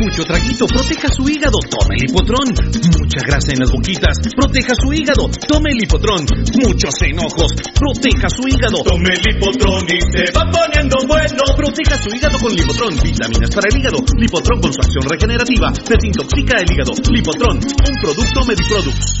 [0.00, 2.48] Mucho traguito, proteja su hígado, tome el hipotrón.
[2.48, 6.24] Mucha grasa en las boquitas, proteja su hígado, tome el hipotrón.
[6.56, 8.82] Muchos enojos, proteja su hígado.
[8.82, 11.42] Tome el hipotrón y se va poniendo bueno.
[11.54, 13.98] Proteja su hígado con Lipotrón, vitaminas para el hígado.
[14.16, 16.92] Lipotrón con su acción regenerativa, desintoxica el hígado.
[17.12, 19.20] Lipotrón, un producto Mediproducts.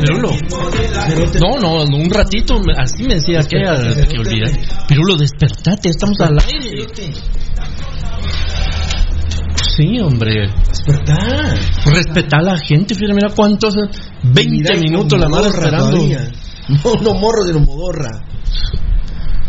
[0.00, 0.30] Pirulo.
[1.40, 4.66] No, no, un ratito, así me decía aquella que olvidé.
[4.88, 6.86] Pirulo, despertate, estamos al aire.
[9.76, 10.48] Sí, hombre.
[10.68, 11.58] Despertar.
[11.86, 13.74] Respetá a la gente, fíjate, mira cuántos.
[14.22, 15.90] 20 Mira, minutos la modorra esperando.
[15.90, 16.30] todavía.
[16.84, 18.10] No, no morro de lo modorra.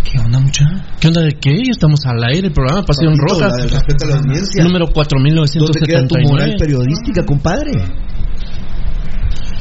[0.03, 0.65] ¿Qué onda, mucha?
[0.99, 1.53] ¿Qué onda de qué?
[1.69, 3.47] Estamos al aire, el programa Pasión Roja.
[3.47, 4.63] la- respeta a la audiencia.
[4.63, 6.55] Número ¿Dónde queda tu moral 4979.
[6.59, 7.71] periodística, compadre?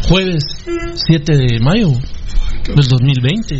[0.08, 0.42] Jueves
[1.06, 1.88] 7 de mayo
[2.66, 3.58] del 2020.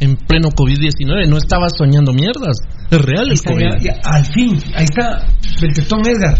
[0.00, 1.28] En pleno COVID-19.
[1.28, 2.56] No estaba soñando mierdas.
[2.90, 3.82] Es real el COVID.
[3.82, 5.26] ya- ya, al fin, ahí está
[5.60, 6.38] Beltetón Edgar.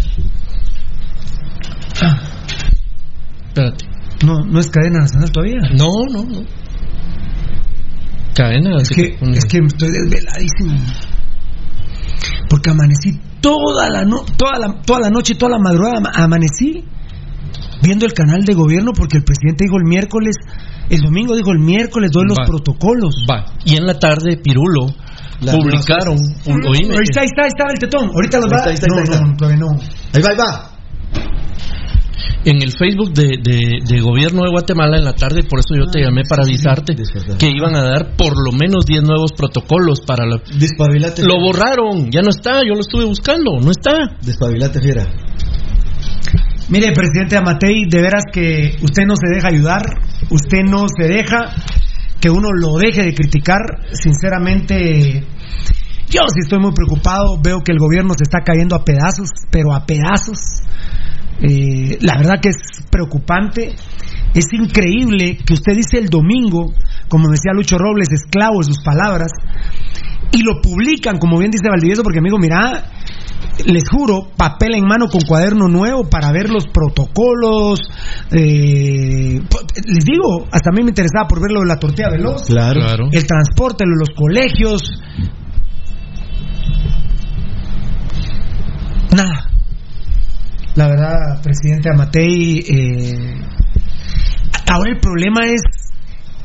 [2.01, 2.17] Ah,
[3.47, 3.85] Espérate.
[4.25, 5.59] no, no es cadena nacional todavía.
[5.77, 6.41] No, no, no.
[8.35, 8.77] Cadena.
[8.81, 10.75] Es que, es que estoy desveladísimo.
[12.49, 16.83] Porque amanecí toda la, no- toda la, toda la noche, toda la madrugada, ama- amanecí
[17.81, 20.35] viendo el canal de gobierno porque el presidente dijo el miércoles,
[20.89, 22.45] el domingo dijo el miércoles, doy los Va.
[22.45, 23.15] protocolos.
[23.29, 23.45] Va.
[23.65, 24.87] Y en la tarde, Pirulo,
[25.39, 26.17] publicaron.
[26.45, 28.09] un- oíme, Ahí está, ahí está, ahí está el tetón.
[28.13, 28.57] Ahorita los Ahí va.
[28.57, 29.21] está, ahí está, no, ahí está.
[29.21, 29.69] no, todavía no.
[30.13, 30.71] Ahí va, ahí va.
[32.45, 35.89] En el Facebook de, de- de Gobierno de Guatemala en la tarde, por eso yo
[35.91, 36.95] te llamé para avisarte
[37.39, 40.37] que iban a dar por lo menos 10 nuevos protocolos para la...
[40.57, 41.23] Despabilate.
[41.23, 44.15] Lo borraron, ya no está, yo lo estuve buscando, no está.
[44.21, 45.05] Despabilate, fiera.
[46.69, 49.81] Mire, presidente Amatei, de veras que usted no se deja ayudar,
[50.31, 51.53] usted no se deja
[52.19, 53.59] que uno lo deje de criticar.
[53.91, 55.23] Sinceramente,
[56.09, 59.73] yo sí estoy muy preocupado, veo que el gobierno se está cayendo a pedazos, pero
[59.73, 60.39] a pedazos.
[61.41, 62.57] Eh, la verdad que es
[62.89, 63.75] preocupante.
[64.33, 66.73] Es increíble que usted dice el domingo,
[67.07, 69.31] como decía Lucho Robles, esclavo de sus palabras,
[70.31, 72.83] y lo publican, como bien dice Valdivieso, porque amigo, mira,
[73.65, 77.79] les juro, papel en mano con cuaderno nuevo para ver los protocolos.
[78.31, 79.39] eh,
[79.85, 82.81] les digo, hasta a mí me interesaba por ver lo de la tortilla veloz, Claro.
[82.81, 83.05] Claro.
[83.11, 84.81] el transporte, lo de los colegios.
[89.15, 89.49] Nada.
[90.75, 93.41] La verdad, presidente Amatei, eh,
[94.69, 95.61] ahora el problema es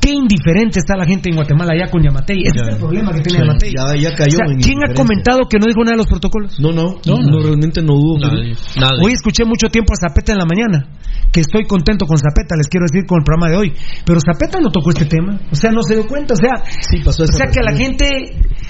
[0.01, 2.43] qué indiferente está la gente en Guatemala ya con Yamatei.
[2.43, 2.63] Ese Ya.
[2.63, 3.45] es el problema que tiene Sí.
[3.47, 3.71] Yamatei.
[3.75, 6.07] Ya- ya cayó O sea, en ¿Quién ha comentado que no dijo nada de los
[6.07, 6.59] protocolos?
[6.61, 7.39] No, no, No, no, no.
[7.43, 8.29] realmente no dudo.
[8.31, 8.99] Nadie, nadie.
[9.05, 10.89] Hoy escuché mucho tiempo a Zapeta en la mañana,
[11.33, 13.73] que estoy contento con Zapeta, les quiero decir con el programa de hoy,
[14.05, 17.01] pero Zapeta no tocó este tema, o sea, no se dio cuenta, o sea, Sí,
[17.05, 18.07] pasó o sea que a la gente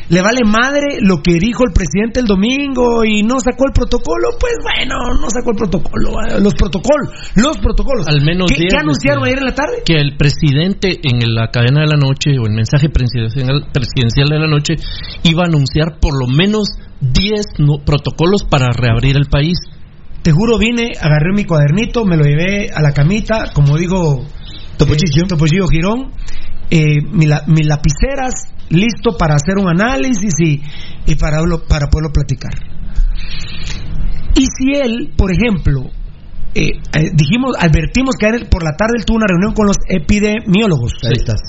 [0.09, 4.29] le vale madre lo que dijo el presidente el domingo y no sacó el protocolo,
[4.39, 6.11] pues bueno, no sacó el protocolo,
[6.41, 8.07] los protocolos, los protocolos.
[8.09, 9.83] Al menos ¿Qué, qué anunciaron ayer en la tarde?
[9.85, 14.39] que el presidente en la cadena de la noche o el mensaje presidencial, presidencial de
[14.39, 14.75] la noche
[15.25, 16.69] iba a anunciar por lo menos
[17.00, 19.59] 10 no- protocolos para reabrir el país.
[20.23, 24.27] Te juro, vine, agarré mi cuadernito, me lo llevé a la camita, como digo
[24.77, 25.25] Topochillo.
[25.25, 26.12] eh, Topochillo Girón,
[26.71, 30.62] eh, mi mis lapiceras, listo para hacer un análisis y,
[31.07, 32.53] y para, para poderlo platicar.
[34.37, 35.91] Y si él, por ejemplo,
[36.54, 39.76] eh, eh, dijimos, advertimos que él, por la tarde él tuvo una reunión con los
[39.88, 40.92] epidemiólogos.
[41.04, 41.40] Ahí estás.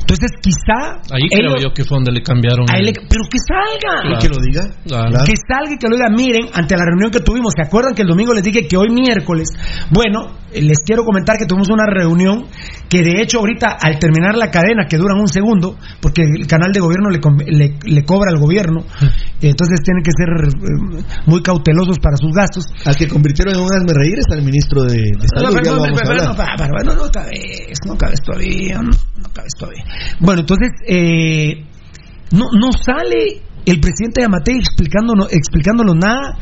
[0.00, 1.00] Entonces, quizá.
[1.14, 2.66] Ahí creo ellos- yo que fue donde le cambiaron.
[2.68, 4.18] a él el- le- pero que salga.
[4.20, 4.62] Que lo diga.
[4.86, 5.24] Claro.
[5.24, 8.02] Que salga y que lo diga, miren, ante la reunión que tuvimos, ¿se acuerdan que
[8.02, 9.48] el domingo les dije que hoy miércoles?
[9.90, 12.46] Bueno, eh, les quiero comentar que tuvimos una reunión
[12.88, 16.72] que de hecho ahorita al terminar la cadena, que duran un segundo, porque el canal
[16.72, 18.80] de gobierno le, le- le cobra al gobierno,
[19.40, 22.64] entonces tienen que ser eh, muy cautelosos para sus gastos.
[22.84, 25.26] Al que convirtieron en un hazme reír es al ministro de, de
[26.06, 29.84] Salud, pa- pa- bueno, no cabes, no cabes todavía, no, no cabes todavía.
[30.20, 31.64] Bueno, entonces, eh,
[32.32, 36.36] no, no sale el presidente de Amatei explicándonos, explicándonos nada.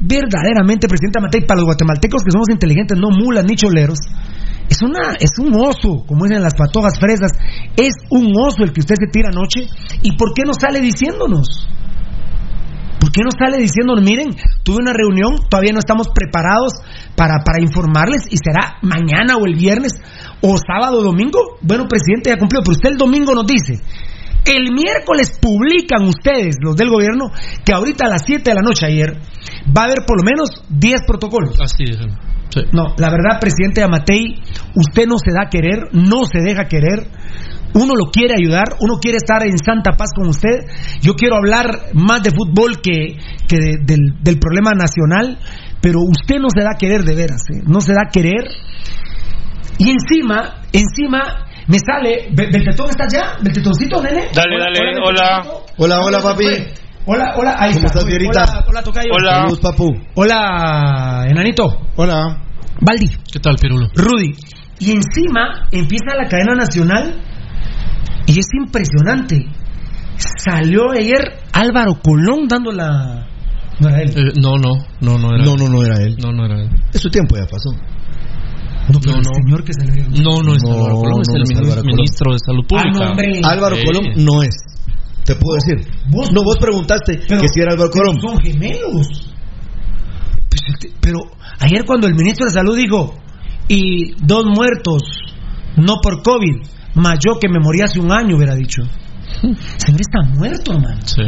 [0.00, 3.98] Verdaderamente, presidente de Amatei, para los guatemaltecos que somos inteligentes, no mulas ni choleros,
[4.68, 7.30] es, una, es un oso, como dicen las patogas fresas,
[7.76, 9.66] es un oso el que usted se tira anoche.
[10.02, 11.68] ¿Y por qué no sale diciéndonos?
[13.14, 16.72] ¿Por qué no sale diciéndonos, miren, tuve una reunión, todavía no estamos preparados
[17.14, 19.92] para, para informarles y será mañana o el viernes
[20.40, 21.38] o sábado o domingo?
[21.62, 23.78] Bueno, presidente, ya cumplió, pero usted el domingo nos dice,
[24.44, 27.30] el miércoles publican ustedes, los del gobierno,
[27.64, 29.16] que ahorita a las 7 de la noche ayer
[29.70, 31.54] va a haber por lo menos 10 protocolos.
[31.60, 31.98] Así es.
[32.50, 32.62] Sí.
[32.72, 34.42] No, la verdad, presidente Amatei,
[34.74, 37.06] usted no se da a querer, no se deja querer.
[37.74, 40.60] Uno lo quiere ayudar, uno quiere estar en santa paz con usted.
[41.02, 43.16] Yo quiero hablar más de fútbol que,
[43.48, 45.38] que de- del, del problema nacional,
[45.80, 47.62] pero usted no se da a querer de veras, ¿eh?
[47.66, 48.44] no se da a querer.
[49.78, 52.28] Y encima, encima, me sale.
[52.32, 53.36] Be- ¿Beltetón está ya?
[53.42, 54.28] ¿Beltetoncito, nene?
[54.32, 55.42] Dale, dale, hola.
[55.42, 55.64] Beltetoncito.
[55.78, 56.64] Hola, hola, ¿Cómo se papi.
[57.06, 57.98] Hola, hola, ahí ¿Cómo está.
[57.98, 58.42] estás, señorita?
[58.44, 59.08] Hola, hola, tocayo.
[59.12, 59.30] Hola.
[59.36, 59.92] Saludos, papu.
[60.14, 61.64] Hola, enanito.
[61.96, 62.40] Hola.
[62.80, 63.08] Baldi.
[63.32, 63.88] ¿Qué tal, Pirulo?
[63.94, 64.32] Rudy.
[64.78, 67.20] Y encima empieza la cadena nacional
[68.26, 69.46] y es impresionante.
[70.16, 71.20] Salió ayer
[71.52, 73.26] Álvaro Colón dando la.
[73.80, 74.10] No era él.
[74.16, 75.58] Eh, no, no, no, no era No, él.
[75.58, 76.16] no, no era él.
[76.22, 76.70] No, no era él.
[76.92, 77.70] Es su tiempo, ya pasó.
[78.92, 79.30] No, pero no, el no.
[79.34, 80.04] señor que salió.
[80.22, 81.96] No, no es No, Álvaro Colón, es no el es mini- Álvaro Colón.
[81.96, 83.12] ministro de Salud Pública.
[83.46, 83.50] Ah.
[83.52, 83.82] Álvaro Sí.
[83.84, 84.54] Colón no es.
[85.24, 85.90] Te puedo decir.
[86.10, 88.20] Vos- no, vos preguntaste Pero- que si era Álvaro pero Colón.
[88.20, 89.32] Son gemelos.
[90.50, 91.18] Pues, este, Pero
[91.60, 93.14] ayer cuando el ministro de Salud dijo,
[93.68, 95.02] y dos muertos,
[95.76, 96.62] no por COVID,
[96.94, 98.82] más yo que me morí hace un año, hubiera dicho.
[99.76, 101.00] Señor está muerto, hermano.
[101.04, 101.22] Sí.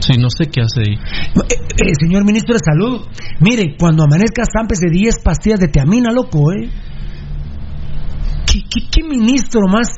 [0.00, 0.94] Sí, no sé qué hace ahí.
[0.94, 3.06] Eh, eh, señor ministro de Salud,
[3.40, 4.42] mire, cuando amanezca
[4.80, 6.68] de 10 pastillas de teamina, loco, ¿eh?
[8.44, 9.88] ¿Qué, qué, qué ministro más,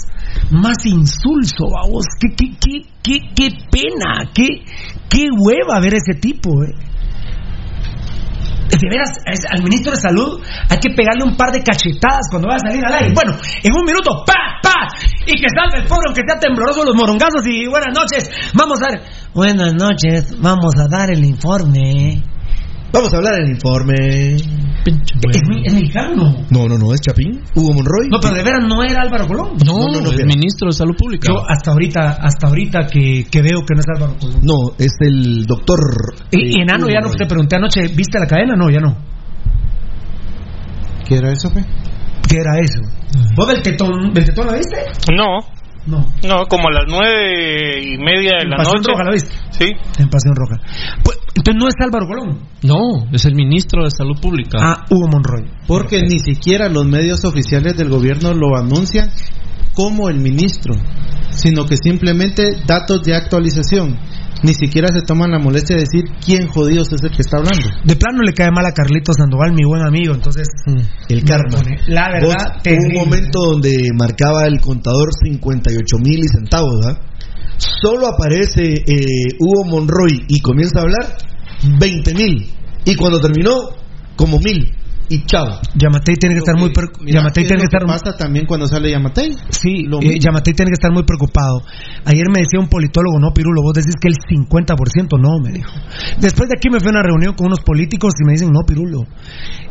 [0.52, 2.04] más insulso, vamos?
[2.21, 4.30] ¿Qué, qué, qué, qué, qué pena?
[4.33, 4.64] ¿Qué,
[5.09, 6.75] ¿Qué hueva ver ese tipo, eh?
[8.70, 9.11] De veras,
[9.50, 12.85] al ministro de Salud hay que pegarle un par de cachetadas cuando va a salir
[12.85, 13.14] al aire.
[13.14, 14.61] Bueno, en un minuto, ¡pa!
[14.62, 14.88] ¡pa!
[15.25, 17.46] Y que salga el pobre, aunque sea tembloroso los morongazos.
[17.46, 19.02] Y buenas noches, vamos a ver.
[19.32, 22.23] Buenas noches, vamos a dar el informe.
[22.96, 24.36] Vamos a hablar del informe.
[24.36, 26.46] Es, mexicano.
[26.48, 27.42] No, no, no, es Chapín.
[27.54, 28.08] Hugo Monroy.
[28.08, 29.58] No, pero de veras no era Álvaro Colón.
[29.66, 31.28] No, No, no, no, es ministro de Salud Pública.
[31.28, 34.40] Yo hasta ahorita, hasta ahorita que, que veo que no es Álvaro Colón.
[34.42, 35.78] No, es el doctor.
[36.30, 37.18] Y, eh, y enano, Hugo ya no Monroy.
[37.18, 38.54] te pregunté anoche, ¿viste la cadena?
[38.56, 38.96] No, ya no.
[41.06, 41.64] ¿Qué era eso, fe?
[42.26, 42.80] ¿Qué era eso?
[43.36, 44.76] ¿Vos Beltetón, Beltetón la viste?
[45.14, 45.40] No,
[45.86, 46.04] No.
[46.26, 48.90] no, como a las nueve y media de En la Pasión noche.
[48.90, 49.30] Roja la viste.
[49.50, 49.64] Sí.
[49.98, 50.56] En Pasión Roja.
[51.04, 52.40] Pues, entonces no es Álvaro Colón.
[52.62, 54.58] No, es el ministro de Salud Pública.
[54.60, 55.44] Ah, Hugo Monroy.
[55.66, 59.10] Porque ni siquiera los medios oficiales del gobierno lo anuncian
[59.74, 60.74] como el ministro,
[61.30, 63.96] sino que simplemente datos de actualización.
[64.42, 67.68] Ni siquiera se toman la molestia de decir quién jodidos es el que está hablando.
[67.84, 70.14] De plano le cae mal a Carlitos Sandoval, mi buen amigo.
[70.14, 70.48] Entonces,
[71.08, 71.62] El karma.
[71.86, 77.00] La verdad, hubo un momento donde marcaba el contador 58 mil y centavos, ¿verdad?
[77.56, 81.16] Solo aparece eh, Hugo Monroy y comienza a hablar
[81.78, 82.50] 20 mil.
[82.84, 83.70] Y cuando terminó,
[84.16, 84.72] como mil.
[85.08, 85.60] Y chao.
[85.75, 86.70] Yamatei tiene que estar muy
[87.00, 89.30] Mira, Yamatei ¿qué es tiene que estar pasa también cuando sale Yamatei.
[89.50, 90.18] Sí, Lo eh.
[90.18, 91.62] Yamatei tiene que estar muy preocupado.
[92.04, 95.70] Ayer me decía un politólogo, no, Pirulo, vos decís que el 50%, no, me dijo.
[96.18, 98.60] Después de aquí me fui a una reunión con unos políticos y me dicen, no,
[98.66, 99.06] Pirulo.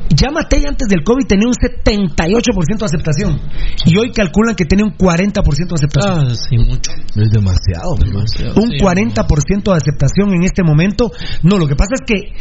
[0.10, 3.42] Yamatei antes del COVID tenía un 78% de aceptación.
[3.86, 6.27] Y hoy calculan que tiene un 40% de aceptación.
[6.30, 6.92] Ah, sí, mucho.
[7.15, 7.96] Es demasiado.
[8.00, 8.56] Demasiado.
[8.62, 11.12] un sí, 40% de aceptación en este momento.
[11.44, 12.32] No, lo que pasa es que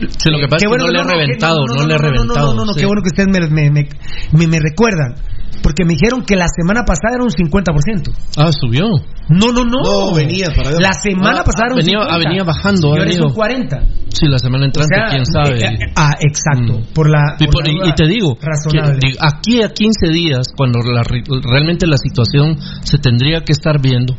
[0.00, 1.58] Sí, lo que pasa Qué es que bueno, no le ha no, no, que- reventado,
[1.66, 2.46] no, no, no, le no, reventado.
[2.48, 2.80] No, no, no, sí.
[2.80, 3.88] qué bueno que ustedes me, me, me,
[4.32, 5.14] me- me recuerdan.
[5.62, 8.10] Porque me dijeron que la semana pasada era un 50%.
[8.38, 8.84] Ah, subió.
[9.28, 9.82] No, no, no.
[9.82, 10.70] No, venía para.
[10.80, 12.14] La semana Ah, pasada era un venía- 50.
[12.14, 13.78] ah, venía bajando, Y ahora es un 40.
[14.08, 15.58] Sí, la semana O entrante, sea, quién sabe.
[15.60, 16.78] eh, eh, ah, exacto.
[16.78, 16.94] Mm.
[16.94, 17.36] Por la.
[17.38, 19.00] Y, por por- la y- te digo, Razonable.
[19.00, 23.82] que- aquí a 15 días, cuando la re- realmente la situación se tendría que estar
[23.82, 24.14] viendo,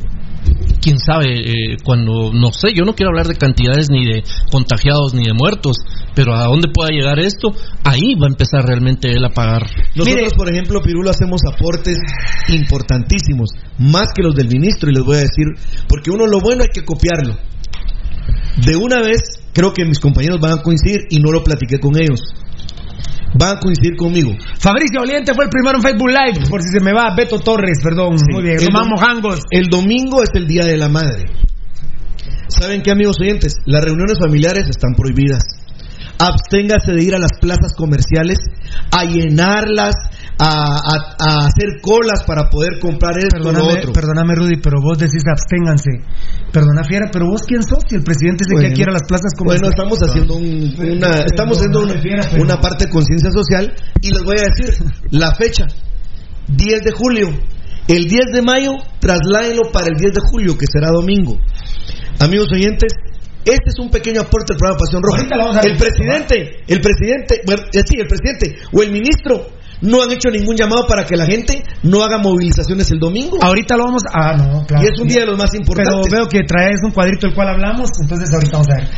[0.79, 5.13] quién sabe, eh, cuando, no sé, yo no quiero hablar de cantidades ni de contagiados
[5.13, 5.77] ni de muertos,
[6.15, 9.67] pero a dónde pueda llegar esto, ahí va a empezar realmente él a pagar.
[9.95, 11.97] Nosotros, por ejemplo, Pirulo, hacemos aportes
[12.49, 15.47] importantísimos, más que los del ministro, y les voy a decir,
[15.87, 17.37] porque uno lo bueno hay que copiarlo.
[18.65, 19.21] De una vez,
[19.53, 22.21] creo que mis compañeros van a coincidir, y no lo platiqué con ellos.
[23.33, 24.31] Van a coincidir conmigo.
[24.59, 26.49] Fabricio Oliente fue el primero en Facebook Live.
[26.49, 28.15] Por si se me va, Beto Torres, perdón.
[28.31, 28.57] Muy bien.
[28.59, 29.41] El Mojangos.
[29.49, 31.25] El domingo es el Día de la Madre.
[32.47, 33.55] ¿Saben qué, amigos oyentes?
[33.65, 35.43] Las reuniones familiares están prohibidas.
[36.19, 38.37] absténgase de ir a las plazas comerciales
[38.91, 39.95] a llenarlas,
[40.43, 43.93] a, hacer colas para poder comprar esto lo Perdóname, otro.
[43.93, 45.91] perdóname, Rudy, pero vos decís absténganse.
[46.51, 48.93] Perdona, Fiera, pero vos quién sos si el presidente dice que hay que ir a
[48.93, 49.75] las plazas Bueno, comerciales.
[49.77, 54.35] estamos haciendo un- una, estamos haciendo una, una parte de conciencia social y les voy
[54.37, 55.67] a decir la fecha,
[56.47, 57.27] 10 de julio.
[57.87, 61.37] El 10 de mayo, trasládenlo para el 10 de julio, que será domingo.
[62.19, 62.93] Amigos oyentes,
[63.43, 65.61] este es un pequeño aporte del programa Pasión Roja.
[65.63, 69.47] El presidente, el presidente, bueno, eh, sí, el presidente o el ministro
[69.81, 73.37] no han hecho ningún llamado para que la gente no haga movilizaciones el domingo.
[73.41, 74.31] Ahorita lo vamos a.
[74.31, 74.83] Ah, no, claro.
[74.83, 75.93] Y es un día de los más importantes.
[76.09, 78.89] Pero veo que traes un cuadrito del cual hablamos, entonces ahorita vamos a ver.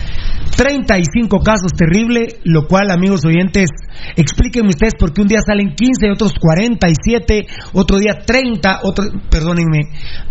[0.56, 3.70] 35 casos terrible, lo cual, amigos oyentes,
[4.16, 9.82] explíquenme ustedes por qué un día salen 15, otros 47, otro día 30, otro, perdónenme,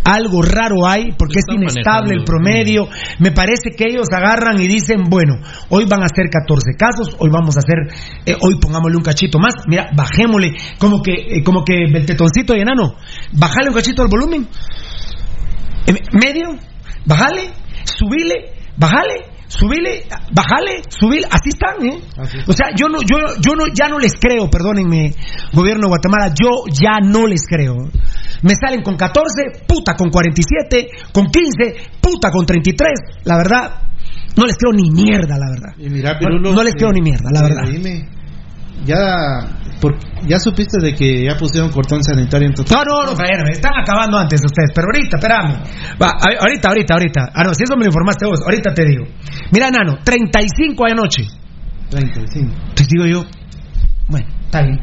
[0.03, 2.87] algo raro hay, porque es inestable el promedio.
[3.19, 5.35] Me parece que ellos agarran y dicen, bueno,
[5.69, 7.77] hoy van a ser 14 casos, hoy vamos a hacer,
[8.25, 10.42] eh, hoy pongámosle un cachito más, mira, bajémosle,
[10.79, 12.95] como que, eh, como que el tetoncito de enano,
[13.33, 14.47] bajale un cachito al volumen,
[15.85, 16.57] Eh, medio,
[17.05, 17.51] bajale,
[17.83, 21.99] subile, bajale, subile, bajale, subile, así están, ¿eh?
[22.47, 25.11] O sea, yo no, yo, yo no, ya no les creo, perdónenme,
[25.51, 27.75] gobierno de Guatemala, yo ya no les creo.
[28.43, 32.89] Me salen con 14, puta con 47, con 15, puta con 33,
[33.25, 33.71] la verdad,
[34.37, 35.73] no les creo ni mierda, la verdad.
[35.77, 37.63] Y mira, No- Pirulo, no les creo ni mierda, la verdad.
[37.69, 38.07] Dime,
[38.85, 38.95] ya,
[39.79, 42.83] por- ya supiste de que ya pusieron cortón sanitario en total.
[42.87, 45.63] No, no, no, Javier, me están acabando antes de ustedes, pero ahorita, espérame.
[46.01, 46.11] Va,
[46.41, 47.21] ahorita, ahorita, ahorita.
[47.33, 49.03] Ah, no, si eso me lo informaste vos, ahorita te digo.
[49.51, 51.23] Mira, Nano, 35 anoche.
[51.89, 52.51] 35.
[52.75, 53.25] Te digo yo,
[54.07, 54.79] bueno, está bien.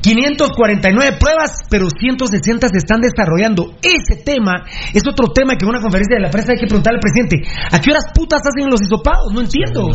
[0.00, 3.74] 549 pruebas, pero 160 se están desarrollando.
[3.82, 4.62] Ese tema
[4.94, 7.42] es otro tema que en una conferencia de la prensa hay que preguntarle al presidente.
[7.72, 9.32] ¿A qué horas putas hacen los hisopados?
[9.32, 9.88] No entiendo.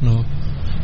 [0.00, 0.24] No.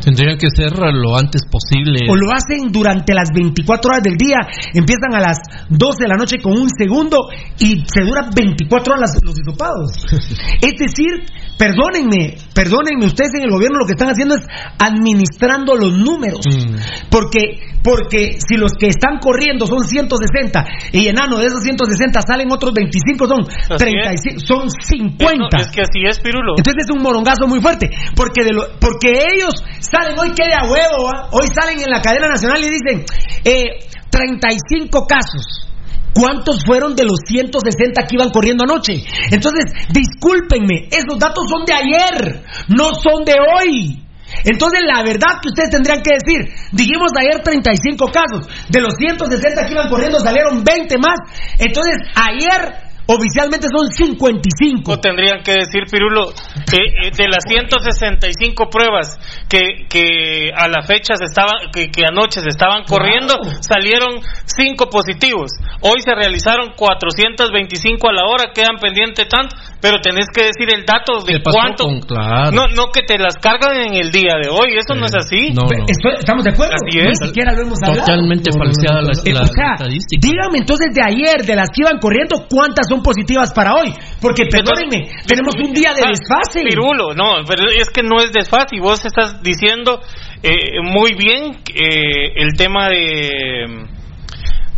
[0.03, 2.07] Tendrían que ser lo antes posible.
[2.09, 4.39] O lo hacen durante las 24 horas del día.
[4.73, 5.37] Empiezan a las
[5.69, 10.05] 12 de la noche con un segundo y se duran 24 horas los hisopados.
[10.61, 11.25] Es decir,
[11.61, 14.41] perdónenme, perdónenme, ustedes en el gobierno lo que están haciendo es
[14.81, 16.41] administrando los números.
[16.41, 17.05] Mm.
[17.11, 22.51] Porque, porque si los que están corriendo son 160 y enano de esos 160 salen
[22.51, 25.57] otros 25, son Así 35, son 50.
[25.57, 26.57] Es que así es, Pirulo.
[26.57, 30.57] Entonces es un morongazo muy fuerte, porque de lo, porque ellos salen hoy que de
[30.57, 33.05] a huevo, hoy salen en la cadena nacional y dicen
[33.45, 35.70] eh, 35 casos.
[36.13, 39.03] ¿Cuántos fueron de los 160 que iban corriendo anoche?
[39.31, 44.01] Entonces, discúlpenme, esos datos son de ayer, no son de hoy.
[44.43, 49.65] Entonces, la verdad que ustedes tendrían que decir, dijimos ayer 35 casos, de los 160
[49.65, 51.19] que iban corriendo salieron 20 más.
[51.59, 54.91] Entonces, ayer oficialmente son 55.
[54.91, 56.31] O tendrían que decir, Pirulo,
[56.69, 59.17] que eh, de las 165 pruebas
[59.49, 64.89] que, que a la fecha se estaban, que, que anoche se estaban corriendo, salieron 5
[64.89, 65.51] positivos.
[65.81, 70.85] Hoy se realizaron 425 a la hora, quedan pendientes tanto, pero tenés que decir el
[70.85, 71.83] dato de ¿Qué pasó cuánto.
[71.85, 72.51] con- claro.
[72.51, 75.51] No, no que te las cargan en el día de hoy, eso no es así.
[75.53, 76.73] No, ¿Estamos de acuerdo?
[76.75, 77.17] Así es.
[77.21, 78.01] Ni siquiera lo hemos hablado.
[78.05, 80.21] Totalmente falseada la, Eh, la o sea, estadística.
[80.21, 83.93] dígame entonces de ayer, de las que iban corriendo, ¿cuántas son positivas para hoy?
[84.21, 86.61] Porque, perdónenme, tenemos un día de Ah, desfase.
[86.63, 88.75] Pirulo, no, pero es que no es desfase.
[88.75, 90.01] Y vos estás diciendo
[90.43, 93.87] eh, muy bien eh, el tema de,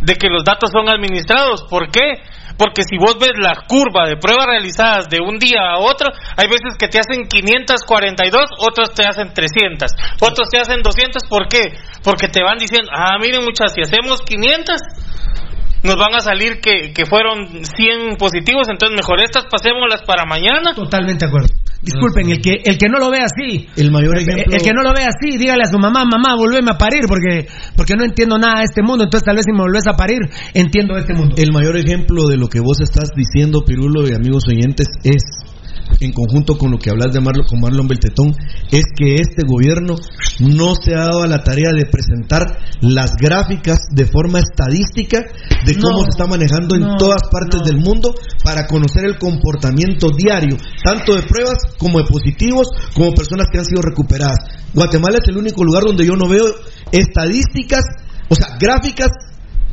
[0.00, 1.64] de que los datos son administrados.
[1.68, 2.22] ¿Por qué?
[2.56, 6.46] Porque si vos ves la curva de pruebas realizadas de un día a otro, hay
[6.46, 11.24] veces que te hacen 542, otros te hacen 300, otros te hacen 200.
[11.28, 11.74] ¿Por qué?
[12.02, 14.80] Porque te van diciendo, ah, miren muchachos, si hacemos 500,
[15.84, 20.74] nos van a salir que, que fueron 100 positivos, entonces mejor estas pasémoslas para mañana.
[20.74, 21.48] Totalmente de acuerdo.
[21.84, 24.56] Disculpen, el que, el que no lo ve así, El mayor el, ejemplo.
[24.56, 27.46] el que no lo ve así, dígale a su mamá, mamá, volveme a parir, porque,
[27.76, 30.20] porque no entiendo nada de este mundo, entonces tal vez si me volvés a parir,
[30.54, 31.34] entiendo este mundo.
[31.36, 35.20] El mayor ejemplo de lo que vos estás diciendo, Pirulo y amigos oyentes, es,
[36.00, 38.34] en conjunto con lo que hablas de Marlon, con Marlon Beltetón,
[38.70, 39.96] es que este gobierno
[40.40, 45.20] no se ha dado a la tarea de presentar las gráficas de forma estadística
[45.64, 47.66] de cómo No, se está manejando en no, todas partes no.
[47.66, 53.48] del mundo para conocer el comportamiento diario, tanto de pruebas como de positivos, como personas
[53.50, 54.38] que han sido recuperadas.
[54.72, 56.44] Guatemala es el único lugar donde yo no veo
[56.92, 57.84] estadísticas,
[58.28, 59.08] o sea, gráficas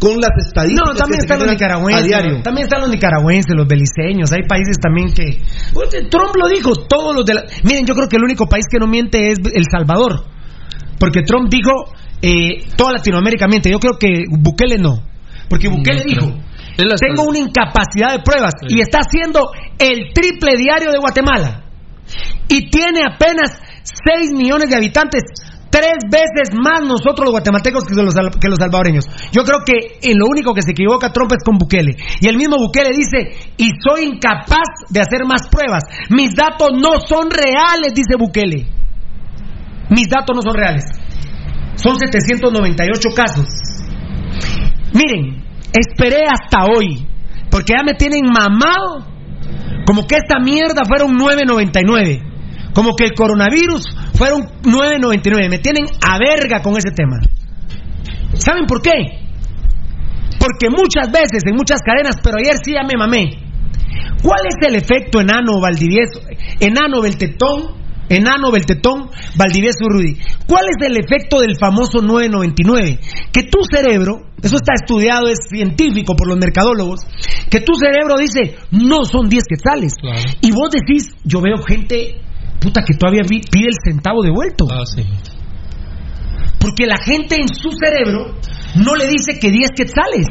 [0.02, 0.84] con las estadísticas.
[0.84, 2.06] No, también están los nicaragüenses.
[2.06, 2.42] Diario.
[2.42, 4.32] También están los nicaragüenses, los beliceños.
[4.34, 5.38] Hay países también que.
[5.78, 7.44] Oye, Trump lo dijo, todos los de la.
[7.64, 10.26] Miren, yo creo que el único país que no miente es El Salvador.
[11.00, 13.70] Porque Trump dijo, eh, toda Latinoamérica miente.
[13.70, 15.04] Yo creo que Bukele no.
[15.48, 16.26] Porque Bukele No dijo,
[16.76, 16.96] creo.
[16.96, 18.54] Tengo una incapacidad de pruebas.
[18.60, 18.78] Sí.
[18.78, 21.66] Y está haciendo el triple diario de Guatemala.
[22.48, 25.22] Y tiene apenas 6 millones de habitantes,
[25.72, 29.06] tres veces más nosotros los guatemaltecos que los, que los salvadoreños.
[29.32, 31.96] Yo creo que en lo único que se equivoca Trump es con Bukele.
[32.20, 35.84] Y el mismo Bukele dice, y soy incapaz de hacer más pruebas.
[36.10, 38.68] Mis datos no son reales, dice Bukele.
[39.90, 40.84] Mis datos no son reales.
[41.76, 43.48] Son 798 casos.
[44.94, 47.08] Miren, esperé hasta hoy,
[47.50, 49.08] porque ya me tienen mamado
[49.86, 52.31] como que esta mierda fueron 9.99.
[52.74, 55.50] Como que el coronavirus fueron 9.99.
[55.50, 57.18] Me tienen a verga con ese tema.
[58.34, 58.92] ¿Saben por qué?
[60.40, 63.52] Porque muchas veces, en muchas cadenas, pero ayer sí ya me mamé.
[64.24, 66.22] ¿Cuál es el efecto enano Valdivieso,
[66.60, 67.76] enano Beltetón,
[68.10, 70.18] enano Beltetón, Valdivieso Rudy?
[70.48, 73.00] ¿Cuál es el efecto del famoso 999?
[73.32, 77.02] Que tu cerebro, eso está estudiado, es científico por los mercadólogos,
[77.50, 79.94] que tu cerebro dice, no son 10 quetzales.
[80.42, 82.22] Y vos decís, yo veo gente,
[82.62, 84.68] puta, que todavía pide el centavo devuelto.
[84.70, 85.04] Ah, sí.
[86.60, 88.38] Porque la gente en su cerebro
[88.76, 90.28] no le dice que 10 quetzales.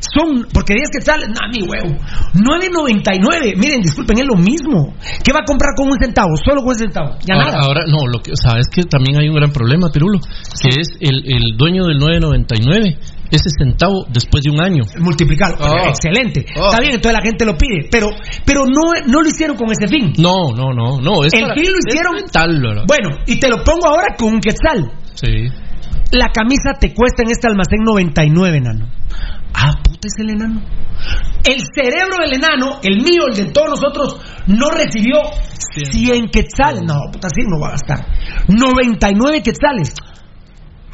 [0.00, 1.98] Son, porque 10 quetzales, no, mi huevo.
[2.34, 4.94] 9.99, miren, disculpen, es lo mismo.
[5.24, 6.36] ¿Qué va a comprar con un centavo?
[6.36, 7.18] Solo con un centavo.
[7.26, 7.66] Ya ahora, nada.
[7.66, 10.20] ahora, no, lo que, sabes que también hay un gran problema, Pirulo,
[10.62, 12.96] que es el, el dueño del 999,
[13.30, 14.82] ese centavo después de un año.
[14.98, 15.54] Multiplicar.
[15.60, 15.88] Oh.
[15.88, 16.46] Excelente.
[16.56, 16.66] Oh.
[16.66, 17.88] Está bien, entonces la gente lo pide.
[17.90, 18.08] Pero,
[18.44, 20.12] pero no, no lo hicieron con ese fin.
[20.18, 21.24] No, no, no, no.
[21.24, 22.16] Es El para- fin lo es hicieron.
[22.86, 24.92] Bueno, y te lo pongo ahora con un quetzal.
[25.14, 25.48] Sí.
[26.12, 28.88] La camisa te cuesta en este almacén 99, enano.
[29.54, 30.62] Ah, puta, es el enano.
[31.44, 35.20] El cerebro del enano, el mío, el de todos nosotros, no recibió
[35.90, 36.82] 100 quetzales.
[36.82, 38.06] No, puta, así no va a gastar.
[38.48, 39.94] 99 quetzales.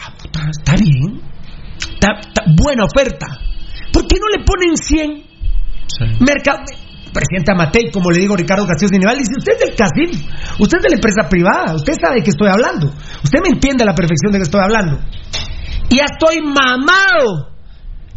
[0.01, 1.21] Ah, puta, está bien.
[2.57, 3.27] Buena oferta.
[3.93, 5.25] ¿Por qué no le ponen 100?
[6.21, 6.63] Mercado.
[7.13, 10.19] Presidente Amatei, como le digo Ricardo Castillo Nival, dice, usted es del casino,
[10.59, 12.89] usted es de la empresa privada, usted sabe de qué estoy hablando,
[13.23, 14.99] usted me entiende a la perfección de que estoy hablando.
[15.91, 17.55] Y ya estoy mamado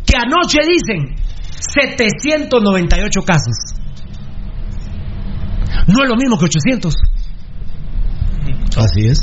[0.03, 1.13] que anoche dicen
[1.59, 3.77] 798 casos.
[5.85, 6.95] No es lo mismo que 800.
[8.77, 9.19] Así es.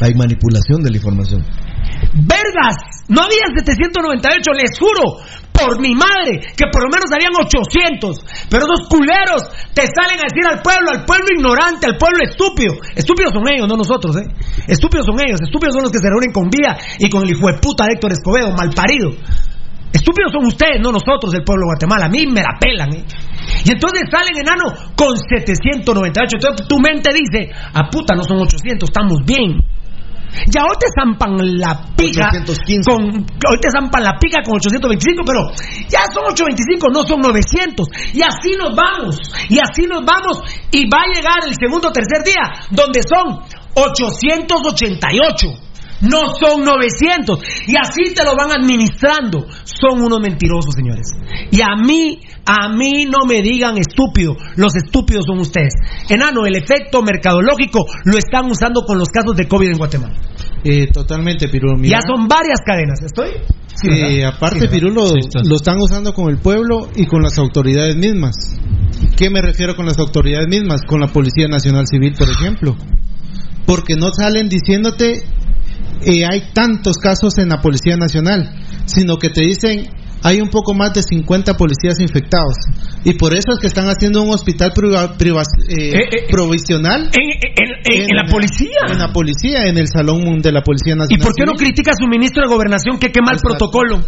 [0.00, 1.44] Hay manipulación de la información.
[2.12, 3.04] ¡Vergas!
[3.08, 5.18] No había 798, les juro,
[5.50, 8.48] por mi madre, que por lo menos habían 800.
[8.48, 9.42] Pero esos culeros
[9.74, 12.74] te salen a decir al pueblo, al pueblo ignorante, al pueblo estúpido.
[12.94, 14.26] Estúpidos son ellos, no nosotros, ¿eh?
[14.66, 17.46] Estúpidos son ellos, estúpidos son los que se reúnen con Vía y con el hijo
[17.46, 19.10] de puta Héctor Escobedo, malparido.
[19.92, 22.06] Estúpidos son ustedes, no nosotros, el pueblo de Guatemala.
[22.06, 23.04] A mí me la pelan, ¿eh?
[23.64, 26.38] Y entonces salen enano con 798.
[26.38, 29.58] Entonces tu mente dice, a puta, no son 800, estamos bien.
[30.46, 35.50] Ya hoy te zampan la pica con hoy te zampan la pica con 825, pero
[35.88, 37.88] ya son 825, no son 900.
[38.14, 41.92] Y así nos vamos, y así nos vamos y va a llegar el segundo o
[41.92, 43.40] tercer día donde son
[43.74, 45.69] 888.
[46.00, 47.38] No son 900.
[47.66, 49.46] Y así te lo van administrando.
[49.64, 51.08] Son unos mentirosos, señores.
[51.50, 54.36] Y a mí, a mí no me digan estúpido.
[54.56, 55.74] Los estúpidos son ustedes.
[56.08, 60.14] Enano, el efecto mercadológico lo están usando con los casos de COVID en Guatemala.
[60.64, 61.76] Eh, totalmente, Pirulo.
[61.76, 63.00] Mira, Ya son varias cadenas.
[63.02, 63.30] ¿Estoy?
[63.74, 64.68] Sí, eh, aparte, Sí.
[64.68, 68.36] Pirulo, Sí, lo están usando con el pueblo y con las autoridades mismas.
[69.16, 70.82] ¿Qué me refiero con las autoridades mismas?
[70.86, 72.76] Con la Policía Nacional Civil, por ejemplo.
[73.66, 75.22] Porque no salen diciéndote
[76.02, 78.50] eh, hay tantos casos en la Policía Nacional,
[78.86, 79.86] sino que te dicen
[80.22, 82.52] hay un poco más de 50 policías infectados.
[83.04, 88.16] Y por eso es que están haciendo un hospital priva- priva- eh, provisional en, en
[88.16, 88.76] la policía.
[88.90, 91.24] En la policía, en el salón de la Policía ¿Y Nacional.
[91.26, 94.00] por qué no critica a su ministro de Gobernación que quema el protocolo?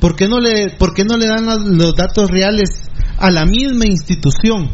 [0.00, 1.44] ¿Por qué no le, por qué no le dan
[1.76, 4.70] los datos reales a la misma institución?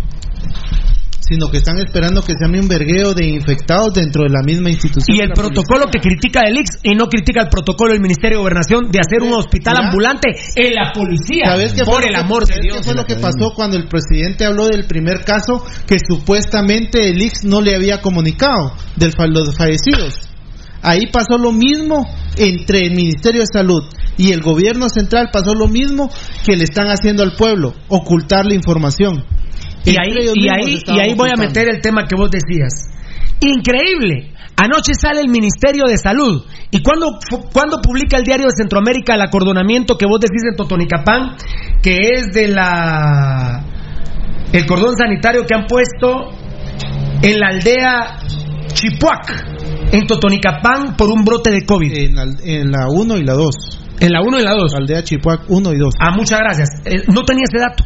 [1.28, 5.14] Sino que están esperando que sea un vergueo de infectados dentro de la misma institución.
[5.16, 8.42] Y el protocolo que critica del IX y no critica el protocolo del Ministerio de
[8.42, 9.88] Gobernación de hacer un hospital Ya.
[9.88, 11.44] ambulante en la policía.
[11.44, 12.76] ¿Sabes qué por el que- amor de ¿sabes Dios.
[12.78, 17.20] ¿Qué fue lo que pasó cuando el presidente habló del primer caso que supuestamente el
[17.20, 20.28] IX no le había comunicado de los fallecidos?
[20.80, 23.82] Ahí pasó lo mismo entre el Ministerio de Salud
[24.16, 26.08] y el gobierno central, pasó lo mismo
[26.44, 29.24] que le están haciendo al pueblo, ocultar la información.
[29.88, 32.90] Y ahí, y ahí, y ahí voy a meter el tema que vos decías.
[33.40, 34.32] Increíble.
[34.56, 36.44] Anoche sale el Ministerio de Salud.
[36.70, 37.18] ¿Y cuándo,
[37.52, 41.36] cuándo publica el diario de Centroamérica el acordonamiento que vos decís en Totonicapán?
[41.80, 43.64] Que es de la.
[44.52, 46.30] El cordón sanitario que han puesto
[47.22, 48.18] en la aldea
[48.72, 51.92] Chipuac, en Totonicapán, por un brote de COVID.
[51.92, 53.54] En la, en la 1 y la 2.
[54.00, 54.74] En la 1 y la 2.
[54.74, 55.94] Aldea Chipuac 1 y 2.
[56.00, 56.68] Ah, muchas gracias.
[56.84, 57.84] Eh, no tenía ese dato.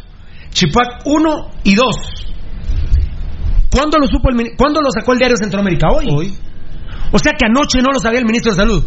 [0.53, 1.85] Chipuac 1 y 2.
[3.71, 5.87] ¿Cuándo lo supo el ¿Cuándo lo sacó el diario Centroamérica?
[5.89, 6.07] Hoy.
[6.09, 6.33] Hoy.
[7.11, 8.85] O sea que anoche no lo sabía el ministro de Salud.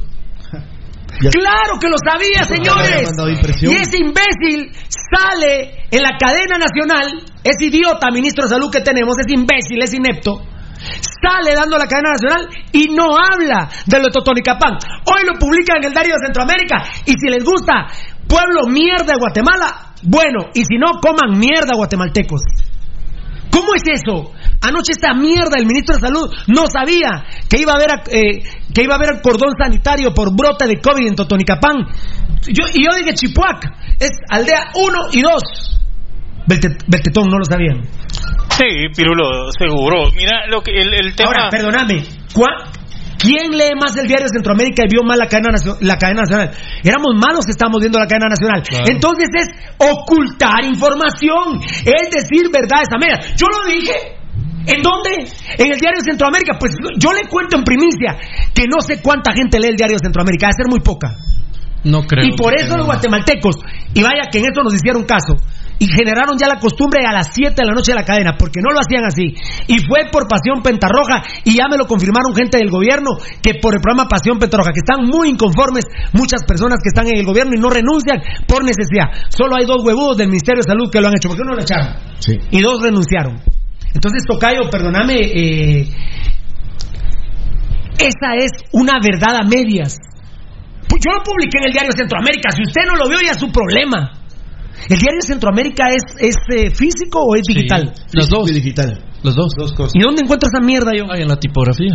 [1.22, 3.08] Ya- Claro que lo sabía, señores.
[3.72, 9.16] Y ese imbécil sale en la cadena nacional, ese idiota ministro de salud que tenemos,
[9.18, 10.42] ese imbécil, ese inepto,
[11.00, 14.76] sale dando la cadena nacional y no habla de lo de Totonicapán.
[15.06, 17.86] Hoy lo publica en el diario de Centroamérica y si les gusta,
[18.28, 22.42] pueblo mierda de Guatemala, bueno, y si no, coman mierda guatemaltecos.
[23.50, 24.32] ¿Cómo es eso?
[24.60, 28.42] Anoche esta mierda, el ministro de Salud no sabía que iba a haber eh,
[28.74, 31.76] que iba a haber cordón sanitario por brote de COVID en Totonicapán.
[32.48, 33.64] Yo, y yo dije Chipuac,
[33.98, 35.32] es aldea 1 y 2.
[36.48, 37.82] Belte- Beltetón no lo sabían.
[38.50, 40.10] Sí, Pirulo, seguro.
[40.14, 41.28] Mira, lo que el, el tema.
[41.30, 42.70] Ahora, perdóname, ¿cuá-
[43.26, 46.54] ¿quién lee más el diario Centroamérica y vio más la cadena, la cadena nacional?
[46.82, 48.62] Éramos malos que estábamos viendo la cadena nacional.
[48.62, 48.86] Claro.
[48.86, 53.34] Entonces es ocultar información, es decir verdades a medias.
[53.34, 54.14] Yo lo dije.
[54.66, 55.30] ¿En dónde?
[55.58, 56.58] En el diario Centroamérica.
[56.58, 58.18] Pues yo le cuento en primicia
[58.52, 61.14] que no sé cuánta gente lee el diario Centroamérica, debe ser muy poca.
[61.84, 62.26] No creo.
[62.26, 63.56] Y por eso los guatemaltecos,
[63.94, 65.36] y vaya que en esto nos hicieron caso,
[65.78, 68.60] y generaron ya la costumbre a las 7 de la noche de la cadena, porque
[68.60, 69.34] no lo hacían así.
[69.68, 73.74] Y fue por Pasión Pentarroja, y ya me lo confirmaron gente del gobierno, que por
[73.74, 77.52] el programa Pasión Pentarroja, que están muy inconformes muchas personas que están en el gobierno
[77.54, 79.12] y no renuncian por necesidad.
[79.28, 81.54] Solo hay dos huevudos del Ministerio de Salud que lo han hecho, ¿por qué no
[81.54, 81.96] lo echaron?
[82.18, 82.38] Sí.
[82.50, 83.40] Y dos renunciaron.
[83.92, 85.88] Entonces, Tocayo, perdóname, eh,
[87.98, 89.98] esa es una verdad a medias.
[90.88, 92.50] Pues yo lo publiqué en el diario Centroamérica.
[92.50, 94.25] Si usted no lo vio, ya es su problema.
[94.88, 97.92] ¿El diario Centroamérica es, es eh, físico o es Sí, digital?
[98.12, 98.50] Los dos.
[98.50, 98.98] Y digital.
[99.22, 99.52] Los dos.
[99.56, 99.92] Dos cosas.
[99.94, 101.10] ¿Y dónde encuentro esa mierda yo?
[101.10, 101.94] Ahí en la tipografía.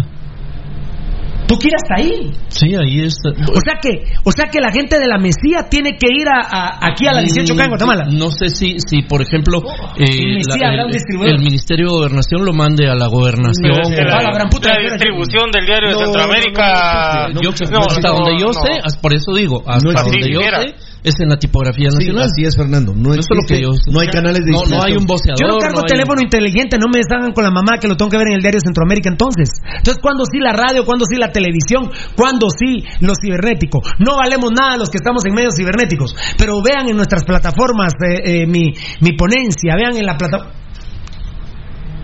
[1.48, 2.32] ¿Tú quieres hasta ahí?
[2.48, 3.28] Sí, ahí está.
[3.52, 6.48] O sea que, o sea que la gente de la Mesía tiene que ir a,
[6.48, 8.06] a- aquí a la 18 acá en Guatemala.
[8.10, 9.60] Mm, No sé si, si por ejemplo,
[10.00, 13.68] eh, Sí, la- sí, habrá un el, Ministerio de Gobernación lo mande a la gobernación.
[13.68, 17.26] la, la gran puta, la distribución del diario No, de Centroamérica.
[17.26, 18.54] Hasta donde yo no.
[18.54, 22.30] sé, por eso digo, hasta No donde yo sé, es en la tipografía Sí, nacional.
[22.30, 22.94] así es, Fernando.
[22.96, 25.40] No, es lo que yo no hay canales de No, no hay un voceador.
[25.42, 28.10] Yo no cargo hay- teléfono inteligente, no me salgan con la mamá que lo tengo
[28.12, 29.50] que ver en el diario Centroamérica entonces.
[29.66, 30.86] Entonces, ¿cuándo sí la radio?
[30.86, 31.90] ¿Cuándo sí la televisión?
[32.16, 33.82] ¿Cuándo sí lo cibernético?
[34.00, 38.44] No valemos nada los que estamos en medios cibernéticos, pero vean en nuestras plataformas eh,
[38.44, 40.54] eh, mi, mi ponencia, vean en la plataforma...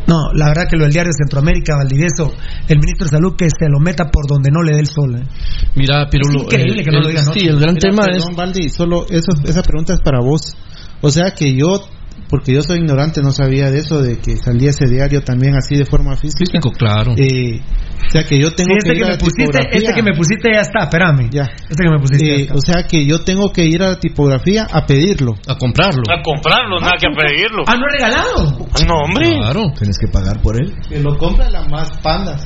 [0.08, 2.32] No, la verdad que lo del diario Centroamérica, Valdivieso,
[2.68, 5.16] el ministro de Salud que se lo meta por donde no le dé el sol.
[5.16, 5.24] eh.
[5.76, 6.40] Mira, Pirulo.
[6.40, 7.34] Es increíble que no el- lo digas, ¿no?
[7.34, 8.36] Sí, el gran Mira, tema perdón, es.
[8.38, 10.56] Valdi, solo eso, esa pregunta es para vos.
[11.02, 11.88] O sea que yo,
[12.30, 15.76] porque yo soy ignorante, no sabía de eso, de que salía ese diario también así
[15.76, 16.46] de forma física.
[16.52, 17.14] Físico, claro.
[17.18, 17.62] Eh,
[18.08, 19.78] o sea que yo tengo Sí, este que que, ir a me la pusiste, tipografía.
[19.80, 21.30] este que me pusiste ya está, espérame.
[21.32, 21.44] Ya.
[21.70, 22.54] Este que me pusiste ya Eh, está.
[22.56, 25.34] o sea que yo tengo que ir a la tipografía a pedirlo.
[25.48, 26.04] A comprarlo.
[26.10, 27.64] A comprarlo, nada que a pedirlo.
[27.68, 28.68] Ah, no he regalado.
[28.88, 29.36] No, hombre.
[29.38, 29.72] Claro.
[29.78, 30.74] Tienes que pagar por él.
[30.90, 32.46] Que lo compra la más pandas.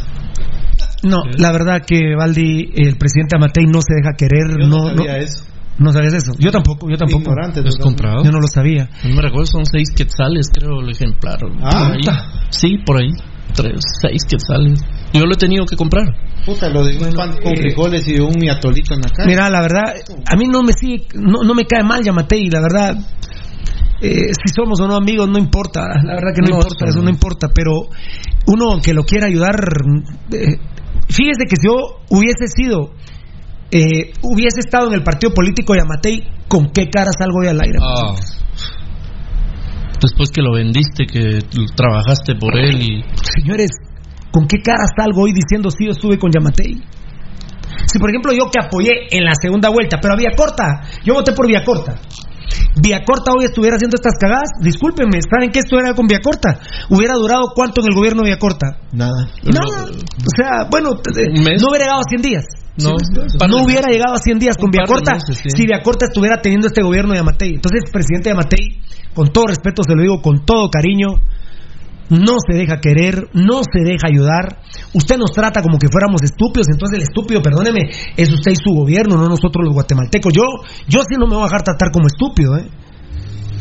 [1.03, 4.91] No, la verdad que Valdi, el presidente Amatei no se deja querer, Yo no, no
[4.91, 5.43] no, sabía eso.
[5.81, 6.31] No sabes eso.
[6.39, 7.21] Yo tampoco, yo tampoco.
[7.23, 7.61] Ignorante.
[7.61, 8.03] ¿Lo has totalmente.
[8.03, 8.23] comprado?
[8.23, 8.89] Yo no lo sabía.
[9.03, 11.39] No me recuerdo, son seis quetzales, creo, el ejemplar.
[11.61, 12.19] Ah, por ahí.
[12.49, 13.09] Sí, por ahí.
[13.53, 14.79] Tres, seis quetzales.
[15.13, 16.05] Yo lo he tenido que comprar.
[16.45, 19.27] Puta, lo de un pan con eh, frijoles y un miatolito en la cara.
[19.27, 19.93] Mira, la verdad,
[20.25, 22.95] a mí no me sigue, no, no me cae mal Yamatei, la verdad.
[24.01, 25.81] eh, si somos o no amigos, no importa.
[26.03, 27.49] La verdad que no, No, importa, eso no importa.
[27.53, 27.73] Pero
[28.47, 29.55] uno que lo quiera ayudar,
[30.31, 30.57] eh,
[31.09, 32.93] fíjese que si yo hubiese sido,
[33.71, 37.61] eh, hubiese estado en el partido político de Yamatei, ¿con qué cara salgo hoy al
[37.61, 37.79] aire?
[37.81, 38.15] Ah.
[40.01, 41.39] Después que lo vendiste, que
[41.75, 43.03] trabajaste por él y.
[43.35, 43.69] Señores,
[44.31, 46.81] ¿con qué cara salgo hoy diciendo sí yo estuve con Yamatei?
[47.85, 51.13] Si por ejemplo yo que apoyé en la segunda vuelta, pero a Vía Corta, yo
[51.13, 51.95] voté por Vía Corta.
[52.81, 56.59] Vía Corta hoy estuviera haciendo estas cagadas, discúlpenme, ¿saben qué esto era con Vía Corta?
[56.89, 58.77] Hubiera durado cuánto en el gobierno de Vía Corta?
[58.93, 59.27] Nada.
[59.43, 59.85] Nada.
[59.91, 61.61] O sea, bueno, t- t- ¿Un mes?
[61.61, 62.45] no hubiera llegado a 100 días.
[62.77, 62.95] No,
[63.49, 65.49] No hubiera llegado a 100 días con Viacorta meses, sí.
[65.55, 67.55] si Viacorta estuviera teniendo este gobierno de Amatei.
[67.55, 68.79] Entonces, presidente de Amatei,
[69.13, 71.09] con todo respeto se lo digo, con todo cariño,
[72.09, 74.59] no se deja querer, no se deja ayudar.
[74.93, 78.71] Usted nos trata como que fuéramos estúpidos, entonces el estúpido, perdóneme, es usted y su
[78.75, 80.33] gobierno, no nosotros los guatemaltecos.
[80.35, 80.43] Yo,
[80.87, 82.65] yo sí no me voy a dejar tratar como estúpido, ¿eh?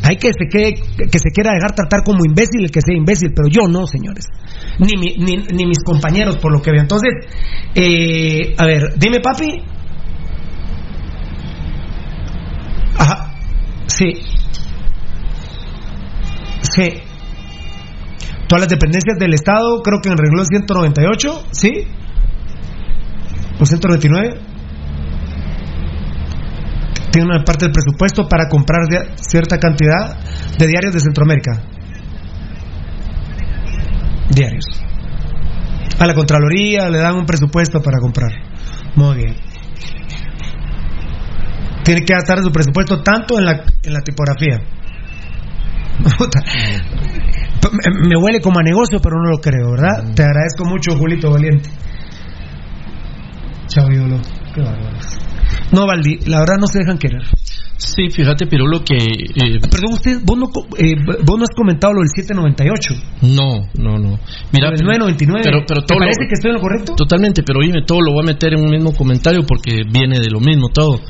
[0.03, 0.73] Hay que se, quede,
[1.09, 4.25] que se quiera dejar tratar como imbécil el que sea imbécil, pero yo no, señores.
[4.79, 6.81] Ni, mi- ni, ni mis compañeros, por lo que veo.
[6.81, 7.11] Entonces,
[7.75, 9.61] eh, a ver, dime, papi.
[12.97, 13.31] Ajá.
[13.87, 14.13] Sí.
[16.63, 17.01] Sí.
[18.51, 21.87] Todas las dependencias del Estado, creo que en el renglón 198, ¿sí?
[23.57, 24.41] ¿O 199?
[27.13, 28.81] Tiene una parte del presupuesto para comprar
[29.15, 30.19] cierta cantidad
[30.59, 31.63] de diarios de Centroamérica.
[34.31, 34.65] diarios.
[35.97, 38.31] A la Contraloría le dan un presupuesto para comprar.
[38.95, 39.35] Muy bien.
[41.85, 44.59] Tiene que gastar su presupuesto tanto en la, en la tipografía.
[48.07, 50.13] Me huele como a negocio, pero no lo creo, ¿verdad?
[50.15, 51.69] Te agradezco mucho, Julito Valiente.
[53.67, 54.19] Chao, ídolo.
[54.53, 54.97] Qué bárbaro.
[55.71, 57.21] No, Valdi, la verdad no se dejan querer.
[57.83, 58.95] Sí, fíjate, Pirulo, que...
[58.95, 60.45] eh, Perdón, usted, vos no,
[60.77, 60.93] eh,
[61.25, 62.93] vos no has comentado lo del 798.
[63.23, 64.19] No, no, no.
[64.53, 65.41] Mira, Lo del 999.
[65.43, 66.93] Pero, pero ¿Te todo lo- parece que estoy en lo correcto?
[66.95, 70.29] Totalmente, pero oíme, todo lo voy a meter en un mismo comentario porque viene de
[70.29, 71.01] lo mismo todo.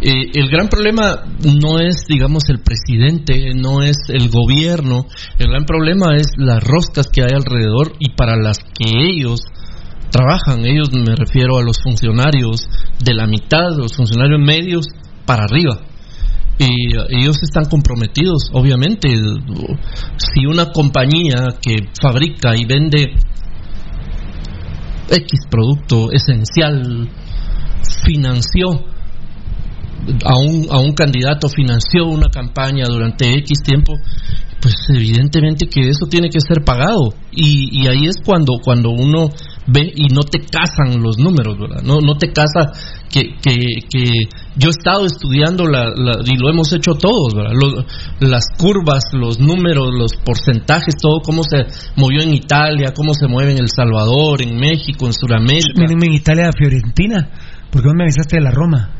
[0.00, 1.22] Eh, el gran problema
[1.62, 5.06] no es, digamos, el presidente, no es el gobierno,
[5.38, 9.40] el gran problema es las roscas que hay alrededor y para las que ellos
[10.10, 12.68] trabajan, ellos me refiero a los funcionarios
[13.04, 14.86] de la mitad, los funcionarios medios
[15.24, 15.78] para arriba.
[16.58, 19.08] Y ellos están comprometidos, obviamente.
[20.16, 23.14] Si una compañía que fabrica y vende
[25.10, 27.08] X producto esencial
[28.04, 28.68] financió
[30.24, 33.94] a un, a un candidato, financió una campaña durante X tiempo,
[34.60, 37.14] pues evidentemente que eso tiene que ser pagado.
[37.32, 39.28] Y, y ahí es cuando, cuando uno
[39.66, 41.82] ve y no te casan los números, ¿verdad?
[41.82, 42.72] No, no te casa
[43.10, 43.56] que, que,
[43.88, 47.52] que yo he estado estudiando la, la- y lo hemos hecho todos, ¿verdad?
[47.52, 47.84] Lo-
[48.28, 51.64] las curvas, los números, los porcentajes, todo cómo se
[51.96, 55.80] movió en Italia, cómo se mueve en El Salvador, en México, en Sudamérica.
[55.80, 57.28] Mírenme en Italia, Fiorentina.
[57.70, 58.90] Porque vos me avisaste de la Roma.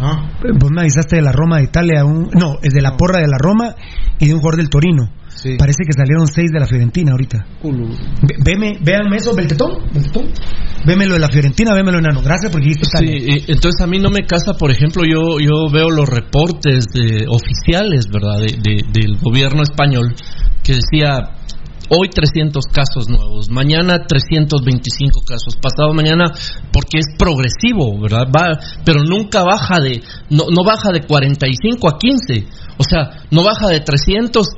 [0.00, 0.28] Ah.
[0.58, 2.04] Vos me avisaste de la Roma de Italia.
[2.04, 3.74] Un, no, es de la porra de la Roma
[4.18, 5.10] y de un jugador del Torino.
[5.58, 7.46] Parece que salieron seis de la Fiorentina ahorita.
[8.22, 9.72] Ve- Veme, véanme eso, Beltetón.
[9.92, 10.26] Beltetón.
[10.86, 12.22] Vémelo de la Fiorentina, vémelo enano.
[12.22, 15.68] Gracias porque dijiste Sí, eh, entonces a mí no me casa, por ejemplo, yo yo
[15.72, 20.14] veo los reportes de, oficiales, ¿verdad?, de- de- del gobierno español
[20.62, 21.30] que decía
[21.88, 26.32] hoy 300 casos nuevos, mañana 325 casos, pasado mañana
[26.72, 28.26] porque es progresivo, ¿verdad?
[28.34, 32.44] Va, pero nunca baja de no, no baja de 45 a 15,
[32.78, 34.48] o sea, no baja de 300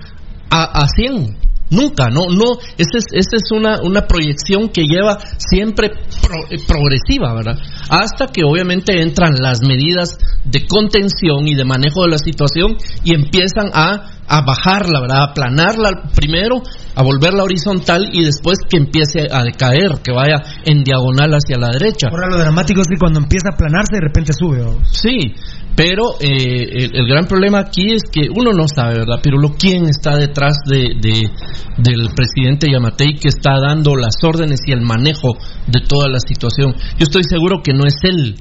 [0.50, 1.48] a, a 100.
[1.70, 6.56] Nunca, no, no, esa es, esa es una, una proyección que lleva siempre pro- eh,
[6.66, 7.58] progresiva, ¿verdad?
[7.90, 13.14] Hasta que obviamente entran las medidas de contención y de manejo de la situación y
[13.14, 15.20] empiezan a, a bajarla, ¿verdad?
[15.20, 16.62] A aplanarla primero,
[16.94, 21.68] a volverla horizontal y después que empiece a decaer, que vaya en diagonal hacia la
[21.68, 22.08] derecha.
[22.10, 24.62] Ahora lo dramático es que cuando empieza a aplanarse de repente sube.
[24.62, 24.78] ¿o?
[24.90, 25.34] Sí,
[25.76, 29.20] pero eh, el, el gran problema aquí es que uno no sabe, ¿verdad?
[29.22, 31.30] Pero lo quién está detrás de, de-
[31.78, 35.36] del presidente Yamatei que está dando las órdenes y el manejo
[35.68, 36.74] de toda la situación.
[36.98, 38.34] Yo estoy seguro que no es él.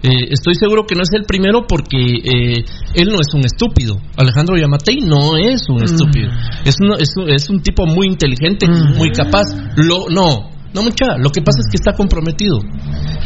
[0.00, 2.64] Eh, estoy seguro que no es el primero porque eh,
[2.94, 3.96] él no es un estúpido.
[4.16, 6.30] Alejandro Yamatei no es un estúpido.
[6.64, 9.42] Es, un- es un tipo muy inteligente, muy capaz.
[9.76, 11.18] Lo, no, no mucha.
[11.18, 12.58] Lo que pasa es que está comprometido.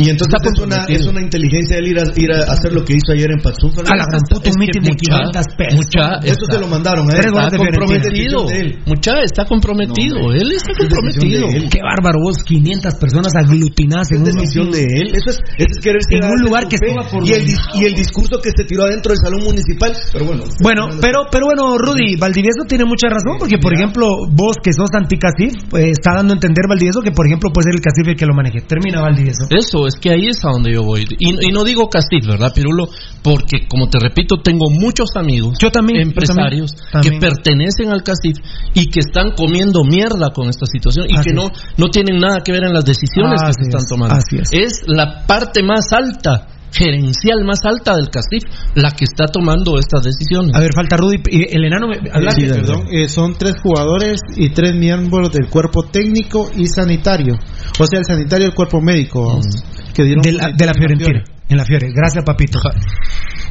[0.00, 1.00] Y entonces Está es una, comprometido.
[1.00, 3.72] es una inteligencia él ir a, ir a hacer lo que hizo ayer en Patzún.
[3.84, 5.76] A la gran puta, un mitin de 500 pesos.
[5.76, 7.20] Mucha, Eso está- se lo mandaron a él.
[7.20, 7.76] Tres Está Fiorentina.
[7.76, 8.38] comprometido.
[8.86, 10.16] Mucha, está comprometido.
[10.18, 11.48] No, él está comprometido.
[11.48, 11.68] él.
[11.68, 15.08] Qué bárbaro vos, 500 personas aglutinadas en Es un decisión de él.
[15.12, 17.94] Eso es, eso es querer En un lugar que estaba por y el, y el
[17.94, 19.92] discurso que se tiró adentro del salón municipal.
[20.12, 20.44] Pero bueno.
[20.62, 24.88] Bueno, pero, pero bueno, Rudy, Valdivieso tiene mucha razón, porque por ejemplo, vos que sos
[24.96, 28.16] anti-Casif, pues, está dando a entender Valdivieso que por ejemplo puede ser el Casif el
[28.16, 28.60] que lo maneje.
[28.60, 29.46] Termina Valdivieso.
[29.50, 31.06] Eso, es que ahí es a donde yo voy.
[31.18, 32.88] Y, y no digo Castillo, ¿verdad, Pirulo?
[33.22, 37.20] Porque, como te repito, tengo muchos amigos, Yo también, empresarios, yo también, también.
[37.20, 38.36] que pertenecen al CACIF
[38.74, 42.40] y que están comiendo mierda con esta situación y Así que no, no tienen nada
[42.44, 44.16] que ver en las decisiones que se están es, tomando.
[44.50, 44.82] es.
[44.86, 50.54] la parte más alta, gerencial más alta del CACIF, la que está tomando estas decisiones.
[50.54, 51.18] A ver, falta Rudy.
[51.30, 52.30] y El enano, me- habla.
[52.32, 57.34] Sí, perdón, eh, son tres jugadores y tres miembros del cuerpo técnico y sanitario.
[57.78, 59.26] O sea, el sanitario y el cuerpo médico.
[59.26, 59.46] vamos,
[59.94, 61.22] que dieron de la, de la Fiorentina.
[61.48, 61.92] En la Fiore.
[61.94, 62.58] Gracias, papito.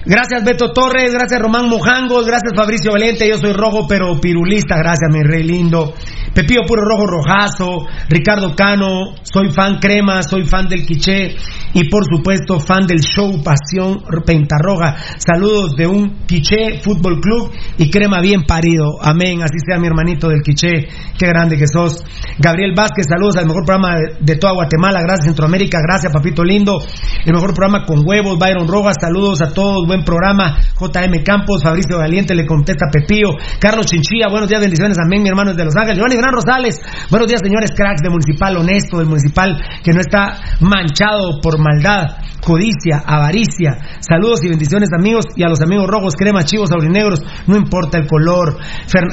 [0.06, 1.14] Gracias, Beto Torres.
[1.14, 2.26] Gracias, Román Mojangos.
[2.26, 3.28] Gracias, Fabricio Valente.
[3.30, 4.76] Yo soy rojo, pero pirulista.
[4.78, 5.94] Gracias, mi rey lindo.
[6.34, 7.86] Pepillo Puro Rojo Rojazo.
[8.10, 9.14] Ricardo Cano.
[9.22, 10.24] Soy fan crema.
[10.24, 11.36] Soy fan del quiché.
[11.74, 14.96] Y por supuesto, fan del show Pasión Pentarroja.
[15.18, 18.98] Saludos de un quiché Fútbol Club y crema bien parido.
[19.02, 19.42] Amén.
[19.44, 20.88] Así sea, mi hermanito del quiché.
[21.18, 22.04] Qué grande que sos.
[22.40, 25.02] Gabriel Vázquez, saludos al mejor programa de, toda Guatemala.
[25.02, 25.78] Gracias, Centroamérica.
[25.86, 26.80] Gracias, papito lindo.
[27.24, 28.40] El mejor programa con huevos.
[28.40, 29.91] Byron Rojas, saludos a todos.
[29.92, 30.56] Buen programa.
[30.80, 33.28] JM Campos, Fabricio Valiente, le contesta Pepío.
[33.60, 34.96] Carlos Chinchilla, buenos días, bendiciones.
[35.04, 35.98] Amén, mi hermano de Los Ángeles.
[35.98, 36.80] Giovanni Gran Rosales,
[37.10, 42.08] buenos días, señores cracks de Municipal Honesto, del Municipal que no está manchado por maldad.
[42.42, 43.78] Codicia, avaricia.
[44.00, 48.08] Saludos y bendiciones amigos y a los amigos rojos, crema, chivos, aurinegros, no importa el
[48.08, 48.58] color.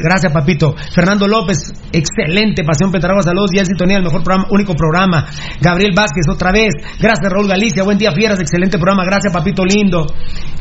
[0.02, 0.74] Gracias papito.
[0.94, 5.26] Fernando López, excelente, Pasión Petaragua, saludos y el sintonía, el mejor programa, único programa.
[5.60, 6.74] Gabriel Vázquez, otra vez.
[6.98, 10.06] Gracias Raúl Galicia, buen día fieras, excelente programa, gracias papito lindo.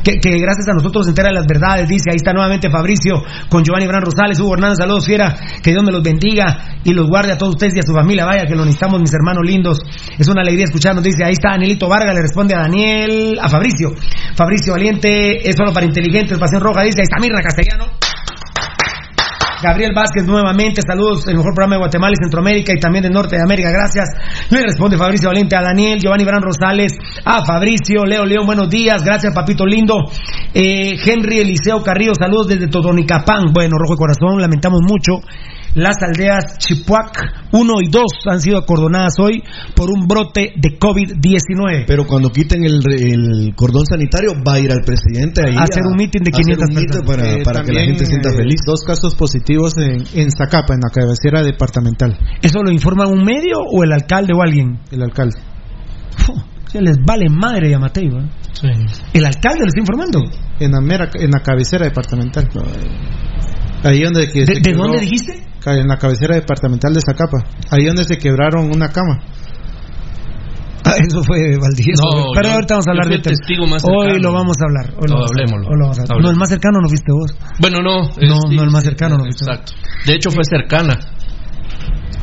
[0.04, 3.62] Que, gracias a nosotros se entera de las verdades, dice, ahí está nuevamente Fabricio con
[3.62, 7.32] Giovanni Bran Rosales, Hugo Hernández, saludos fiera, que Dios me los bendiga y los guarde
[7.32, 9.78] a todos ustedes y a su familia, vaya que lo necesitamos mis hermanos lindos.
[10.18, 13.90] Es una alegría escucharnos, dice, ahí está Danielito Vargas, le responde a Daniel, a Fabricio.
[14.36, 17.86] Fabricio Valiente, es solo para inteligentes, Pasión Roja, dice, ahí está Mirna Castellano.
[19.60, 23.36] Gabriel Vázquez nuevamente, saludos, el mejor programa de Guatemala y Centroamérica y también de Norte
[23.36, 24.08] de América, gracias.
[24.50, 26.92] Le responde Fabricio Valiente a Daniel, Giovanni Bran Rosales,
[27.24, 29.94] a Fabricio, Leo León, buenos días, gracias papito lindo.
[30.54, 33.52] Eh, Henry Eliseo Carrillo, saludos desde Totonicapán.
[33.52, 35.26] Bueno, Rojo de Corazón, lamentamos mucho.
[35.78, 39.42] Las aldeas Chipuac 1 y 2 han sido acordonadas hoy
[39.76, 41.84] por un brote de COVID-19.
[41.86, 45.84] Pero cuando quiten el, el cordón sanitario, va a ir al presidente ahí A hacer
[45.86, 47.16] un meeting de a hacer 500 un meeting personas.
[47.16, 48.60] para, Eh, para que la gente se sienta eh, feliz.
[48.66, 52.18] Dos casos positivos en, en Zacapa, en la cabecera departamental.
[52.42, 54.80] ¿Eso lo informa un medio o el alcalde o alguien?
[54.90, 55.38] El alcalde.
[56.66, 58.18] Se les vale madre a Mateo.
[58.18, 58.28] ¿eh?
[59.14, 60.20] ¿El alcalde lo está informando?
[60.60, 62.48] En la, mera, en la cabecera departamental.
[63.84, 65.44] Ahí donde que ¿De, dónde dijiste?
[65.66, 67.38] En la cabecera departamental de Zacapa.
[67.70, 69.18] Ahí donde se quebraron una cama.
[70.84, 72.02] Ah, eso fue Valdivieso.
[72.02, 74.94] No, Pero yo- ahorita vamos a hablar de testigo más Hoy lo vamos a hablar.
[74.96, 75.44] Hoy lo No, vamos a hablar.
[75.44, 75.68] hablemoslo.
[75.68, 76.12] Hoy lo vamos a hablar.
[76.16, 76.22] Hablemos.
[76.24, 77.36] No, el más cercano no fuiste vos.
[77.60, 78.02] Bueno, no.
[78.08, 79.58] No, no, el más cercano no fuiste vos.
[79.58, 79.72] Exacto.
[80.06, 80.98] De hecho, fue cercana.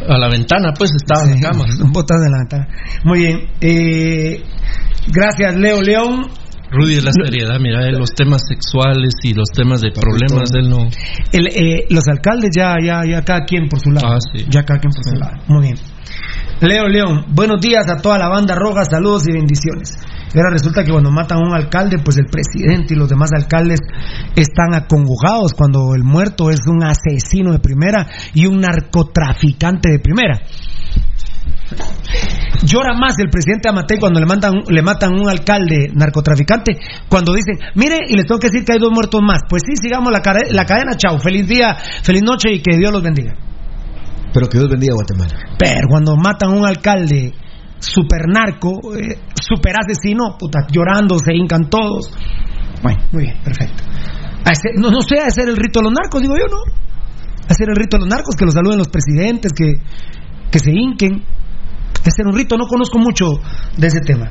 [0.09, 1.65] A la ventana, pues estaba la cama.
[1.93, 2.67] Botas de la ventana.
[3.03, 3.39] Muy bien.
[3.61, 4.43] Eh,
[5.11, 6.27] gracias, Leo León.
[6.71, 10.87] Rudy es la seriedad, mira, los temas sexuales y los temas de problemas, él no.
[11.31, 14.07] El, eh, los alcaldes ya, ya, ya cada quien por su lado.
[14.13, 14.45] Ah, sí.
[14.49, 15.33] Ya cada quien por su lado.
[15.47, 15.77] Muy bien.
[16.61, 19.91] Leo León, buenos días a toda la banda roja, saludos y bendiciones.
[20.35, 23.79] Ahora resulta que cuando matan a un alcalde, pues el presidente y los demás alcaldes
[24.35, 30.41] están acongojados cuando el muerto es un asesino de primera y un narcotraficante de primera.
[32.63, 36.77] Llora más el presidente Amatei cuando le, mandan, le matan un alcalde narcotraficante,
[37.09, 39.41] cuando dicen, mire, y les tengo que decir que hay dos muertos más.
[39.49, 43.03] Pues sí, sigamos la, la cadena, chao, feliz día, feliz noche y que Dios los
[43.03, 43.33] bendiga.
[44.33, 45.55] Pero que Dios bendiga a Guatemala.
[45.57, 47.33] Pero cuando matan a un alcalde
[47.79, 52.11] super narco, eh, super asesino, puta, llorando, se hincan todos.
[52.81, 53.83] Bueno, muy bien, perfecto.
[54.77, 56.61] No, no sé hacer el rito de los narcos, digo yo, ¿no?
[57.47, 59.73] Hacer el rito de los narcos, que los saluden los presidentes, que,
[60.51, 61.23] que se hinquen.
[62.05, 63.39] Hacer un rito, no conozco mucho
[63.77, 64.29] de ese tema.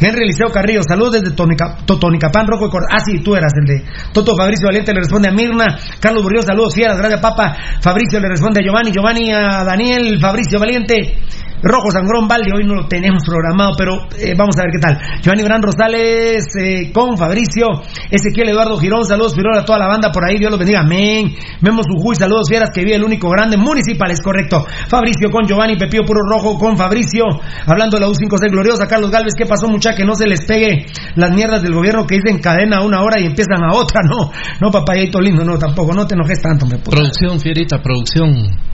[0.00, 3.64] Henry Eliseo Carrillo, saludos desde Tonica- Totonicapán, Rojo de Cor- Ah, sí, tú eras el
[3.66, 5.78] de Toto Fabricio Valiente, le responde a Mirna.
[6.00, 7.56] Carlos Burrios, saludos fieras, gracias papa.
[7.80, 11.18] Fabricio le responde a Giovanni, Giovanni a Daniel, Fabricio Valiente.
[11.62, 14.98] Rojo Sangrón Valde, hoy no lo tenemos programado, pero eh, vamos a ver qué tal.
[15.22, 17.68] Giovanni Bran Rosales eh, con Fabricio,
[18.10, 21.34] Ezequiel Eduardo Girón, saludos Firol a toda la banda por ahí, Dios los bendiga, amén.
[21.60, 24.66] Memo Sujuy, saludos fieras que vive el único grande municipal, es correcto.
[24.88, 27.24] Fabricio con Giovanni, Pepío Puro Rojo con Fabricio,
[27.66, 29.94] hablando de la U5C gloriosa, Carlos Galvez, ¿qué pasó mucha?
[29.94, 33.26] Que no se les pegue las mierdas del gobierno que dicen cadena una hora y
[33.26, 36.96] empiezan a otra, no, no papayito lindo, no, tampoco, no te enojes tanto, me puta.
[36.96, 38.72] Producción, Fierita, producción.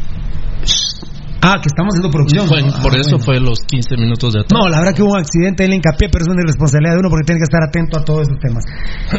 [1.41, 2.47] Ah, que estamos haciendo producción.
[2.49, 3.24] Fue- Ah, por eso bueno.
[3.24, 4.59] fue los 15 minutos de atrás.
[4.61, 7.09] No, la verdad que hubo un accidente, él hincapié, pero es una irresponsabilidad de uno
[7.11, 8.64] porque tiene que estar atento a todos esos temas.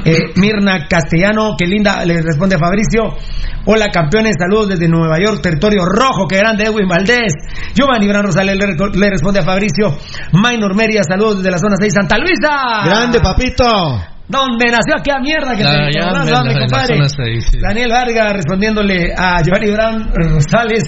[0.05, 3.15] Eh, Mirna Castellano, qué linda, le responde a Fabricio.
[3.65, 7.33] Hola campeones, saludos desde Nueva York, territorio rojo, qué grande Edwin Valdés.
[7.73, 9.95] Giovanni Bran Rosales le, le responde a Fabricio.
[10.33, 12.83] Maynor Meria, saludos desde la zona 6, Santa Luisa.
[12.85, 13.63] Grande, papito.
[14.29, 16.95] Donde nació aquella mierda que La- te ya, acordás, me- hombre, la- la compadre.
[16.97, 17.57] zona seis, sí.
[17.59, 20.83] Daniel Vargas respondiéndole a Giovanni Bran Rosales.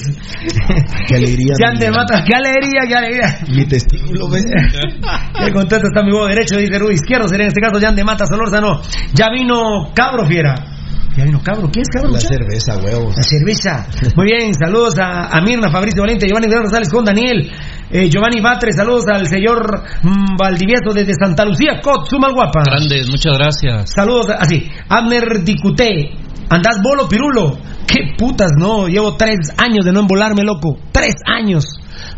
[1.08, 1.54] Qué alegría.
[1.74, 3.40] Mi- de Mata, qué alegría, qué alegría.
[3.50, 4.46] Mi testículo, ¿ves?
[5.44, 8.04] Qué contento está mi huevo derecho, dice Rudy Izquierdo, sería en este caso Jan de
[8.04, 8.80] Mata Solórzano.
[9.14, 10.54] Ya vino Cabro Fiera.
[11.18, 12.12] Ya vino Cabro, ¿quién es Cabro?
[12.12, 13.18] La cerveza, huevos.
[13.18, 13.88] La cerveza.
[14.16, 17.52] Muy bien, saludos a, a Mirna, Fabricio Valente, Giovanni Vidal Rosales con Daniel,
[17.92, 22.64] eh, Giovanni Batre, saludos al señor mm, Valdivieso desde Santa Lucía, Cot, Sumal Guapa.
[22.66, 23.92] Grandes, muchas gracias.
[23.94, 26.12] Saludos, así, Abner Dicuté,
[26.50, 27.58] andás bolo pirulo.
[27.88, 30.78] Qué putas, no, llevo tres años de no embolarme, loco.
[30.94, 31.66] Tres años.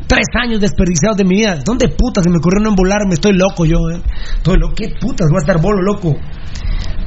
[0.06, 1.58] Tres años desperdiciados de mi vida.
[1.66, 3.16] ¿Dónde putas se me ocurrió no embolarme?
[3.16, 4.00] Estoy loco yo, eh.
[4.38, 4.76] Estoy loco.
[4.76, 6.16] ¿Qué putas voy a estar bolo, loco?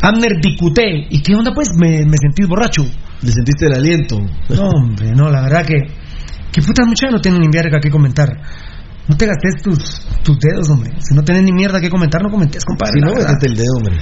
[0.02, 1.06] Abner Dicuté.
[1.10, 1.68] ¿Y qué onda, pues?
[1.78, 2.82] ¿Me, me sentís borracho?
[3.22, 4.18] ¿Le sentiste el aliento?
[4.48, 6.05] No, hombre, no, la verdad que.
[6.52, 8.28] ¿Qué putas muchachos no tienen ni mierda que comentar?
[9.08, 10.90] No te gastes tus, tus dedos, hombre.
[10.98, 12.94] Si no tenés ni mierda que comentar, no comentes, compadre.
[12.94, 13.96] Si no, métete el dedo, hombre.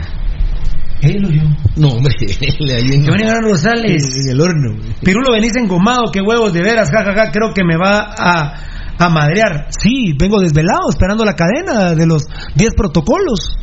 [1.02, 1.42] Él o yo.
[1.76, 2.14] No, hombre,
[2.60, 4.16] le ahí en, Giovanni Gran Rosales.
[4.16, 4.76] en el horno.
[4.76, 4.94] güey.
[5.02, 8.54] Pirulo venís engomado, qué huevos, de veras, jajaja, creo que me va a,
[8.98, 9.66] a madrear.
[9.78, 12.24] Sí, vengo desvelado esperando la cadena de los
[12.54, 13.58] 10 protocolos.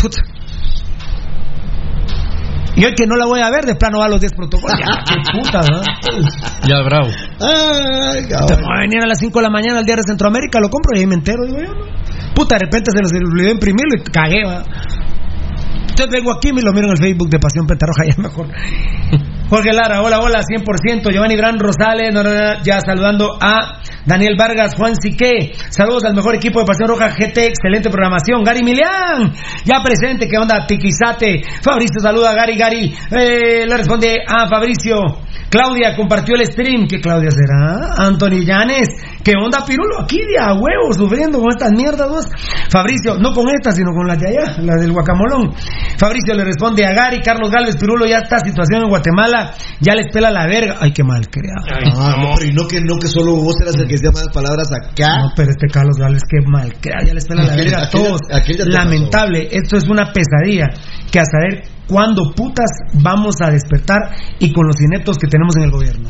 [0.00, 0.22] Puta.
[2.74, 4.78] Y hoy que no la voy a ver, de plano va a los 10 protocolos.
[4.80, 5.82] Ya, qué puta, ¿verdad?
[6.66, 7.08] Ya, bravo.
[7.40, 10.58] Ay, Te voy a venir a las 5 de la mañana al día de Centroamérica,
[10.60, 11.72] lo compro y ahí me entero, digo yo.
[11.72, 11.92] ¿no?
[12.34, 14.64] Puta, de repente se los olvidó imprimirlo y cagué, va.
[15.92, 18.48] Entonces vengo aquí y me lo miro en el Facebook de Pasión Pentarroja, ya mejor.
[19.52, 21.12] Jorge Lara, hola, hola, 100%.
[21.12, 22.14] Giovanni Gran Rosales,
[22.64, 25.52] ya saludando a Daniel Vargas, Juan Sique.
[25.68, 28.42] Saludos al mejor equipo de Pasión Roja GT, excelente programación.
[28.44, 29.30] Gary Milian,
[29.66, 30.64] ya presente, ¿qué onda?
[30.66, 31.42] Tiquizate.
[31.60, 32.94] Fabricio saluda a Gary, Gary.
[33.10, 34.96] Eh, le responde a Fabricio.
[35.50, 36.86] Claudia compartió el stream.
[36.88, 38.06] ¿Qué Claudia será?
[38.06, 38.88] Anthony Llanes.
[39.24, 40.00] ¿Qué onda, Pirulo?
[40.02, 42.26] Aquí de a huevo, sufriendo con estas mierdas, vos.
[42.70, 45.54] Fabricio, no con estas, sino con las de allá, las del guacamolón.
[45.96, 50.12] Fabricio le responde a Gary, Carlos Galvez, Pirulo, ya está situación en Guatemala, ya les
[50.12, 50.76] pela la verga.
[50.80, 51.66] Ay, qué mal creado.
[51.96, 54.34] Ah, no, pero y no que, no que solo vos eras el que decía malas
[54.34, 55.18] palabras acá.
[55.18, 58.20] No, pero este Carlos Galvez, qué mal creado, ya les pela la verga a todos.
[58.32, 60.70] aquel ya te Lamentable, esto es una pesadilla,
[61.12, 65.64] que a saber cuándo putas vamos a despertar y con los ineptos que tenemos en
[65.64, 66.08] el gobierno.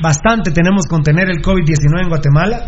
[0.00, 2.66] Bastante tenemos con tener el COVID-19 en Guatemala.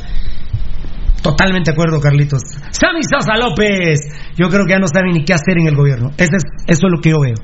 [1.22, 2.40] Totalmente de acuerdo, Carlitos.
[2.70, 4.00] Sammy Sosa López.
[4.36, 6.10] Yo creo que ya no saben ni qué hacer en el gobierno.
[6.16, 7.34] Ese es, eso es lo que yo veo.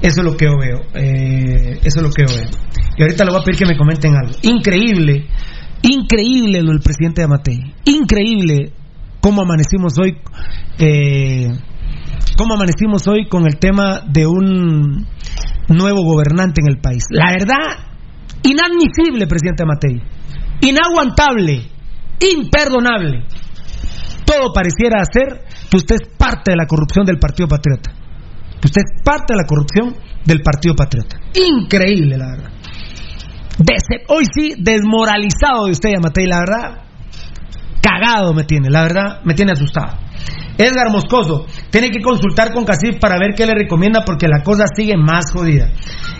[0.00, 0.80] Eso es lo que yo veo.
[0.94, 2.50] Eh, eso es lo que yo veo.
[2.96, 4.32] Y ahorita le voy a pedir que me comenten algo.
[4.42, 5.26] Increíble,
[5.82, 7.74] increíble lo del presidente de Amatei.
[7.84, 8.72] Increíble
[9.20, 10.16] cómo amanecimos hoy.
[10.78, 11.48] Eh,
[12.36, 15.06] cómo amanecimos hoy con el tema de un
[15.68, 17.04] nuevo gobernante en el país.
[17.10, 17.87] La verdad,
[18.42, 20.00] inadmisible, presidente Amatei.
[20.60, 21.70] Inaguantable.
[22.20, 23.24] Imperdonable.
[24.24, 27.92] Todo pareciera ser que usted es parte de la corrupción del Partido Patriota.
[28.60, 31.16] Que usted es parte de la corrupción del Partido Patriota.
[31.34, 32.50] Increíble, la verdad.
[34.08, 36.82] Hoy sí, desmoralizado de usted, Yamatei, la verdad.
[37.80, 39.98] Cagado me tiene, la verdad, me tiene asustado.
[40.58, 44.64] Edgar Moscoso, tiene que consultar con Casif para ver qué le recomienda porque la cosa
[44.74, 45.70] sigue más jodida.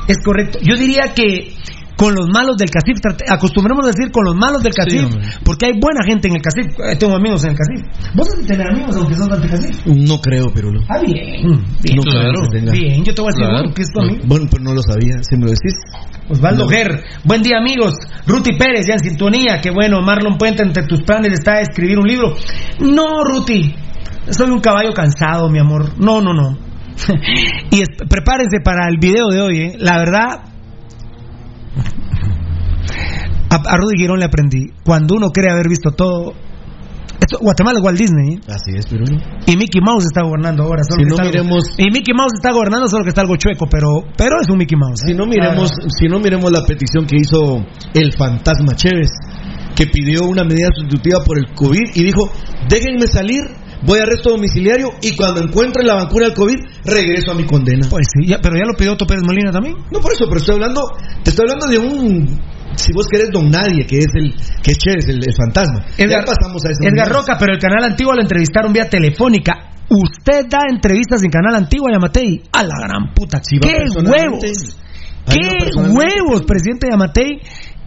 [0.07, 0.61] Es correcto.
[0.63, 1.55] Yo diría que
[1.99, 5.05] con los malos del CACIF, acostumbremos a decir con los malos del CACIF,
[5.45, 6.79] porque hay buena gente en el CACIF.
[6.79, 8.15] Eh, Tengo amigos en el CACIF.
[8.15, 9.87] ¿Vos no tenés amigos aunque son del CACIF?
[9.87, 10.81] No creo, Pirulo.
[10.89, 11.43] Ah, bien.
[11.83, 13.05] Bien, No bien.
[13.05, 13.65] yo te voy a decir Claro.
[13.65, 14.23] uno que es tu amigo.
[14.27, 15.17] Bueno, pero no lo sabía.
[15.23, 15.75] Si me lo decís.
[16.31, 16.71] Osvaldo No.
[16.71, 17.95] Ger, buen día amigos.
[18.27, 19.59] Ruti Pérez, ya en sintonía.
[19.61, 22.35] Qué bueno, Marlon Puente, entre tus planes está escribir un libro.
[22.81, 23.75] No, Ruti,
[24.31, 25.99] soy un caballo cansado, mi amor.
[25.99, 26.57] No, no, no.
[27.71, 29.73] y es- prepárense para el video de hoy, ¿eh?
[29.79, 30.41] La verdad,
[33.51, 34.71] a, a Rudy Girón le aprendí.
[34.85, 36.33] Cuando uno cree haber visto todo.
[37.21, 38.41] Esto, Guatemala es Walt Disney, ¿eh?
[38.47, 39.17] Así es, Pirulo.
[39.47, 40.83] Y Mickey Mouse está gobernando ahora.
[40.85, 43.23] Solo Si que no está algo- miremos- Y Mickey Mouse está gobernando, solo que está
[43.23, 45.03] algo chueco, pero, pero es un Mickey Mouse.
[45.03, 45.09] ¿eh?
[45.09, 47.65] Si no miremos, si no miremos la petición que hizo
[47.95, 49.11] el fantasma Chévez,
[49.75, 52.31] que pidió una medida sustitutiva por el COVID y dijo,
[52.69, 53.43] déjenme salir,
[53.83, 57.87] voy a arresto domiciliario y cuando encuentre la vacuna del COVID, regreso a mi condena.
[57.89, 59.77] Pues sí, ya- pero ya lo pidió Otto Pérez Molina también.
[59.91, 60.83] No por eso, pero estoy hablando,
[61.23, 62.41] te estoy hablando de un,
[62.77, 65.85] si vos querés, don nadie, que es el, que es Chévez, el, el fantasma.
[65.97, 67.09] Edgar, ya pasamos a ese Edgar.
[67.09, 69.71] Roca, pero el canal antiguo lo entrevistaron vía telefónica.
[69.91, 72.43] Usted da entrevistas en canal antiguo, Yamatei.
[72.53, 73.39] A la gran puta.
[73.39, 74.77] va ¡Qué huevos!
[75.31, 75.41] ¡Qué
[75.77, 77.41] huevos, presidente Yamatei!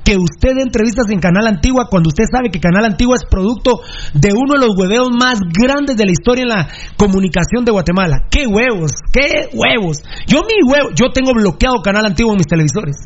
[0.03, 3.81] Que usted dé entrevistas en Canal Antigua cuando usted sabe que Canal Antigua es producto
[4.13, 8.25] de uno de los hueveos más grandes de la historia en la comunicación de Guatemala.
[8.29, 8.91] ¡Qué huevos!
[9.13, 10.03] ¡Qué huevos!
[10.25, 12.97] Yo mi huevo, yo tengo bloqueado Canal Antiguo en mis televisores.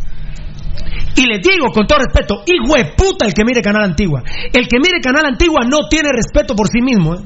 [1.15, 4.23] Y les digo con todo respeto, hijo de puta el que mire Canal Antigua.
[4.51, 7.15] El que mire Canal Antigua no tiene respeto por sí mismo.
[7.15, 7.19] ¿eh?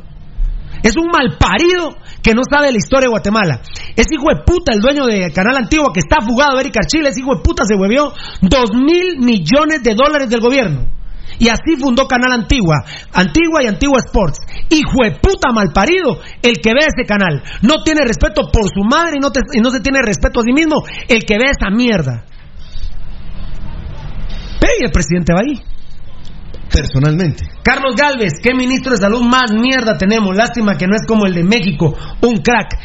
[0.84, 3.62] Es un malparido que no sabe la historia de Guatemala.
[3.96, 7.10] Es hijo de puta el dueño de Canal Antigua que está fugado Erika Chile.
[7.10, 11.00] Es hijo de puta, se huevió dos mil millones de dólares del gobierno.
[11.38, 14.40] Y así fundó Canal Antigua, Antigua y Antigua Sports.
[14.70, 17.42] Hijo de puta malparido, el que ve ese canal.
[17.62, 21.24] No tiene respeto por su madre y no, se tiene respeto a sí mismo, el
[21.24, 22.26] que ve esa mierda.
[24.60, 25.79] Pero el presidente va ahí.
[26.72, 27.46] Personalmente.
[27.64, 30.36] Carlos Galvez, ¿qué ministro de salud más mierda tenemos?
[30.36, 32.78] Lástima que no es como el de México, un crack.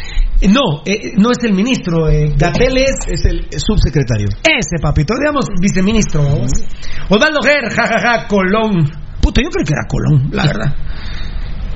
[0.49, 2.09] No, eh, no es el ministro.
[2.09, 2.97] Eh, Gatel es.
[3.07, 4.29] Es el subsecretario.
[4.43, 6.23] Ese papito, digamos, viceministro.
[6.23, 6.51] vamos.
[7.09, 8.91] Osvaldo Ger, jajaja, Colón.
[9.21, 10.75] Puta, yo creo que era Colón, la verdad.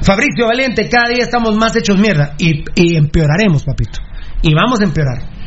[0.02, 2.34] Fabricio Valente, cada día estamos más hechos mierda.
[2.38, 4.00] Y, y empeoraremos, papito.
[4.42, 5.37] Y vamos a empeorar.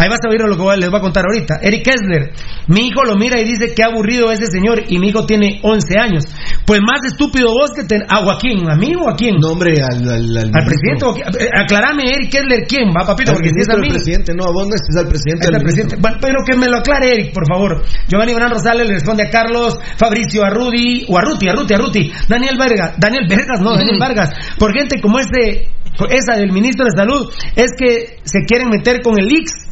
[0.00, 1.60] Ahí vas a oír lo que les voy a contar ahorita.
[1.60, 2.32] Eric Kessler,
[2.68, 5.98] mi hijo lo mira y dice que aburrido ese señor y mi hijo tiene 11
[5.98, 6.24] años.
[6.64, 8.04] Pues más estúpido vos que ten...
[8.08, 8.64] ¿A Joaquín?
[8.70, 9.36] ¿A mí o a quién?
[9.36, 11.04] Nombre al, al, al, ¿Al presidente?
[11.52, 12.88] Aclarame, Eric Kessler, ¿quién?
[12.96, 13.90] Va, papito, porque si es a mí.
[13.90, 15.46] presidente, no, a vos no es al presidente.
[15.52, 15.96] Al presidente.
[16.00, 17.82] Bueno, pero que me lo aclare, Eric, por favor.
[18.08, 21.74] Giovanni Bernal Rosales le responde a Carlos, Fabricio, a Rudy, o a Ruti, a Ruti,
[21.74, 22.10] a Ruti.
[22.26, 24.30] Daniel Vargas, Daniel Vargas, no, Daniel Vargas.
[24.58, 25.68] Por gente como ese,
[26.08, 29.69] esa del ministro de Salud, es que se quieren meter con el IX.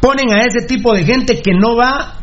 [0.00, 2.20] Ponen a ese tipo de gente que no va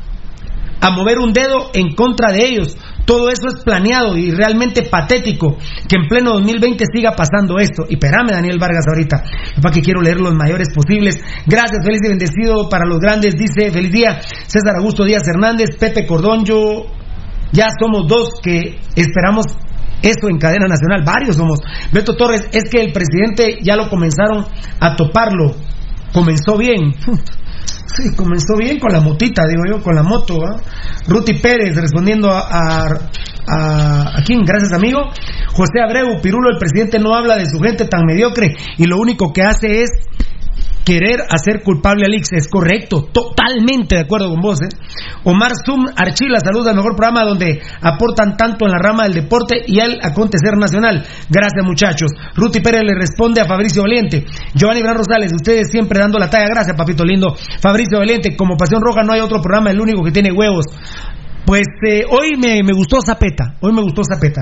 [0.79, 2.77] a mover un dedo en contra de ellos.
[3.05, 5.57] Todo eso es planeado y realmente patético
[5.87, 7.83] que en pleno 2020 siga pasando esto.
[7.89, 9.23] Y espérame, Daniel Vargas, ahorita,
[9.61, 11.15] para que quiero leer los mayores posibles.
[11.45, 16.05] Gracias, feliz y bendecido para los grandes, dice feliz día César Augusto Díaz Hernández, Pepe
[16.05, 16.85] Cordón, yo
[17.53, 19.45] ya somos dos que esperamos
[20.01, 21.59] esto en cadena nacional, varios somos.
[21.91, 24.45] Beto Torres, es que el presidente ya lo comenzaron
[24.79, 25.55] a toparlo,
[26.13, 26.93] comenzó bien.
[27.95, 30.35] Sí, comenzó bien con la motita, digo yo, con la moto.
[30.45, 30.57] ¿ah?
[31.07, 32.87] Ruti Pérez respondiendo a, a,
[33.47, 34.41] a, ¿a quién?
[34.43, 34.99] Gracias, amigo.
[35.53, 39.31] José Abreu, Pirulo, el presidente no habla de su gente tan mediocre y lo único
[39.33, 39.89] que hace es
[40.87, 42.31] querer hacer culpable a Lix.
[42.31, 44.61] Es correcto, totalmente de acuerdo con vos.
[44.61, 44.69] ¿eh?
[45.25, 49.63] Omar Zum Archila, saluda al mejor programa donde aportan tanto en la rama del deporte
[49.67, 51.03] y al acontecer nacional.
[51.29, 52.11] Gracias, muchachos.
[52.35, 54.23] Ruti Pérez le responde a Fabricio Valiente.
[54.55, 56.47] Giovanni Gran Rosales, ustedes siempre dando la talla.
[56.47, 57.35] Gracias, papito lindo.
[57.59, 60.67] Fabricio Valiente, como Pasión Roja no hay otro programa, el único que tiene huevos.
[61.47, 64.41] Pues eh, hoy me, me gustó Zapeta, hoy me gustó Zapeta.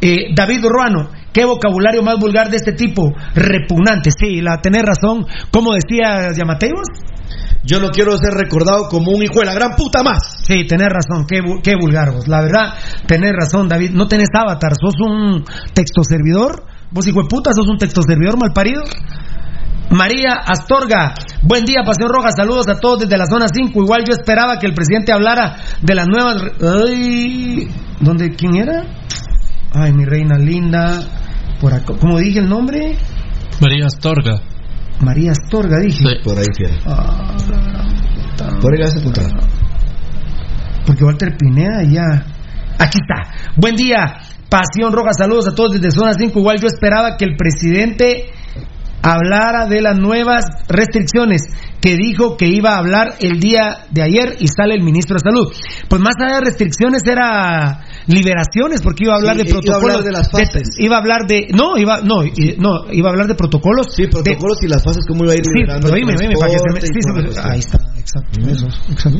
[0.00, 5.24] Eh, David Ruano, qué vocabulario más vulgar de este tipo, repugnante, sí, la tenés razón,
[5.52, 6.88] como decía Yamateos.
[7.62, 10.42] Yo no quiero ser recordado como un hijo de la gran puta más.
[10.44, 12.26] Sí, tenés razón, qué, qué vulgar vos.
[12.26, 12.74] La verdad,
[13.06, 13.90] tenés razón, David.
[13.92, 16.64] No tenés avatar, sos un texto servidor.
[16.90, 18.82] Vos, hijo de puta, sos un texto servidor mal parido.
[19.92, 21.12] María Astorga,
[21.42, 23.78] buen día, Pasión Roja, saludos a todos desde la zona 5.
[23.82, 26.42] Igual yo esperaba que el presidente hablara de las nuevas.
[26.62, 27.68] Ay,
[28.00, 28.30] ¿dónde?
[28.30, 28.84] ¿Quién era?
[29.74, 31.02] Ay, mi reina linda.
[31.60, 32.96] Por acá, ¿cómo dije el nombre?
[33.60, 34.40] María Astorga.
[35.00, 36.02] María Astorga, dije.
[36.24, 36.46] Por ahí.
[36.86, 37.34] Ah,
[38.62, 39.62] Por ahí la vas a.
[40.86, 42.24] Porque Walter Pineda ya.
[42.78, 43.30] Aquí está.
[43.56, 44.20] Buen día.
[44.48, 46.38] Pasión Roja, saludos a todos desde Zona 5.
[46.38, 48.32] Igual yo esperaba que el presidente
[49.02, 51.42] hablara de las nuevas restricciones
[51.82, 55.20] que dijo que iba a hablar el día de ayer y sale el ministro de
[55.30, 55.52] Salud.
[55.88, 59.60] Pues más allá de restricciones era liberaciones porque iba a hablar Sí, de iba a
[59.60, 59.96] protocolos.
[59.96, 60.68] hablar de las fases.
[60.78, 63.88] iba a hablar de no, iba no, no, iba a hablar de protocolos.
[63.94, 67.00] Sí, protocolos y las fases, cómo iba a ir liberando para que se me- sí,
[67.02, 67.50] cuestión.
[67.50, 69.18] ahí está, exacto, eso, exacto.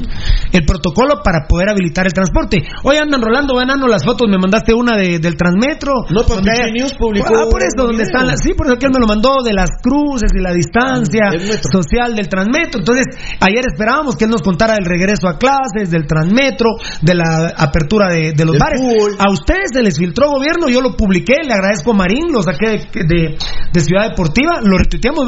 [0.53, 2.63] El protocolo para poder habilitar el transporte.
[2.85, 5.93] Hoy andan rolando, ganando las fotos, me mandaste una de, del Transmetro.
[6.11, 8.77] No, pues, Pinche hay- News publicó Ah, por eso, donde están las, sí, por eso
[8.77, 11.31] que él me lo mandó, de las cruces y la distancia
[11.73, 12.52] social del Transmetro.
[12.79, 13.05] Entonces,
[13.41, 18.09] ayer esperábamos que él nos contara del regreso a clases, del Transmetro, de la apertura
[18.13, 18.81] de, de los bares.
[19.19, 22.69] A ustedes se les filtró gobierno, yo lo publiqué, le agradezco a Marín, lo saqué
[22.69, 23.37] de, de-
[23.73, 25.23] de Ciudad Deportiva, lo retuiteamos.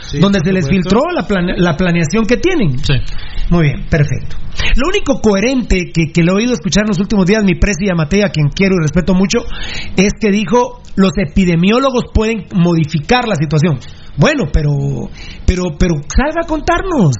[0.00, 2.78] Sí, donde se les filtró la, plane- la planeación que tienen.
[2.78, 2.94] Sí.
[3.50, 4.36] Muy bien, perfecto.
[4.76, 7.86] Lo único coherente que, que le he oído escuchar en los últimos días, mi presi
[7.94, 9.38] Matei, a quien quiero y respeto mucho,
[9.96, 13.78] es que dijo los epidemiólogos pueden modificar la situación.
[14.16, 14.70] Bueno, pero,
[15.46, 17.14] pero, pero salga a contarnos.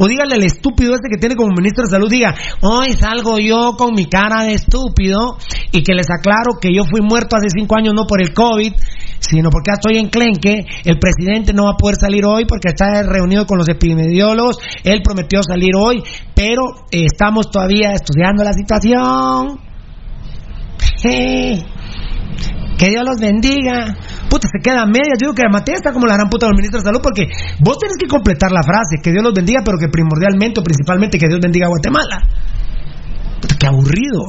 [0.00, 3.74] O dígale al estúpido este que tiene como ministro de salud, diga, hoy salgo yo
[3.76, 5.38] con mi cara de estúpido
[5.72, 8.72] y que les aclaro que yo fui muerto hace cinco años no por el COVID,
[9.18, 12.68] sino porque ya estoy en Clenque, el presidente no va a poder salir hoy porque
[12.68, 16.00] está reunido con los epidemiólogos, él prometió salir hoy,
[16.32, 16.62] pero
[16.92, 19.58] estamos todavía estudiando la situación.
[22.78, 23.96] Que Dios los bendiga.
[24.28, 25.16] Puta, se queda a medias.
[25.20, 27.28] Yo digo que Mateo está como la gran puta del ministro de Salud porque
[27.60, 28.96] vos tenés que completar la frase.
[29.02, 32.18] Que Dios los bendiga, pero que primordialmente o principalmente que Dios bendiga a Guatemala.
[33.40, 34.20] Puta, qué aburrido.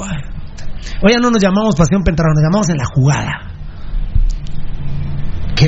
[1.10, 3.50] ya no nos llamamos Pasión Pentarrón, nos llamamos En la Jugada.
[5.56, 5.68] Qué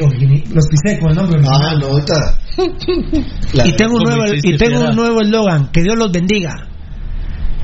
[0.53, 2.37] Los pisé con el nombre Ah, no, ahorita.
[3.53, 6.53] La- y tengo un ¿cómo nuevo y tengo un nuevo eslogan que Dios los bendiga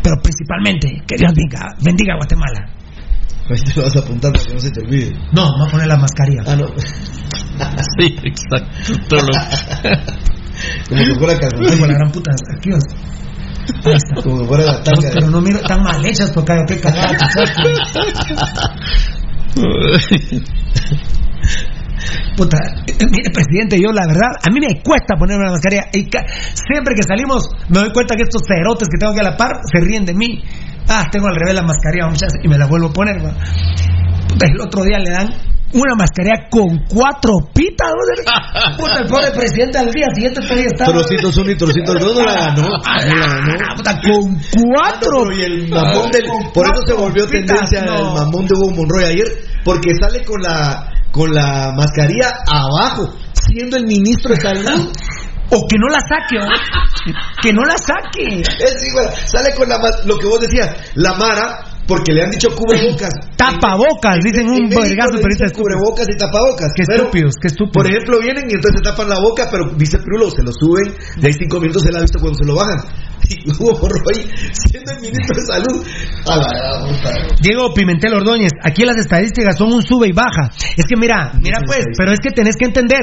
[0.02, 2.70] pero principalmente que Dios bendiga bendiga a Guatemala
[3.50, 5.12] Ahí te vas a apuntar para que no se te olvide.
[5.32, 6.66] no me voy a poner la mascarilla Ah, no.
[8.00, 8.94] Sí, exacto.
[9.10, 9.28] Todo lo-
[10.90, 12.84] Como que fuera la gran puta aquí vas.
[13.86, 15.10] está Como que fuera la tanga.
[15.14, 17.62] pero no miro tan mal hechas tocayo qué cagada chuchaste.
[22.38, 22.58] Puta,
[23.10, 25.86] mire, presidente, yo la verdad, a mí me cuesta ponerme la mascarilla.
[25.94, 26.08] Y
[26.54, 29.58] siempre que salimos, me doy cuenta que estos cerotes que tengo aquí a la par
[29.72, 30.44] se ríen de mí.
[30.88, 32.10] Ah, tengo al revés la mascarilla,
[32.44, 33.24] y me la vuelvo a poner.
[33.24, 33.34] va.
[34.40, 35.34] El otro día le dan
[35.74, 37.92] una mascarilla con cuatro pitas.
[37.92, 38.78] ¿no?
[38.78, 40.86] Puta, el pobre presidente al día siguiente todavía está.
[40.86, 42.62] Trocitos uno y trocitos dos no la ganó.
[42.62, 43.76] No la ganó.
[43.76, 45.22] Puta, con cuatro.
[45.22, 46.24] Ah, no, y el mamón del,
[46.54, 47.96] por eso se volvió pitas, tendencia no.
[47.96, 49.28] el mamón de Hugo Monroy ayer,
[49.64, 54.92] porque sale con la con la mascarilla abajo, siendo el ministro de salud.
[55.50, 56.48] O que no la saque, ¿o?
[57.42, 58.42] que no la saque.
[58.42, 62.50] Es igual, sale con la lo que vos decías, la Mara, porque le han dicho
[62.54, 63.14] cubrebocas.
[63.38, 66.72] Tapabocas, dicen un vergazo, pero dicen dice cubrebocas y tapabocas.
[66.76, 67.74] Qué pero, estúpidos, qué estúpidos.
[67.74, 70.94] Por ejemplo, vienen y entonces se tapan la boca, pero dice Pirulo, se lo suben,
[71.16, 72.78] de ahí cinco minutos se la ha visto cuando se lo bajan.
[73.60, 75.86] Hugo Monroy, siendo el ministro de salud,
[76.28, 77.28] a la.
[77.42, 80.50] Diego Pimentel Ordóñez, aquí las estadísticas son un sube y baja.
[80.76, 83.02] Es que mira, mira pues, pero es que tenés que entender.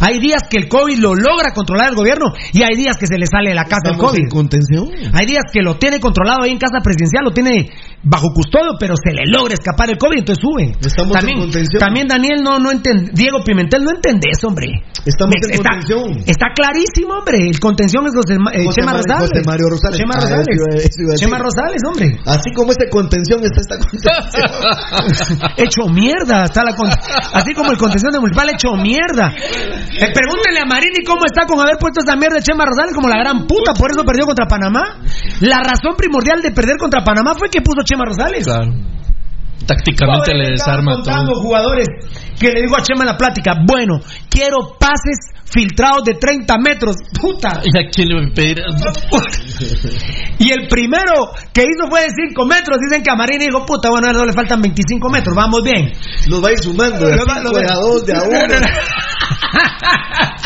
[0.00, 3.18] Hay días que el COVID lo logra controlar el gobierno y hay días que se
[3.18, 4.18] le sale de la casa el COVID.
[4.18, 4.88] en contención.
[5.12, 7.70] Hay días que lo tiene controlado ahí en casa presidencial, lo tiene
[8.02, 10.72] bajo custodio, pero se le logra escapar el COVID, entonces sube.
[10.80, 11.80] Estamos también, en contención.
[11.80, 14.66] También Daniel no no entende, Diego Pimentel no entendés, hombre.
[15.04, 16.24] Estamos Me- en está, contención.
[16.26, 17.48] Está clarísimo, hombre.
[17.48, 19.30] El contención es José, eh, José Chema Mar- Rosales.
[19.30, 19.96] José Mario Rosales.
[19.98, 21.80] Chema Ah, Rosales.
[21.80, 22.20] Chema hombre.
[22.26, 24.12] Así como esta contención está esta contención.
[25.56, 30.60] hecho mierda está la con- así como el contención de municipal hecho mierda Eh, pregúntenle
[30.62, 33.46] a Marini cómo está con haber puesto esa mierda de Chema Rosales como la gran
[33.46, 35.00] puta por eso perdió contra Panamá
[35.40, 38.72] la razón primordial de perder contra Panamá fue que puso Chema Rosales Claro.
[39.66, 41.42] Tácticamente Pobre, le desarma todo.
[41.42, 41.86] jugadores
[42.38, 45.18] que le digo a Chema en la plática bueno quiero pases
[45.48, 48.58] filtrados de 30 metros puta ¿Y a quién le va a pedir?
[50.38, 53.88] y el primero que hizo fue de 5 metros dicen que a Marini dijo puta
[53.90, 55.92] bueno a él no le faltan 25 metros vamos bien
[56.28, 58.36] Los va a ir sumando, de va- de a dos, de a uno.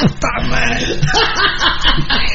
[0.00, 0.96] Puta madre.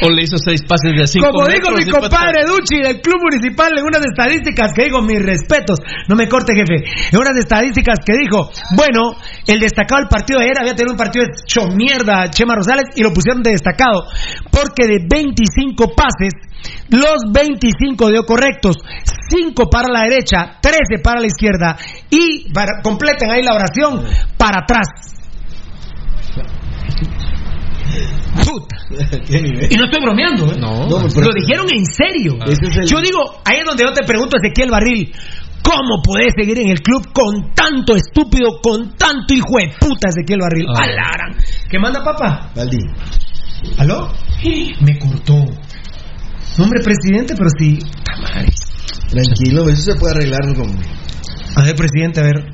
[0.04, 3.72] O le hizo seis pases de cinco Como dijo mi compadre Duchi del Club Municipal
[3.78, 8.14] en unas estadísticas que digo, mis respetos, no me corte jefe, en unas estadísticas que
[8.18, 9.16] dijo, bueno,
[9.48, 13.04] el destacado del partido de ayer había tenido un partido hecho mierda Chema Rosales y
[13.04, 14.08] lo pusieron de destacado,
[14.52, 16.34] porque de 25 pases,
[16.90, 18.78] los 25 dio correctos,
[19.30, 21.78] 5 para la derecha, 13 para la izquierda
[22.10, 24.04] y para, completen ahí la oración
[24.38, 25.16] para atrás.
[28.36, 28.76] Puta.
[29.30, 30.58] Y no estoy bromeando, ¿eh?
[30.60, 30.88] No.
[30.88, 32.38] Lo dijeron en serio.
[32.86, 35.14] Yo digo, ahí es donde yo te pregunto, Ezequiel Barril,
[35.66, 40.40] ¿cómo podés seguir en el club con tanto estúpido, con tanto hijo de puta, Ezequiel
[40.40, 40.68] Barril?
[40.70, 40.84] Ah.
[40.84, 41.36] Alaran.
[41.70, 42.52] ¿Qué manda, papá?
[42.56, 42.78] Valdi.
[43.78, 44.12] ¿Aló?
[44.82, 45.44] Me cortó.
[46.58, 47.80] Nombre presidente, pero sí.
[49.10, 50.70] Tranquilo, eso se puede arreglar con...
[51.56, 52.46] A ver, presidente, a ver.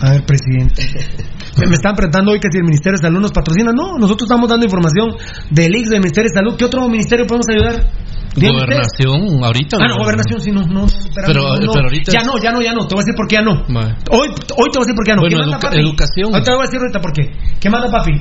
[0.00, 0.82] A ver, presidente.
[1.58, 3.72] Me, me están preguntando hoy que si el Ministerio de Salud nos patrocina.
[3.72, 5.10] No, nosotros estamos dando información
[5.50, 6.56] del IX del Ministerio de Salud.
[6.56, 7.92] ¿Qué otro ministerio podemos ayudar?
[8.34, 9.76] Gobernación, ahorita.
[9.80, 10.86] Ah, no, gobernación sí, no, no.
[11.14, 11.72] Pero- no, no.
[11.72, 12.86] pero ahorita Ya es- no, ya no, ya no.
[12.86, 13.52] Te voy a decir por qué ya no.
[14.10, 15.20] Hoy, hoy te voy a decir por qué ya no.
[15.22, 15.78] Bueno, ¿Qué manda, papi?
[15.78, 16.28] educación.
[16.32, 17.22] Ahorita te voy a decir ahorita por qué.
[17.60, 18.12] ¿Qué manda, papi?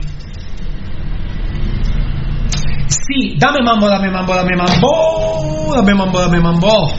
[2.87, 5.73] Sí, dame mambo, dame mambo, dame mambo.
[5.75, 6.91] Dame mambo, dame mambo.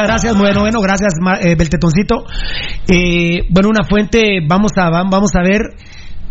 [0.08, 2.24] gracias, bueno, bueno, gracias, eh, Beltetoncito.
[2.88, 5.60] Eh, bueno, una fuente, vamos a, va- vamos a ver.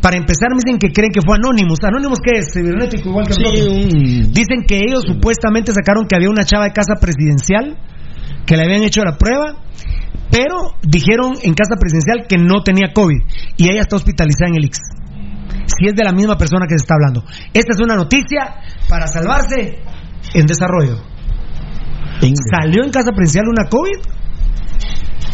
[0.01, 1.79] Para empezar, me dicen que creen que fue Anonymous.
[1.83, 2.53] ¿Anonymous qué es?
[2.53, 4.31] Cibernético, igual que nosotros.
[4.31, 7.77] Dicen que ellos supuestamente sacaron que había una chava de casa presidencial
[8.45, 9.63] que le habían hecho la prueba,
[10.29, 13.17] pero dijeron en casa presidencial que no tenía COVID
[13.57, 14.77] y ella está hospitalizada en el IX.
[15.65, 17.23] Si es de la misma persona que se está hablando.
[17.53, 18.55] Esta es una noticia
[18.87, 19.79] para salvarse
[20.33, 21.01] en desarrollo.
[22.51, 23.99] ¿Salió en casa presidencial una COVID?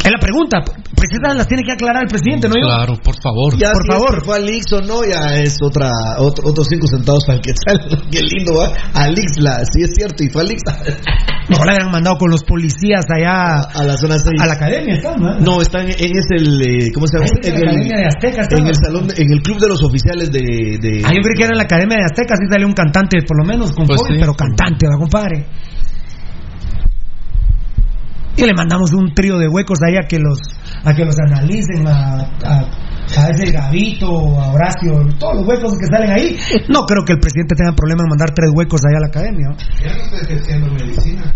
[0.05, 0.59] Es la pregunta.
[0.95, 2.55] Pues esas las tiene que aclarar el presidente, ¿no?
[2.55, 3.57] Claro, por favor.
[3.57, 4.25] Ya Por si favor.
[4.25, 7.51] fue a Lix o no, ya es otra, otro- otros cinco centavos para el que
[7.65, 8.01] sale.
[8.11, 8.71] Qué lindo, ¿va?
[8.93, 10.61] A Lix, la, sí es cierto, y fue a Lix.
[11.49, 14.39] No, la habían mandado con los policías allá a la zona 6.
[14.41, 15.36] a la academia, ¿está, no?
[15.41, 17.27] No, está en, en es el, eh, ¿cómo se llama?
[17.43, 18.57] En la Academia de Azteca, está.
[18.57, 20.39] en el salón, en el club de los oficiales de...
[20.39, 23.17] de Ah, yo creí que era en la Academia de Azteca, sí salió un cantante,
[23.27, 24.19] por lo menos, con Pues COVID, sí.
[24.21, 25.45] pero cantante, va, compadre.
[28.36, 30.39] Y le mandamos un trío de huecos ahí a que los,
[30.84, 32.65] a que los analicen, a, a,
[33.17, 34.07] a ese Gavito,
[34.39, 36.38] a Horacio, todos los huecos que salen ahí.
[36.67, 39.49] No creo que el presidente tenga problema en mandar tres huecos ahí a la academia.
[39.84, 41.34] Ya no estoy ejerciendo medicina.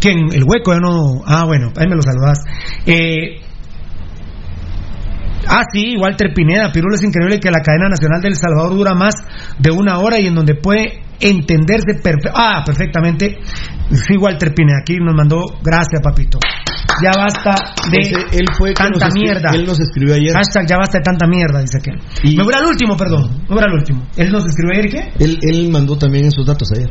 [0.00, 0.18] ¿Quién?
[0.32, 1.22] El hueco, yo no.
[1.26, 2.38] Ah, bueno, ahí me lo saludas.
[2.84, 3.40] Eh,
[5.46, 9.14] Ah, sí, Walter Pineda, Pirulo, es increíble que la cadena nacional del Salvador dura más
[9.58, 13.38] de una hora y en donde puede entenderse perfe- ah, perfectamente.
[13.90, 16.38] Sí, Walter Pineda, aquí nos mandó, gracias, papito.
[17.02, 17.54] Ya basta
[17.90, 19.50] de Ese- él fue tanta mierda.
[19.52, 20.32] él nos escribió ayer.
[20.32, 21.90] Hashtag ya basta de tanta mierda, dice que.
[22.28, 23.42] Y- Me voy al último, perdón.
[23.48, 24.06] Me voy al último.
[24.16, 25.24] Él nos escribió ayer, ¿qué?
[25.24, 26.90] Él, él mandó también esos datos ayer.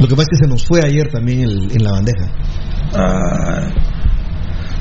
[0.00, 2.26] Lo que pasa es que se nos fue ayer también el- en la bandeja.
[2.94, 3.68] Ah,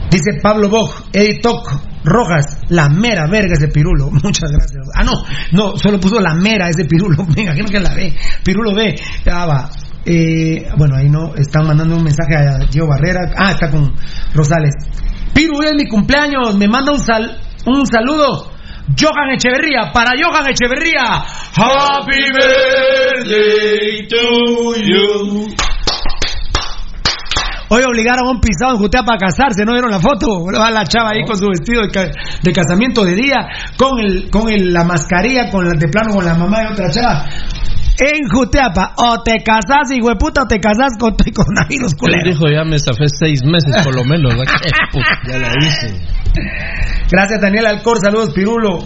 [0.09, 4.09] dice Pablo Bog, Editok Rojas, la mera verga ese pirulo.
[4.23, 4.87] Muchas gracias.
[4.95, 5.11] Ah, no,
[5.51, 7.25] no, solo puso la mera ese pirulo.
[7.35, 8.13] Me imagino que la ve.
[8.43, 8.95] Pirulo ve.
[9.31, 9.69] Ah, va.
[10.05, 13.31] Eh, bueno, ahí no, están mandando un mensaje a Gio Barrera.
[13.35, 13.93] Ah, está con
[14.33, 14.73] Rosales.
[15.33, 16.57] Piru, es mi cumpleaños.
[16.57, 18.51] Me manda un, sal, un saludo.
[18.97, 21.25] Johan Echeverría, para Johan Echeverría.
[21.53, 25.55] Happy birthday to you.
[27.69, 30.45] Hoy obligaron a un pisado en Jutea para casarse, ¿no vieron la foto?
[30.45, 32.11] Va la chava ahí con su vestido de, ca-
[32.41, 33.47] de casamiento de día,
[33.77, 36.89] con el, con el- la mascarilla, con la, de plano con la mamá de otra
[36.89, 37.25] chava.
[37.99, 41.97] En Juteapa, o te casas, hijo de puta, o te casas con tu coronavirus, Él
[41.97, 42.29] culero.
[42.31, 44.33] dijo ya me zafé seis meses por lo menos.
[45.27, 45.99] Ya la hice.
[47.11, 48.79] Gracias, Daniel Alcor, saludos, Pirulo.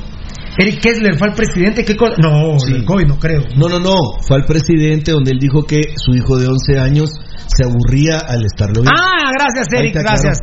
[0.57, 2.15] Eric Kessler fue el presidente, ¿qué cosa?
[2.17, 2.73] No, Sí.
[2.73, 3.41] el COVID no creo.
[3.57, 3.93] No, no, no.
[4.27, 7.09] Fue al presidente donde él dijo que su hijo de 11 años
[7.47, 8.91] se aburría al estarlo viendo.
[8.95, 10.37] Ah, gracias, Eric, gracias.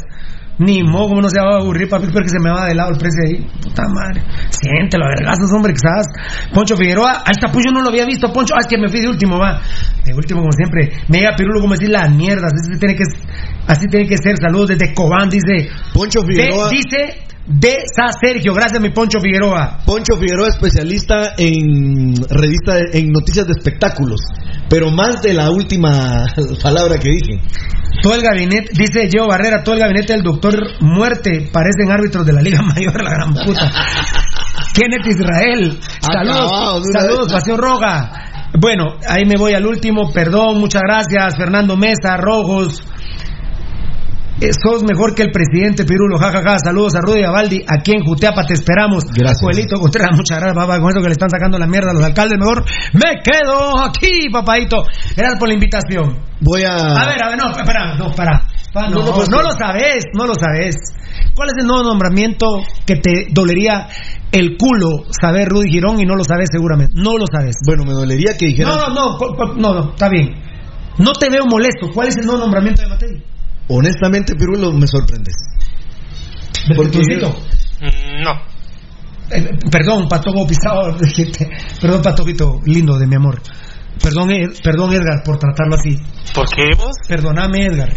[0.60, 2.06] Ni modo, ¿cómo no se va a aburrir, papi?
[2.06, 3.46] Espero que se me va de lado el precio ahí.
[3.62, 4.22] Puta madre.
[4.50, 6.06] Siéntelo, vergazos, hombre, quizás.
[6.52, 8.54] Poncho Figueroa, a esta Puyo no lo había visto, Poncho.
[8.56, 9.60] Ah, es que me fui de último, va.
[10.04, 10.90] De último, como siempre.
[11.08, 12.52] Mega Pirulo, como decir las mierdas.
[12.52, 13.04] Así tiene que,
[13.68, 14.34] así tiene que ser.
[14.36, 15.70] Saludos desde Cobán, dice.
[15.94, 16.68] Poncho Figueroa.
[16.70, 18.52] De- dice de Sa Sergio.
[18.54, 19.78] Gracias, mi Poncho Figueroa.
[19.86, 24.20] Poncho Figueroa, especialista en revista, de- en noticias de espectáculos,
[24.68, 26.26] pero más de la última
[26.62, 27.40] palabra que dije.
[28.02, 32.32] Todo el gabinete, dice Gio Barrera, todo el gabinete del doctor Muerte parecen árbitros de
[32.32, 33.70] la Liga Mayor, la gran puta.
[34.74, 37.32] Kenneth Israel, Acabado saludos, saludos.
[37.32, 38.24] Pasión Roja.
[38.60, 42.82] Bueno, ahí me voy al último, perdón, muchas gracias, Fernando Mesa, Rojos.
[44.40, 46.58] Eh, sos mejor que el presidente Pirulo, jajaja.
[46.60, 49.02] Saludos a Rudy Abaldi, aquí en Juteapa te esperamos.
[49.12, 49.40] Gracias.
[49.42, 50.78] Joelito Contreras, muchas gracias, papá.
[50.78, 54.30] Con eso que le están sacando la mierda a los alcaldes, mejor me quedo aquí,
[54.30, 54.84] papadito.
[55.16, 56.18] Gracias por la invitación.
[56.40, 56.76] Voy a.
[56.76, 58.46] A ver, a ver, no, espera, no, para.
[58.72, 60.76] Pa, no, No, no, no, pues, lo sabes, no lo sabes.
[61.34, 62.46] ¿Cuál es el nuevo nombramiento
[62.86, 63.88] que te dolería
[64.30, 66.92] el culo saber Rudy Girón y no lo sabes seguramente?
[66.94, 67.56] No lo sabes.
[67.66, 68.76] Bueno, me dolería que dijeran.
[68.76, 70.28] No, no, no, no, no, está bien.
[70.98, 71.90] No te veo molesto.
[71.92, 73.37] ¿Cuál es el nuevo nombramiento de Matei?
[73.68, 75.34] Honestamente, Pirulo, me sorprendes.
[76.76, 76.98] Porque-.
[77.80, 78.32] Mm, No.
[79.30, 80.96] Eh, perdón, Patojo Pisado.
[81.80, 83.40] perdón, Patojito, lindo de mi amor.
[84.02, 85.98] Perdón, Ed- perdón, Edgar, por tratarlo así.
[86.34, 86.92] ¿Por qué vos?
[87.06, 87.92] Perdóname, Edgar.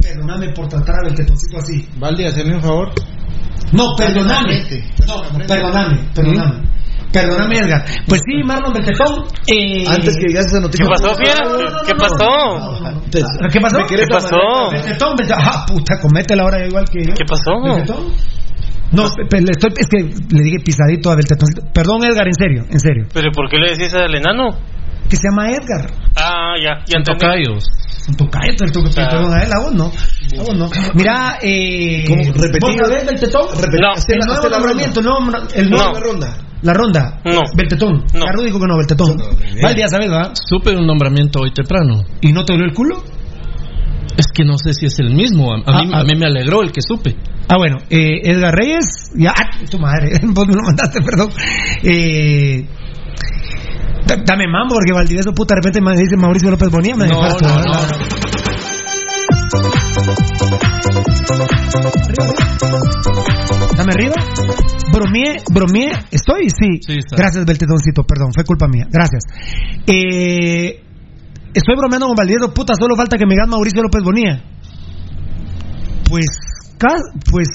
[0.00, 1.86] Perdóname por tratar a Beltetoncito así.
[1.98, 2.92] Valdi, hacerme un favor.
[3.72, 4.62] No, perdóname.
[5.06, 6.60] No, perdóname, perdóname.
[6.60, 6.68] ¿Mm?
[7.12, 7.84] Perdóname, Edgar.
[8.06, 9.24] Pues sí, Marlon Beltetón.
[9.46, 9.84] Eh...
[9.88, 10.84] Antes que digas esa noticia.
[10.84, 11.44] ¿Qué pasó, fiera?
[11.44, 12.20] No, ¿Qué pasó?
[13.50, 13.78] ¿Qué pasó?
[13.78, 14.70] ¿Me querés ¿Qué pasó?
[14.70, 15.42] Beltetón, Beltetón.
[15.44, 17.14] Ah, puta, cométela ahora igual que yo.
[17.14, 17.60] ¿Qué pasó?
[17.62, 18.12] ¿Beltetón?
[18.90, 21.48] No, le estoy, es que le dije pisadito a Beltetón.
[21.74, 23.06] Perdón, Edgar, en serio, en serio.
[23.12, 24.56] ¿Pero por qué le decís al enano?
[25.08, 25.90] Que se llama Edgar.
[26.16, 27.44] Ah, ya, ya En entendí.
[28.08, 29.08] Un tocayo, el tocayo, Ah.
[29.10, 29.84] perdón a él, a vos no.
[29.86, 30.70] A vos no.
[30.94, 32.04] Mira, eh.
[32.08, 32.22] ¿Cómo?
[32.32, 32.60] Repetir.
[32.60, 33.42] ¿Vos sabés Beltetón?
[33.48, 33.92] Repet- No.
[33.92, 35.38] hacer El la- nuevo nombramiento, ronda.
[35.40, 36.38] no, el No, nuevo, la ronda.
[36.62, 37.20] la ronda.
[37.24, 37.40] No.
[37.56, 38.04] Beltetón.
[38.14, 38.24] No.
[38.24, 39.16] Carlos dijo que no, Beltetón.
[39.16, 39.24] No.
[39.62, 40.30] Valdi, ya sabes, ¿va?
[40.34, 42.02] Supe un nombramiento hoy temprano.
[42.22, 43.02] ¿Y no te dolió el culo?
[44.16, 45.52] Es que no sé si es el mismo.
[45.52, 46.00] A, a mí, Ah, ah.
[46.00, 47.14] a mí me alegró el que supe.
[47.50, 51.30] Ah, bueno, eh, Edgar Reyes, ya, ah, tu madre, vos me lo mandaste, perdón.
[51.82, 52.66] Eh,
[54.16, 57.28] dame mambo, porque Valdivieso, puta, de repente me dice Mauricio López Bonilla, me No, no,
[57.28, 58.88] no.
[63.76, 64.14] Dame arriba.
[64.92, 66.50] Bromié, bromié, ¿estoy?
[66.50, 66.80] Sí.
[66.84, 67.16] Sí, está.
[67.16, 68.86] Gracias, Beltetoncito, perdón, fue culpa mía.
[68.90, 69.22] Gracias.
[69.86, 70.82] Eh,
[71.54, 74.42] estoy bromeando con Valdivieso, puta, solo falta que me digas Mauricio López Bonilla.
[76.08, 76.26] Pues,
[77.30, 77.48] pues,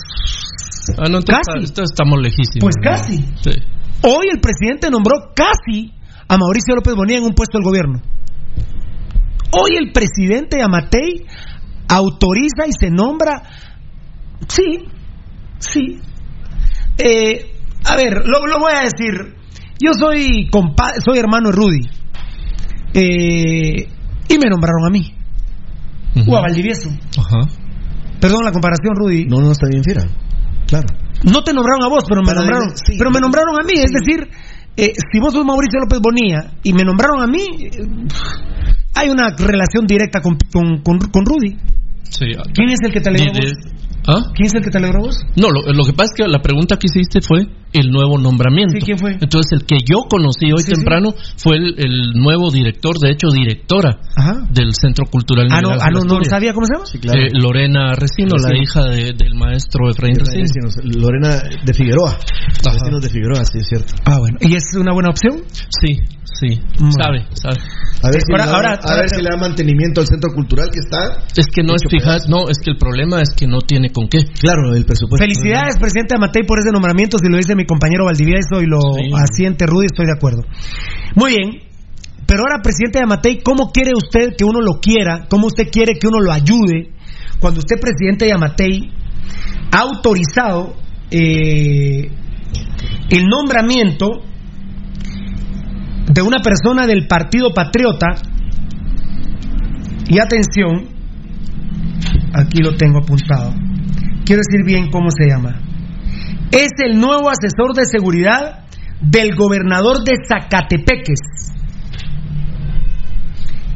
[0.98, 1.64] Ah, no, entonces Casi.
[1.64, 2.60] esto estamos lejísimos.
[2.62, 3.18] pues casi.
[3.42, 3.52] Sí.
[4.02, 5.94] Hoy el presidente nombró casi
[6.34, 8.02] a Mauricio López Bonilla en un puesto del gobierno.
[9.52, 11.26] Hoy el presidente Amatei
[11.88, 13.44] autoriza y se nombra.
[14.48, 14.86] Sí,
[15.60, 16.00] sí.
[16.98, 17.54] Eh,
[17.86, 19.36] a ver, lo, lo voy a decir.
[19.80, 21.90] Yo soy compa soy hermano de Rudy.
[22.96, 23.88] Eh,
[24.30, 25.14] y me nombraron a mí.
[26.28, 26.90] O a Valdivieso.
[27.18, 27.48] Ajá.
[28.20, 29.26] Perdón la comparación, Rudy.
[29.26, 30.04] No, no, está bien, fiera.
[30.68, 30.88] Claro.
[31.24, 32.96] No te nombraron a vos, pero me Para nombraron, sí.
[32.98, 33.74] pero me nombraron a mí.
[33.76, 34.30] Es decir,
[34.78, 37.70] eh, si vos sos Mauricio López Bonilla y me nombraron a mí, eh,
[38.96, 41.58] hay una relación directa con, con, con, con Rudy.
[42.10, 42.26] Sí.
[42.54, 43.54] ¿Quién es el que te alegró vos?
[44.08, 44.32] ¿Ah?
[44.36, 45.26] ¿Quién es el que te alegró vos?
[45.36, 48.74] No, lo, lo que pasa es que la pregunta que hiciste fue el nuevo nombramiento.
[48.74, 49.14] Sí, ¿quién fue?
[49.20, 50.74] Entonces, el que yo conocí hoy Sí, sí.
[50.76, 54.46] temprano fue el, el nuevo director, de hecho, directora Ajá.
[54.50, 56.86] del Centro Cultural Ah, no, ah, no, no sabía cómo se llama.
[56.86, 57.20] Sí, claro.
[57.20, 58.64] Eh, Lorena Resino, la Resino.
[58.64, 60.44] hija de- del maestro Efraín Resino.
[60.44, 62.12] Vecinos, Lorena de Figueroa.
[62.12, 62.74] Ajá.
[62.74, 63.94] Vecinos de Figueroa, sí, es cierto.
[64.06, 64.38] Ah, bueno.
[64.42, 65.44] ¿Y es una buena opción?
[65.52, 66.92] Sí, sí, Bueno.
[66.92, 67.58] sabe, sabe.
[68.04, 70.08] A ver, si, Ahora- le da, ahora- a ahora ver si le da mantenimiento al
[70.08, 71.24] centro cultural que está.
[71.36, 74.08] Es que no es fijar, no, es que el problema es que no tiene con
[74.10, 74.20] qué.
[74.40, 75.24] Claro, el presupuesto.
[75.24, 77.18] Felicidades, presidente Amatei, por ese nombramiento.
[77.18, 79.12] Si lo dice mi compañero Valdivieso y lo Sí.
[79.16, 80.44] asiente Rudy, estoy de acuerdo.
[81.16, 81.50] Muy bien.
[82.26, 85.26] Pero ahora, presidente Amatei, ¿cómo quiere usted que uno lo quiera?
[85.30, 86.92] ¿Cómo usted quiere que uno lo ayude?
[87.40, 88.92] Cuando usted, presidente Amatei,
[89.72, 90.76] ha autorizado
[91.12, 92.10] eh,
[93.10, 94.24] el nombramiento
[96.12, 98.08] de una persona del Partido Patriota.
[100.08, 100.88] Y atención,
[102.34, 103.54] aquí lo tengo apuntado.
[104.26, 105.60] Quiero decir bien cómo se llama.
[106.56, 108.66] Es el nuevo asesor de seguridad
[109.02, 111.20] del gobernador de Zacatepeques.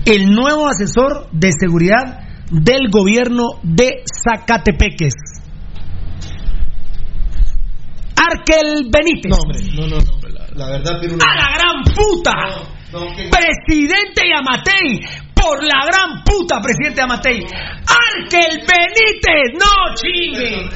[0.06, 2.22] El nuevo asesor de seguridad
[2.52, 5.14] del gobierno de Zacatepeques.
[8.16, 9.30] Arkel Benítez.
[9.30, 10.28] No, hombre, no, no, no.
[10.56, 11.24] La verdad, Pirulo.
[11.24, 12.32] ¡A la gran puta!
[12.92, 15.02] No, no, que- Presidente Yamatei,
[15.36, 17.40] por la gran puta, presidente Yamatei.
[17.44, 20.70] Arkel Benítez, no chingue.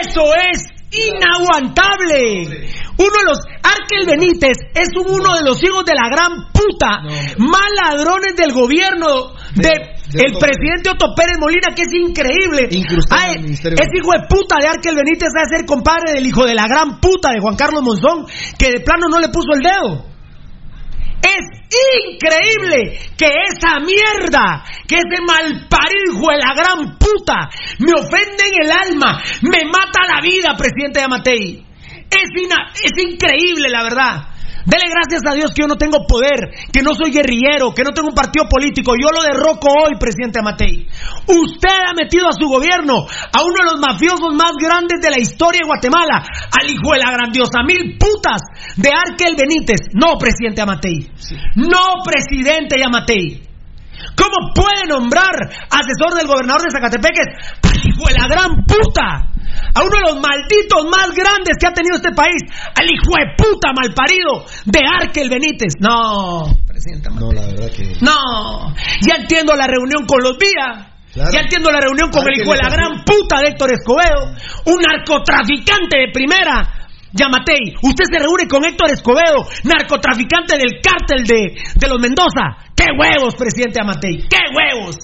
[0.00, 0.22] Eso
[0.52, 2.68] es inaguantable.
[2.96, 7.02] Uno de los Arkel Benítez es un- uno de los hijos de la gran puta,
[7.02, 11.82] No, más ladrones del gobierno de, De- de el Otto presidente Otto Pérez Molina, que
[11.82, 12.68] es increíble.
[13.10, 16.26] Ay, el Ministerio ese hijo de puta de Arkel Benítez va a ser compadre del
[16.26, 18.26] hijo de la gran puta de Juan Carlos Monzón,
[18.58, 20.13] que de plano no le puso el dedo.
[21.24, 27.48] Es increíble que esa mierda, que ese malparido hijo de la gran puta,
[27.78, 31.64] me ofende en el alma, me mata la vida, presidente Yamatei.
[32.10, 34.28] Es, ina- es increíble, la verdad.
[34.64, 37.92] Dele gracias a Dios que yo no tengo poder, que no soy guerrillero, que no
[37.92, 38.94] tengo un partido político.
[38.96, 40.88] Yo lo derroco hoy, presidente Matei.
[41.28, 45.20] Usted ha metido a su gobierno a uno de los mafiosos más grandes de la
[45.20, 48.40] historia de Guatemala, al hijo de la grandiosa mil putas
[48.76, 49.92] de Arkel Benítez.
[49.92, 51.12] No, presidente Amatei.
[51.56, 53.42] No, presidente Yamatei.
[54.16, 55.34] ¿Cómo puede nombrar
[55.70, 57.26] asesor del gobernador de Zacatepeques
[57.62, 59.33] al hijo de la gran puta?
[59.74, 62.38] A uno de los malditos más grandes que ha tenido este país,
[62.74, 65.74] al hijo de puta malparido de Arkel Benítez.
[65.80, 67.98] No, presidente No, la verdad que.
[68.00, 70.94] No, ya entiendo la reunión con los Vía.
[71.12, 71.30] Claro.
[71.32, 74.34] Ya entiendo la reunión con el hijo de la gran puta de Héctor Escobedo,
[74.66, 76.84] un narcotraficante de primera.
[77.12, 82.58] Yamatei, usted se reúne con Héctor Escobedo, narcotraficante del cártel de, de los Mendoza.
[82.74, 84.26] ¡Qué huevos, presidente Yamatei!
[84.28, 84.96] ¡Qué huevos!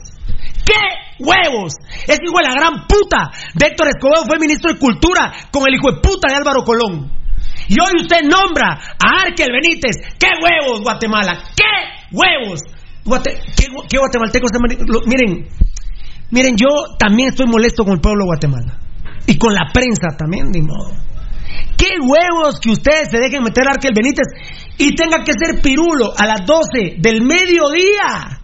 [0.66, 1.74] ¡Qué huevos!
[2.06, 5.74] Ese hijo de la gran puta de Héctor Escobedo fue ministro de Cultura con el
[5.74, 7.12] hijo de puta de Álvaro Colón.
[7.68, 9.96] Y hoy usted nombra a Arkel Benítez.
[10.18, 11.38] ¡Qué huevos, Guatemala!
[11.56, 11.70] ¡Qué
[12.10, 12.60] huevos!
[13.04, 14.50] Guate- ¿Qué, qué guatemaltecos?
[15.06, 15.48] miren,
[16.30, 16.66] miren, yo
[16.98, 18.78] también estoy molesto con el pueblo de Guatemala.
[19.26, 20.90] Y con la prensa también, ni modo.
[21.76, 24.26] ¡Qué huevos que ustedes se dejen meter a Arkel Benítez
[24.76, 28.39] y tenga que ser pirulo a las 12 del mediodía!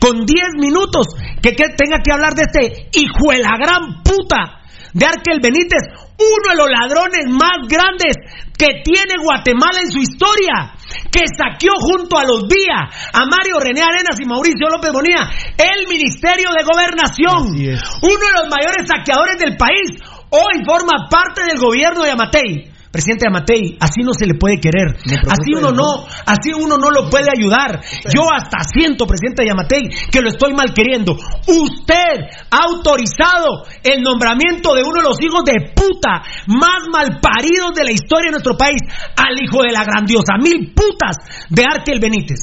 [0.00, 1.06] Con 10 minutos
[1.42, 4.60] que, que tenga que hablar de este hijo de la gran puta
[4.92, 5.86] de Arkel Benítez,
[6.18, 8.16] uno de los ladrones más grandes
[8.58, 10.74] que tiene Guatemala en su historia,
[11.10, 15.88] que saqueó junto a los Vía, a Mario René Arenas y Mauricio López Bonilla, el
[15.88, 19.96] Ministerio de Gobernación, uno de los mayores saqueadores del país,
[20.30, 22.69] hoy forma parte del gobierno de Amatei.
[22.90, 24.96] Presidente Amatei, así no se le puede querer.
[25.28, 27.80] Así uno no, así uno no lo puede ayudar.
[28.12, 31.14] Yo hasta siento, presidente Yamatei, que lo estoy mal queriendo.
[31.14, 32.18] Usted
[32.50, 37.92] ha autorizado el nombramiento de uno de los hijos de puta más malparidos de la
[37.92, 38.80] historia de nuestro país,
[39.16, 41.16] al hijo de la grandiosa mil putas
[41.48, 42.40] de Arkel Benítez.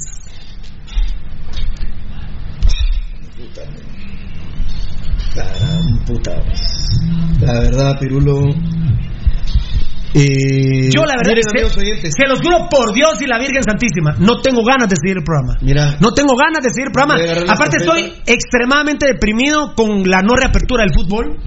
[6.06, 6.32] puta.
[7.42, 8.46] La verdad, Pirulo.
[10.18, 12.14] Eh, Yo la verdad miren, amigos oyentes.
[12.18, 15.24] se los juro por Dios y la Virgen Santísima, no tengo ganas de seguir el
[15.24, 15.54] programa.
[15.62, 17.16] Mira, No tengo ganas de seguir el programa.
[17.54, 21.38] Aparte estoy extremadamente deprimido con la no reapertura del fútbol.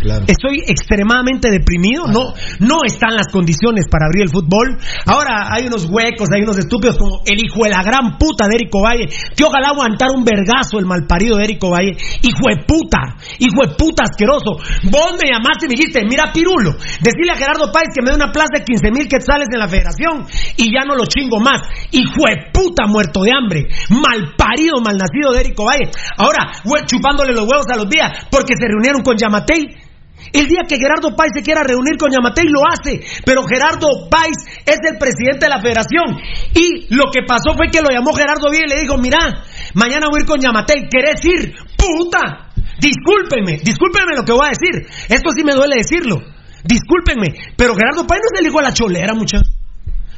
[0.00, 0.24] claro.
[0.26, 4.78] Estoy extremadamente deprimido, no, no están las condiciones para abrir el fútbol.
[5.06, 8.56] Ahora hay unos huecos, hay unos estúpidos como el hijo de la gran puta de
[8.56, 9.06] Erico Valle,
[9.36, 11.92] que ojalá aguantar un vergazo el malparido de Erico Valle.
[12.22, 14.56] Hijo de puta, hijo de puta asqueroso.
[14.90, 18.32] Vos me llamaste y me dijiste, mira Pirulo, decirle a Gerardo Páez que me una
[18.32, 21.60] plaza de 15 mil quetzales en la federación y ya no lo chingo más.
[21.90, 25.90] Hijo de puta muerto de hambre, malparido, malnacido de Erico Valle.
[26.16, 26.52] Ahora,
[26.86, 29.84] chupándole los huevos a los días porque se reunieron con Yamatei.
[30.32, 34.64] El día que Gerardo Páez se quiera reunir con Yamatei lo hace, pero Gerardo Páez
[34.64, 36.16] es el presidente de la federación.
[36.54, 39.44] Y lo que pasó fue que lo llamó Gerardo Villa y le dijo, mira,
[39.74, 41.54] mañana voy a ir con Yamatei, ¿querés ir?
[41.76, 42.50] ¡Puta!
[42.80, 44.86] Discúlpenme, discúlpenme lo que voy a decir.
[45.08, 46.33] Esto sí me duele decirlo.
[46.64, 49.52] Discúlpenme, pero Gerardo Páez no el hijo de la cholera, muchachos.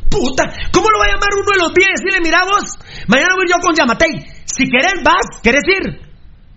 [0.08, 2.78] Puta, ¿cómo lo va a llamar uno de los días y decirle, mira vos,
[3.08, 6.05] mañana voy yo con Yamatei, si querés vas, ¿querés ir?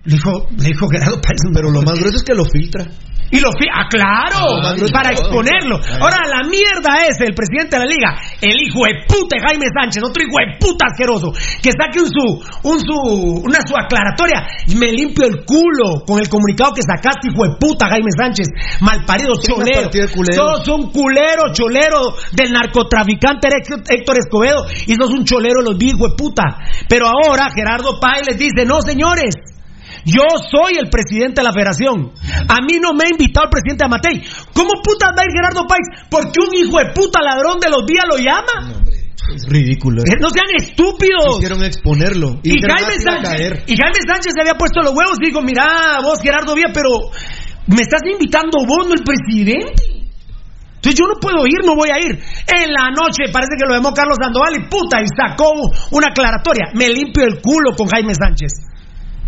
[0.06, 1.38] Le dijo, le dijo Gerardo Páez.
[1.54, 2.86] Pero lo más grueso es que lo filtra.
[3.32, 5.78] Y lo fi ah, claro, Ah, para exponerlo.
[5.78, 5.98] Ah.
[6.02, 8.10] Ahora, la mierda es el presidente de la liga,
[8.42, 11.30] el hijo de puta Jaime Sánchez, otro hijo de puta asqueroso,
[11.62, 12.26] que saque un su,
[12.66, 12.98] un su,
[13.46, 17.54] una su aclaratoria y me limpio el culo con el comunicado que sacaste, hijo de
[17.62, 18.48] puta Jaime Sánchez,
[18.82, 19.92] malparido Son cholero.
[20.34, 25.90] Sos un culero, cholero del narcotraficante Héctor- Escobedo y sos un cholero de los vi,
[25.94, 26.66] hijo de puta.
[26.90, 29.36] Pero ahora Gerardo Páez les dice, no señores,
[30.12, 32.12] yo soy el presidente de la federación.
[32.48, 34.22] A mí no me ha invitado el presidente Amatei.
[34.54, 36.08] ¿Cómo putas va a ir Gerardo Páez?
[36.10, 38.84] Porque un hijo de puta ladrón de los días lo llama.
[39.36, 40.02] Es ridículo.
[40.04, 41.36] Eh, No sean estúpidos.
[41.38, 42.40] Quisieron exponerlo.
[42.42, 43.54] Y Jaime, "Ah, Sánchez, caer".
[43.68, 46.90] y Jaime Sánchez se había puesto los huevos y dijo, mira, vos Gerardo Vía, pero
[47.68, 50.00] me estás invitando vos, no el presidente.
[50.80, 52.16] Entonces yo no puedo ir, no voy a ir.
[52.48, 55.52] En la noche parece que lo llamó Carlos Sandoval y puta, y sacó
[55.92, 56.72] una aclaratoria.
[56.74, 58.50] Me limpio el culo con Jaime Sánchez.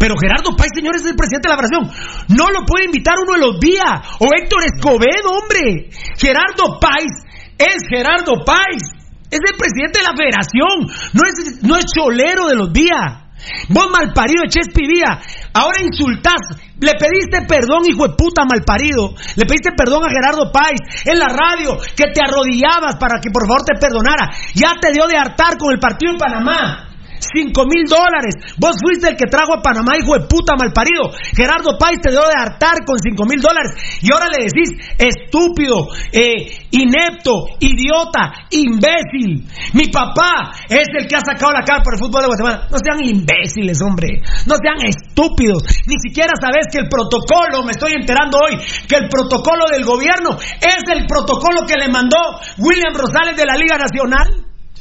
[0.02, 1.86] Pero Gerardo Páez, señores, es el presidente de la federación.
[2.34, 4.02] No lo puede invitar uno de los días.
[4.18, 5.94] O Héctor Escobedo, hombre.
[6.18, 7.14] Gerardo Páez
[7.54, 8.82] es Gerardo Páez.
[9.30, 10.90] Es el presidente de la federación.
[11.14, 13.30] No es, no es cholero de los días.
[13.70, 15.18] Vos malparido de Chespi Vía,
[15.54, 20.78] ahora insultás, le pediste perdón, hijo de puta malparido, le pediste perdón a Gerardo Páez
[21.06, 25.08] en la radio, que te arrodillabas para que por favor te perdonara, ya te dio
[25.08, 26.91] de hartar con el partido en Panamá.
[27.22, 28.34] Cinco mil dólares.
[28.58, 31.14] Vos fuiste el que trajo a Panamá, hijo de puta malparido.
[31.36, 33.72] Gerardo Páez te dio de hartar con cinco mil dólares.
[34.02, 39.46] Y ahora le decís estúpido, eh, inepto, idiota, imbécil.
[39.74, 42.68] Mi papá es el que ha sacado la cara por el fútbol de Guatemala.
[42.72, 44.22] No sean imbéciles, hombre.
[44.48, 45.64] No sean estúpidos.
[45.86, 48.58] Ni siquiera sabes que el protocolo, me estoy enterando hoy,
[48.88, 52.18] que el protocolo del gobierno es el protocolo que le mandó
[52.58, 54.28] William Rosales de la Liga Nacional.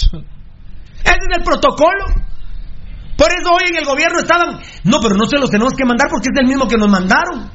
[1.01, 2.30] Ese es el protocolo.
[3.21, 4.61] Por eso hoy en el gobierno estaban.
[4.85, 7.53] No, pero no se los tenemos que mandar porque es el mismo que nos mandaron.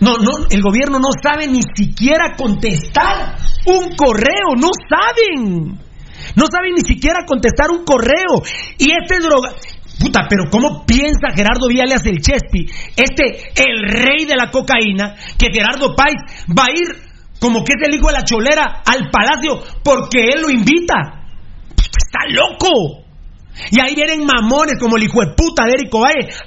[0.00, 3.36] No, no, el gobierno no sabe ni siquiera contestar
[3.66, 5.78] un correo, no saben.
[6.34, 8.40] No saben ni siquiera contestar un correo.
[8.78, 9.52] Y este droga.
[10.00, 12.64] Puta, pero ¿cómo piensa Gerardo Viales el Chespi,
[12.96, 16.16] este, el rey de la cocaína, que Gerardo Páez
[16.48, 16.88] va a ir
[17.38, 21.20] como que es el hijo de la cholera al palacio porque él lo invita?
[21.76, 23.03] Está loco.
[23.70, 25.92] Y ahí vienen mamones como el hijo de puta de Eric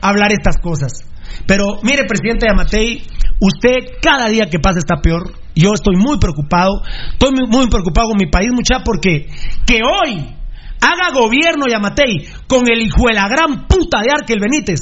[0.01, 1.03] a hablar estas cosas.
[1.45, 3.03] Pero mire, presidente Yamatei,
[3.39, 5.33] usted cada día que pasa está peor.
[5.55, 6.81] Yo estoy muy preocupado.
[7.13, 9.27] Estoy muy, muy preocupado con mi país, mucha, porque
[9.65, 10.35] que hoy
[10.81, 14.81] haga gobierno Yamatei con el hijo de la gran puta de Arkel Benítez.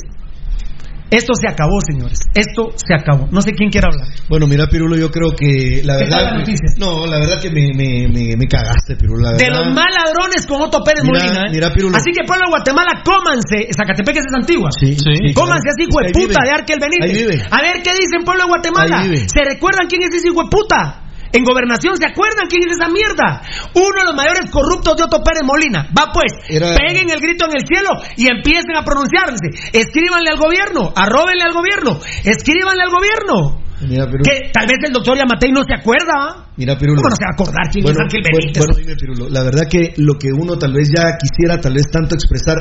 [1.12, 2.18] Esto se acabó, señores.
[2.34, 3.28] Esto se acabó.
[3.32, 4.08] No sé quién quiere hablar.
[4.28, 6.32] Bueno, mira, Pirulo, yo creo que la ¿Qué tal verdad.
[6.34, 6.66] la noticia?
[6.78, 9.22] No, la verdad que me, me, me, me cagaste, Pirulo.
[9.22, 9.66] La De verdad.
[9.66, 11.42] los mal ladrones con Otto Pérez Mira, Molina.
[11.46, 11.52] ¿eh?
[11.52, 11.96] mira, Pirulo.
[11.96, 13.70] Así que pueblo de Guatemala, cómanse.
[13.72, 14.70] Zacatepec es antigua.
[14.74, 15.78] Sí, sí, Cómanse claro.
[15.78, 17.10] así, hijo de puta, de Arkel Benítez.
[17.10, 17.38] Ahí vive.
[17.52, 18.98] A ver qué dicen, pueblo de Guatemala.
[19.00, 19.30] Ahí vive.
[19.30, 21.05] ¿Se recuerdan quién es ese hijo de puta?
[21.32, 23.42] En gobernación, ¿se acuerdan quién es esa mierda?
[23.74, 25.90] Uno de los mayores corruptos de Otto Pérez Molina.
[25.98, 29.50] Va pues, Era- peguen el grito en el cielo y empiecen a pronunciarse.
[29.74, 33.62] Escríbanle al gobierno, arróbenle al gobierno, escríbanle al gobierno.
[33.82, 34.08] Mira.
[34.08, 36.48] Que tal vez el doctor Yamatei no se acuerda.
[36.56, 37.02] Mira, Pirulo.
[37.02, 38.64] ¿Cómo no se va a acordar quién bueno, es Ángel bueno, Benítez?
[38.66, 39.30] bueno, dime, Pirulo.
[39.30, 42.56] La verdad que lo que uno tal vez ya quisiera, tal vez tanto expresar,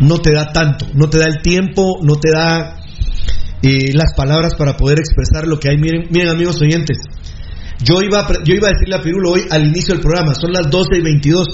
[0.00, 0.86] no te da tanto.
[0.94, 2.76] No te da el tiempo, no te da
[3.62, 5.76] eh, las palabras para poder expresar lo que hay.
[5.78, 6.98] Miren, miren amigos oyentes.
[7.84, 10.52] Yo iba, a, yo iba a decirle a Pirulo hoy al inicio del programa, son
[10.52, 11.48] las 12 y 22.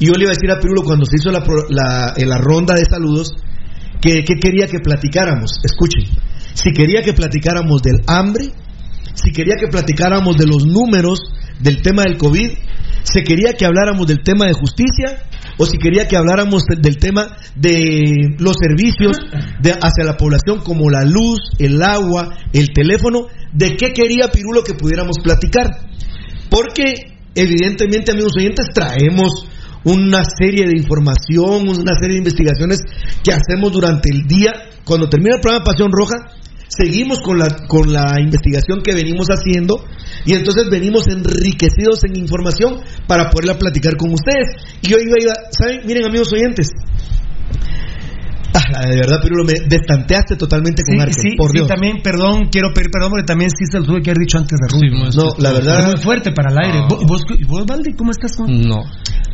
[0.00, 2.38] Y yo le iba a decir a Pirulo cuando se hizo la, la, eh, la
[2.38, 3.34] ronda de saludos
[4.00, 5.60] que, que quería que platicáramos.
[5.62, 6.04] Escuchen,
[6.54, 8.50] si quería que platicáramos del hambre,
[9.14, 11.20] si quería que platicáramos de los números
[11.60, 12.50] del tema del COVID,
[13.12, 15.22] si quería que habláramos del tema de justicia
[15.58, 19.16] o si quería que habláramos de- del tema de los servicios
[19.62, 24.62] de, hacia la población como la luz, el agua, el teléfono, de qué quería Pirulo
[24.62, 25.66] que pudiéramos platicar.
[26.50, 26.94] Porque
[27.34, 29.46] evidentemente, amigos oyentes, traemos
[29.84, 32.78] una serie de información, una serie de investigaciones
[33.24, 34.52] que hacemos durante el día.
[34.84, 36.16] Cuando termina el programa Pasión Roja,
[36.68, 39.84] seguimos con la, con la investigación que venimos haciendo
[40.24, 44.56] y entonces venimos enriquecidos en información para poderla platicar con ustedes.
[44.82, 45.80] Y hoy iba, ¿saben?
[45.86, 46.68] Miren amigos oyentes.
[48.74, 52.72] Ah, de verdad, Pirulo, me destanteaste totalmente con Sí, sí, por sí, también, perdón, quiero
[52.74, 55.10] pedir perdón porque también sí se lo tuve que haber dicho antes de Rubio.
[55.14, 56.78] no, la verdad- muy fuerte para el aire.
[56.80, 56.88] No.
[56.88, 58.36] ¿Vos, vos, vos, Valdi, cómo estás?
[58.36, 58.82] con- No.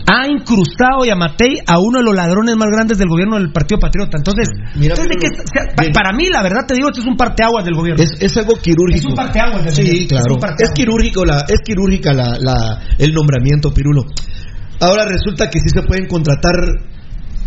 [0.06, 4.18] Ha incrustado Yamatei a uno de los ladrones más grandes del gobierno del Partido Patriota.
[4.18, 5.92] Entonces, Mira, entonces, ¿de qué Pirulo, está- o sea, pa- bien.
[5.94, 8.02] para mí, la verdad te digo, esto es un parteaguas del gobierno.
[8.04, 8.98] Es, es algo quirúrgico.
[8.98, 10.38] Es un parteaguas del Sí, gobierno.
[10.38, 10.54] claro.
[10.58, 14.04] Es quirúrgico la, es quirúrgica la, la- el nombramiento, Pirulo.
[14.80, 16.52] Ahora resulta que sí se pueden contratar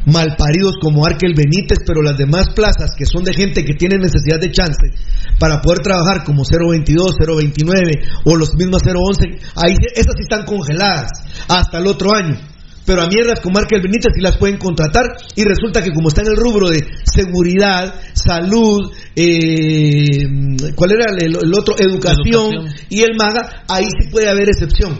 [0.08, 4.40] malparidos como Arkel Benítez, pero las demás plazas que son de gente que tiene necesidad
[4.40, 4.88] de chance
[5.38, 7.92] para poder trabajar como 022, 029
[8.26, 11.12] o los mismos 011, ahí esas sí están congeladas
[11.48, 12.40] hasta el otro año.
[12.86, 16.22] Pero a mierdas como Arkel Benítez sí las pueden contratar y resulta que como está
[16.22, 20.24] en el rubro de seguridad, salud, eh,
[20.74, 21.76] ¿cuál era el, el otro?
[21.78, 22.76] Educación, Educación.
[22.90, 24.98] y el MAGA, ahí sí puede haber excepción.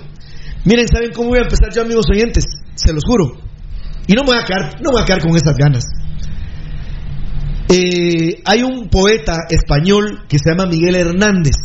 [0.66, 2.44] Miren, ¿saben cómo voy a empezar yo, amigos oyentes?
[2.76, 3.47] Se los juro.
[4.08, 5.84] Y no me voy a quedar, no voy a quedar con esas ganas.
[7.70, 11.58] Eh, hay un poeta español que se llama Miguel Hernández,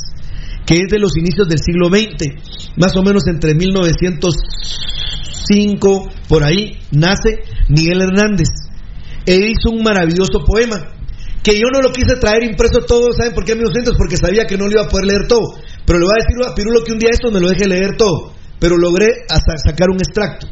[0.67, 6.81] que es de los inicios del siglo XX, más o menos entre 1905, por ahí,
[6.91, 8.49] nace Miguel Hernández.
[9.25, 10.89] E hizo un maravilloso poema,
[11.45, 13.95] que yo no lo quise traer impreso todo, ¿saben por qué, amigos oyentes?
[13.97, 15.61] Porque sabía que no lo iba a poder leer todo.
[15.87, 17.97] Pero le voy a decir a Pirulo que un día esto me lo deje leer
[17.97, 19.25] todo, pero logré
[19.65, 20.49] sacar un extracto.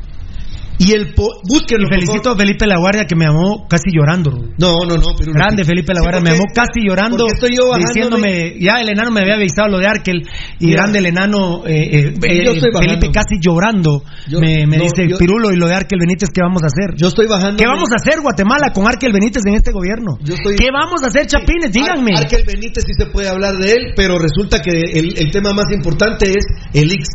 [0.82, 1.88] Y el po búsquenlo.
[1.88, 4.30] Y felicito a Felipe Laguardia que me amó casi llorando.
[4.56, 5.14] No, no, no.
[5.30, 9.20] Grande Felipe Laguardia, Sí, me amó casi llorando, estoy yo diciéndome, ya el enano me
[9.20, 10.22] había avisado lo de Arkel,
[10.58, 10.82] y Mira.
[10.82, 14.84] grande el enano, eh, eh, eh, Yo estoy Felipe casi llorando, Yo- me, me no,
[14.84, 16.96] dice yo- Pirulo y lo de Arkel Benítez, ¿qué vamos a hacer?
[16.96, 17.58] Yo estoy bajando.
[17.58, 20.16] ¿Qué vamos a hacer Guatemala con Arkel Benítez en este gobierno?
[20.24, 21.72] Yo estoy- ¿Qué vamos a hacer, Chapines?
[21.72, 22.12] Díganme.
[22.16, 25.52] Ar- Arkel Benítez sí se puede hablar de él, pero resulta que el, el tema
[25.52, 27.06] más importante es el Ix,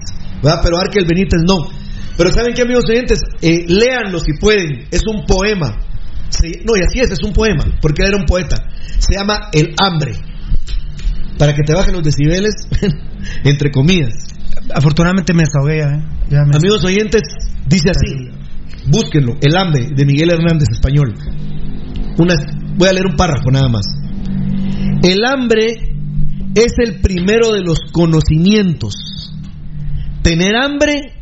[0.44, 0.60] ¿verdad?
[0.64, 1.84] Pero Arkel Benítez no.
[2.18, 3.20] Pero ¿saben qué, amigos oyentes?
[3.42, 4.88] Eh, léanlo si pueden.
[4.92, 5.78] Es un poema.
[6.30, 8.58] Se- no, y así es, es un poema, porque él era un poeta.
[9.00, 10.14] Se llama El hambre.
[11.38, 12.54] Para que te bajen los decibeles,
[13.44, 14.14] entre comillas.
[14.74, 16.04] Afortunadamente me desahogué ¿eh?
[16.30, 17.22] Ya me- Amigos oyentes,
[17.68, 18.30] dice así.
[18.88, 21.14] Búsquenlo, El hambre, de Miguel Hernández, español.
[22.18, 22.36] Una,
[22.78, 23.86] voy a leer un párrafo nada más.
[25.04, 25.76] El hambre
[26.56, 28.94] es el primero de los conocimientos.
[30.22, 31.14] Tener hambre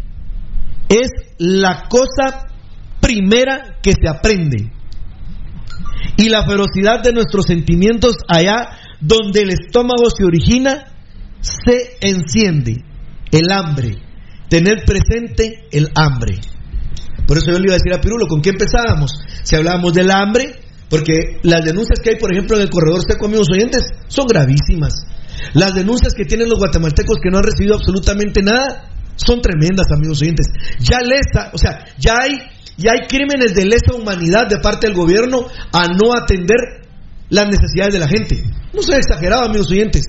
[0.94, 2.48] es la cosa
[2.99, 4.72] primera que se aprende.
[6.18, 10.86] Y la ferocidad de nuestros sentimientos allá donde el estómago se origina,
[11.41, 12.84] se enciende.
[13.32, 13.98] El hambre.
[14.49, 16.40] Tener presente el hambre.
[17.28, 19.11] Por eso yo le iba a decir a Pirulo, ¿con qué empezábamos?
[19.44, 20.56] Si hablábamos del hambre,
[20.90, 24.94] porque las denuncias que hay, por ejemplo, en el corredor seco, amigos oyentes, son gravísimas.
[25.53, 30.22] Las denuncias que tienen los guatemaltecos que no han recibido absolutamente nada son tremendas, amigos
[30.22, 30.48] oyentes.
[30.80, 32.40] Ya lesa, o sea, ya hay,
[32.77, 36.88] ya hay crímenes de lesa humanidad de parte del gobierno a no atender
[37.30, 38.44] las necesidades de la gente.
[38.73, 40.06] No soy exagerado, amigos oyentes.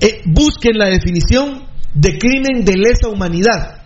[0.00, 3.82] Eh, busquen la definición de crimen de lesa humanidad.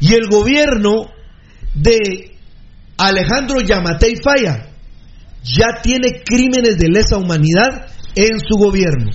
[0.00, 1.06] Y el gobierno
[1.74, 2.36] de
[2.98, 4.70] Alejandro Yamatei Falla
[5.42, 9.10] ya tiene crímenes de lesa humanidad en su gobierno.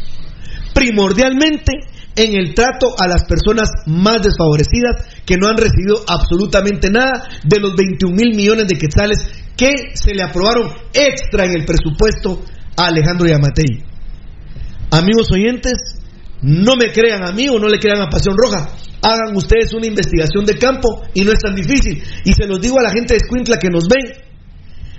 [0.74, 1.74] Primordialmente
[2.16, 7.60] en el trato a las personas más desfavorecidas que no han recibido absolutamente nada de
[7.60, 9.18] los 21 mil millones de quetzales
[9.56, 12.42] que se le aprobaron extra en el presupuesto
[12.76, 13.84] a Alejandro Yamatei.
[14.92, 16.02] Amigos oyentes,
[16.42, 18.70] no me crean a mí o no le crean a Pasión Roja.
[19.02, 22.04] Hagan ustedes una investigación de campo y no es tan difícil.
[22.26, 24.12] Y se los digo a la gente de Escuintla que nos ven.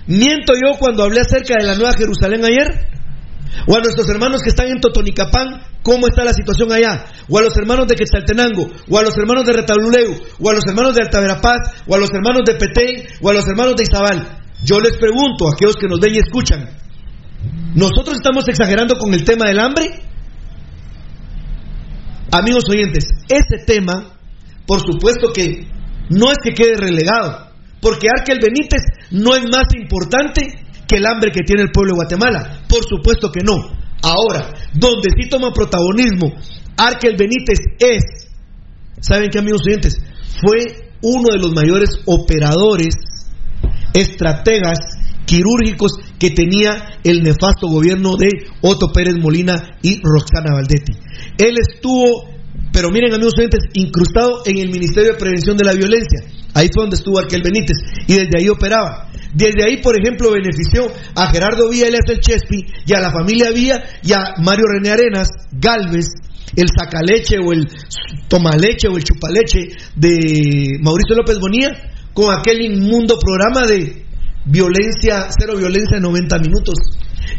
[0.07, 2.87] ¿Miento yo cuando hablé acerca de la Nueva Jerusalén ayer?
[3.67, 7.05] O a nuestros hermanos que están en Totonicapán, ¿cómo está la situación allá?
[7.29, 10.63] O a los hermanos de Quetzaltenango, o a los hermanos de Retabuleu, o a los
[10.67, 14.39] hermanos de Altaverapaz, o a los hermanos de Petén, o a los hermanos de Izabal.
[14.63, 16.69] Yo les pregunto a aquellos que nos ven y escuchan,
[17.75, 19.85] ¿nosotros estamos exagerando con el tema del hambre?
[22.31, 24.17] Amigos oyentes, ese tema,
[24.65, 25.67] por supuesto que
[26.09, 28.81] no es que quede relegado, porque Arkel Benítez
[29.11, 32.63] no es más importante que el hambre que tiene el pueblo de Guatemala.
[32.67, 33.55] Por supuesto que no.
[34.01, 36.33] Ahora, donde sí toma protagonismo
[36.77, 38.27] Arkel Benítez es,
[38.99, 39.97] ¿saben qué amigos oyentes?
[40.41, 42.95] Fue uno de los mayores operadores,
[43.93, 44.79] estrategas
[45.25, 48.29] quirúrgicos que tenía el nefasto gobierno de
[48.61, 50.93] Otto Pérez Molina y Roxana Valdetti.
[51.37, 52.29] Él estuvo,
[52.71, 56.21] pero miren amigos oyentes, incrustado en el Ministerio de Prevención de la Violencia.
[56.53, 57.77] Ahí fue donde estuvo Arkel Benítez
[58.07, 59.09] y desde ahí operaba.
[59.33, 63.83] Desde ahí, por ejemplo, benefició a Gerardo alias el Chespi, y a la familia Villa
[64.03, 66.05] y a Mario René Arenas, Galvez,
[66.55, 67.67] el sacaleche o el
[68.27, 71.71] tomaleche o el chupaleche de Mauricio López Bonilla,
[72.13, 74.05] con aquel inmundo programa de
[74.45, 76.75] violencia, cero violencia en 90 minutos.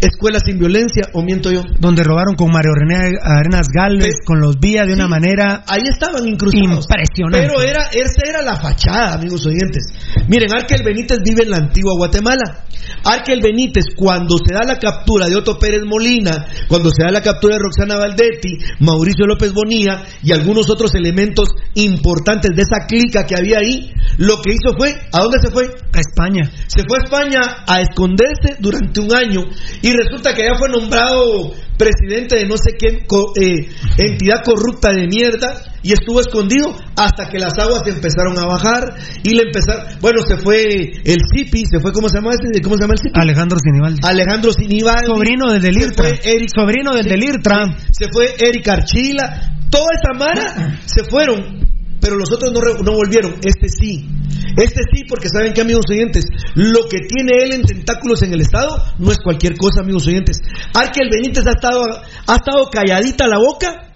[0.01, 1.63] Escuela sin violencia, o miento yo.
[1.79, 5.65] Donde robaron con Mario René Arenas Galvez, con los Vía de una manera.
[5.67, 6.87] Ahí estaban incrustados.
[6.87, 7.49] Impresionante.
[7.49, 9.87] Pero era, esa era la fachada, amigos oyentes.
[10.29, 12.65] Miren, Arkel Benítez vive en la antigua Guatemala.
[13.05, 17.23] Arkel Benítez, cuando se da la captura de Otto Pérez Molina, cuando se da la
[17.23, 23.27] captura de Roxana Valdetti, Mauricio López Bonilla y algunos otros elementos importantes de esa clica
[23.27, 25.65] que había ahí, lo que hizo fue, ¿a dónde se fue?
[25.93, 26.51] A España.
[26.67, 29.45] Se fue a España a esconderse durante un año
[29.85, 33.05] y resulta que ya fue nombrado presidente de no sé qué
[33.37, 38.97] eh, entidad corrupta de mierda y estuvo escondido hasta que las aguas empezaron a bajar
[39.23, 42.63] y le empezaron, bueno, se fue el Cipi, se fue, ¿cómo se llama ese?
[42.63, 43.21] ¿Cómo se llama el Cipi?
[43.21, 44.01] Alejandro Sinibaldi.
[44.03, 45.07] Alejandro Sinibaldi.
[45.07, 46.09] Sobrino del Delirtra.
[46.09, 47.77] Eric, Sobrino del Delirtra.
[47.93, 51.61] se fue Eric Archila, toda esa mara se fueron,
[52.01, 53.35] pero los otros no, no volvieron.
[53.45, 54.09] Este sí,
[54.57, 56.25] este sí, porque saben que, amigos oyentes,
[56.55, 60.39] lo que tiene él en tentáculos en el Estado no es cualquier cosa, amigos oyentes.
[60.75, 61.85] Arkel Benítez ha estado,
[62.27, 63.93] ha estado calladita la boca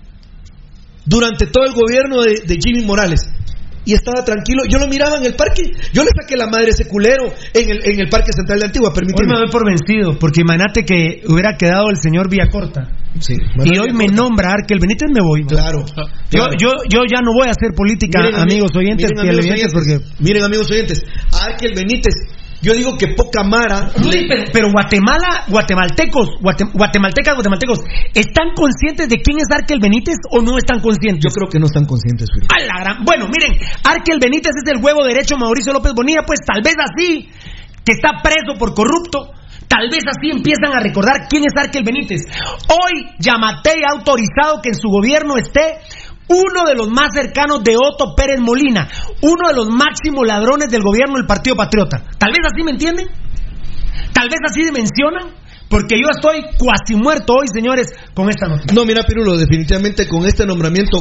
[1.04, 3.30] durante todo el gobierno de, de Jimmy Morales.
[3.84, 4.62] Y estaba tranquilo.
[4.68, 5.62] Yo lo miraba en el parque.
[5.92, 8.66] Yo le saqué la madre a ese culero en el, en el Parque Central de
[8.66, 8.90] Antigua.
[8.90, 9.32] Hoy Permíteme.
[9.32, 12.90] me doy por vencido, porque imagínate que hubiera quedado el señor Villacorta.
[13.20, 13.34] Sí,
[13.64, 15.42] Y hoy me nombra Arkel Benítez, me voy.
[15.44, 15.84] Claro.
[16.30, 19.44] Yo, yo, yo ya no voy a hacer política, Miren, amigos ami- oyentes, miren, amigos
[19.46, 21.02] oyentes, oyentes, Miren, amigos oyentes,
[21.32, 22.14] a Arkel Benítez,
[22.60, 23.90] yo digo que poca mara.
[23.96, 27.78] Rudy, pero, pero Guatemala, guatemaltecos, guate- guatemaltecas, guatemaltecos,
[28.14, 31.22] ¿están conscientes de quién es Arkel Benítez o no están conscientes?
[31.22, 32.46] Yo creo que no están conscientes, Firo.
[32.50, 33.52] A la gran- Bueno, miren,
[33.84, 37.28] Arkel Benítez es el huevo derecho de Mauricio López Bonilla, pues tal vez así,
[37.84, 39.30] que está preso por corrupto,
[39.68, 42.22] tal vez así empiezan a recordar quién es Arkel Benítez.
[42.68, 45.78] Hoy Yamatei ha autorizado que en su gobierno esté
[46.28, 48.88] uno de los más cercanos de Otto Pérez Molina,
[49.22, 52.04] uno de los máximos ladrones del gobierno del Partido Patriota.
[52.18, 53.06] Tal vez así me entienden,
[54.12, 55.34] tal vez así mencionan,
[55.68, 58.74] porque yo estoy cuasi muerto hoy, señores, con esta noticia.
[58.74, 60.98] No, mira, Pirulo, definitivamente con este nombramiento,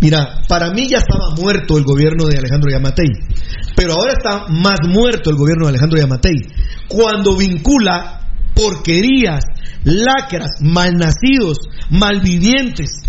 [0.00, 3.08] mira, para mí ya estaba muerto el gobierno de Alejandro Yamatei,
[3.76, 6.36] pero ahora está más muerto el gobierno de Alejandro Yamatei.
[6.88, 8.20] Cuando vincula
[8.54, 9.44] porquerías,
[9.84, 11.58] lacras, malnacidos,
[11.90, 13.02] malvivientes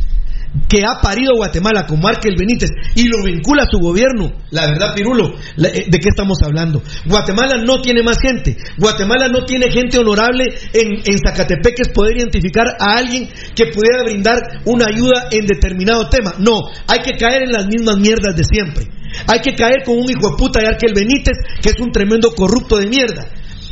[0.70, 4.32] que ha parido Guatemala como Arkel Benítez y lo vincula a su gobierno.
[4.52, 6.84] La verdad, Pirulo, eh, ¿de qué estamos hablando?
[7.06, 8.56] Guatemala no tiene más gente.
[8.78, 13.68] Guatemala no tiene gente honorable en, en Zacatepec que es poder identificar a alguien que
[13.68, 16.36] pudiera brindar una ayuda en determinado tema.
[16.38, 18.88] No, hay que caer en las mismas mierdas de siempre.
[19.28, 22.34] Hay que caer con un hijo de puta de Arkel Benítez que es un tremendo
[22.36, 23.28] corrupto de mierda.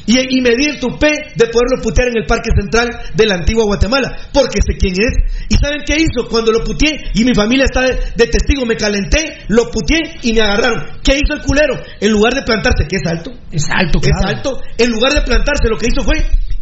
[0.05, 3.35] Y, y me di el tupé de poderlo putear en el Parque Central de la
[3.35, 5.33] antigua Guatemala, porque sé quién es.
[5.49, 6.27] ¿Y saben qué hizo?
[6.29, 10.33] Cuando lo puteé y mi familia está de, de testigo, me calenté, lo puteé y
[10.33, 10.85] me agarraron.
[11.03, 11.79] ¿Qué hizo el culero?
[11.99, 14.27] En lugar de plantarse, que es alto, Es alto, es claro.
[14.37, 16.15] alto, en lugar de plantarse, lo que hizo fue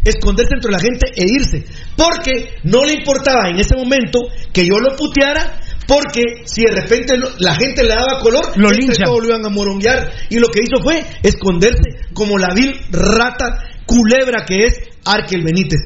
[0.03, 1.65] esconderse entre la gente e irse.
[1.95, 4.19] Porque no le importaba en ese momento
[4.53, 5.59] que yo lo puteara,
[5.89, 9.05] porque si de repente lo- la gente le daba color, Lo linchan.
[9.05, 10.11] todos lo iban a moronguear.
[10.29, 15.79] Y lo que hizo fue esconderse como la vil rata culebra que es Arkel Benítez.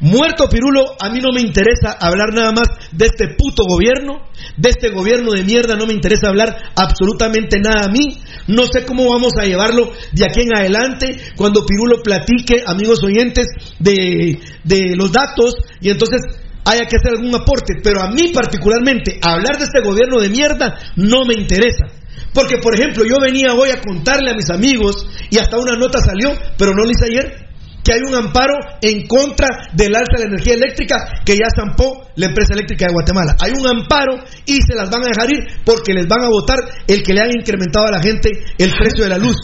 [0.00, 4.68] Muerto Pirulo, a mí no me interesa hablar nada más de este puto gobierno, de
[4.68, 8.16] este gobierno de mierda, no me interesa hablar absolutamente nada a mí.
[8.46, 13.48] No sé cómo vamos a llevarlo de aquí en adelante cuando Pirulo platique, amigos oyentes,
[13.80, 16.20] de, de los datos y entonces
[16.68, 17.74] haya que hacer algún aporte.
[17.82, 21.86] Pero a mí particularmente, hablar de este gobierno de mierda no me interesa.
[22.34, 26.00] Porque, por ejemplo, yo venía hoy a contarle a mis amigos y hasta una nota
[26.00, 27.48] salió, pero no lo hice ayer,
[27.82, 32.06] que hay un amparo en contra del alza de la energía eléctrica que ya zampó
[32.16, 33.34] la empresa eléctrica de Guatemala.
[33.40, 36.58] Hay un amparo y se las van a dejar ir porque les van a votar
[36.86, 39.36] el que le han incrementado a la gente el precio de la luz.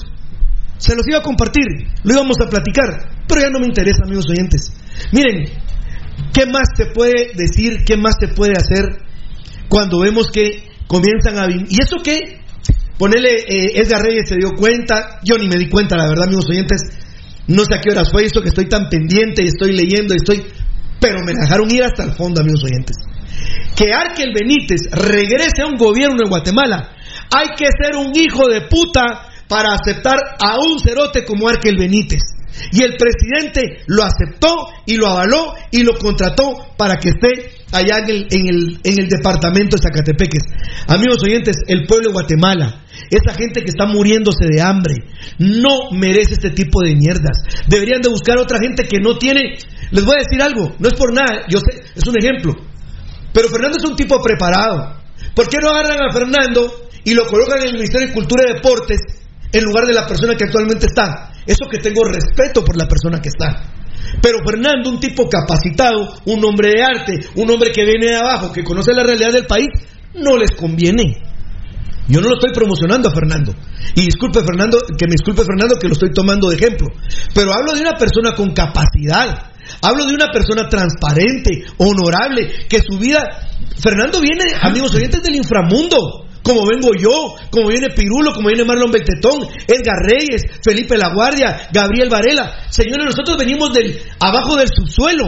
[0.76, 1.64] Se los iba a compartir,
[2.02, 4.72] lo íbamos a platicar, pero ya no me interesa, amigos oyentes.
[5.12, 5.48] Miren,
[6.32, 7.84] ¿qué más se puede decir?
[7.84, 9.02] ¿Qué más se puede hacer
[9.68, 11.46] cuando vemos que comienzan a...
[11.50, 12.40] ¿Y eso qué?
[12.98, 16.46] Ponele, eh, Edgar Reyes se dio cuenta, yo ni me di cuenta, la verdad, amigos
[16.48, 16.80] oyentes,
[17.48, 20.18] no sé a qué horas fue esto que estoy tan pendiente y estoy leyendo y
[20.18, 20.44] estoy...
[21.00, 22.96] pero me dejaron ir hasta el fondo, amigos oyentes.
[23.76, 26.90] Que Arkel Benítez regrese a un gobierno en Guatemala,
[27.34, 29.02] hay que ser un hijo de puta
[29.48, 32.22] para aceptar a un cerote como Arkel Benítez.
[32.72, 37.28] Y el presidente lo aceptó y lo avaló y lo contrató para que esté
[37.72, 40.42] allá en el, en el, en el departamento de Zacatepeques.
[40.86, 44.94] Amigos oyentes, el pueblo de Guatemala, esa gente que está muriéndose de hambre,
[45.38, 47.38] no merece este tipo de mierdas.
[47.66, 49.58] Deberían de buscar otra gente que no tiene...
[49.90, 52.54] Les voy a decir algo, no es por nada, yo sé, es un ejemplo.
[53.32, 54.96] Pero Fernando es un tipo preparado.
[55.34, 58.54] ¿Por qué no agarran a Fernando y lo colocan en el Ministerio de Cultura y
[58.54, 59.23] Deportes
[59.54, 61.30] en lugar de la persona que actualmente está?
[61.46, 63.70] Eso que tengo respeto por la persona que está.
[64.20, 68.52] Pero Fernando, un tipo capacitado, un hombre de arte, un hombre que viene de abajo,
[68.52, 69.68] que conoce la realidad del país,
[70.14, 71.22] no les conviene.
[72.08, 73.54] Yo no lo estoy promocionando a Fernando.
[73.94, 76.88] Y disculpe Fernando, que me disculpe Fernando que lo estoy tomando de ejemplo.
[77.32, 79.52] Pero hablo de una persona con capacidad.
[79.80, 83.22] Hablo de una persona transparente, honorable, que su vida...
[83.80, 88.92] Fernando viene, amigos oyentes, del inframundo como vengo yo, como viene Pirulo, como viene Marlon
[88.92, 92.66] Beltetón, Edgar Reyes, Felipe La Guardia, Gabriel Varela.
[92.70, 95.26] Señores, nosotros venimos del abajo del subsuelo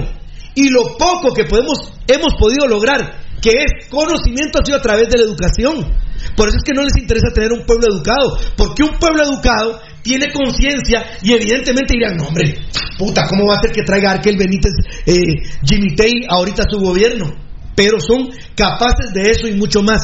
[0.55, 5.09] y lo poco que podemos hemos podido lograr, que es conocimiento, ha sido a través
[5.09, 5.91] de la educación.
[6.37, 9.81] Por eso es que no les interesa tener un pueblo educado, porque un pueblo educado
[10.03, 12.59] tiene conciencia y evidentemente dirán, no hombre,
[12.99, 14.73] puta, ¿cómo va a ser que traiga Arkel Benítez,
[15.07, 17.47] eh, Jimmy Tay ahorita a su gobierno?
[17.77, 20.03] Pero son capaces de eso y mucho más.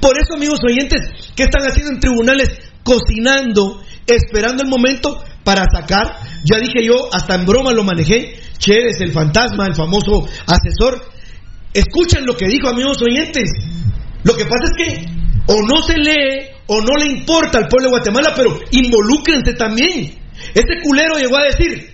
[0.00, 1.00] Por eso, amigos oyentes,
[1.34, 2.50] ¿qué están haciendo en tribunales?
[2.84, 6.18] Cocinando, esperando el momento para sacar.
[6.44, 8.38] Ya dije yo, hasta en broma lo manejé.
[8.58, 11.02] Chévez, el fantasma, el famoso asesor.
[11.72, 13.50] Escuchen lo que dijo, amigos oyentes.
[14.22, 15.06] Lo que pasa es que
[15.46, 20.14] o no se lee o no le importa al pueblo de Guatemala, pero involúcrense también.
[20.54, 21.90] Este culero llegó a decir,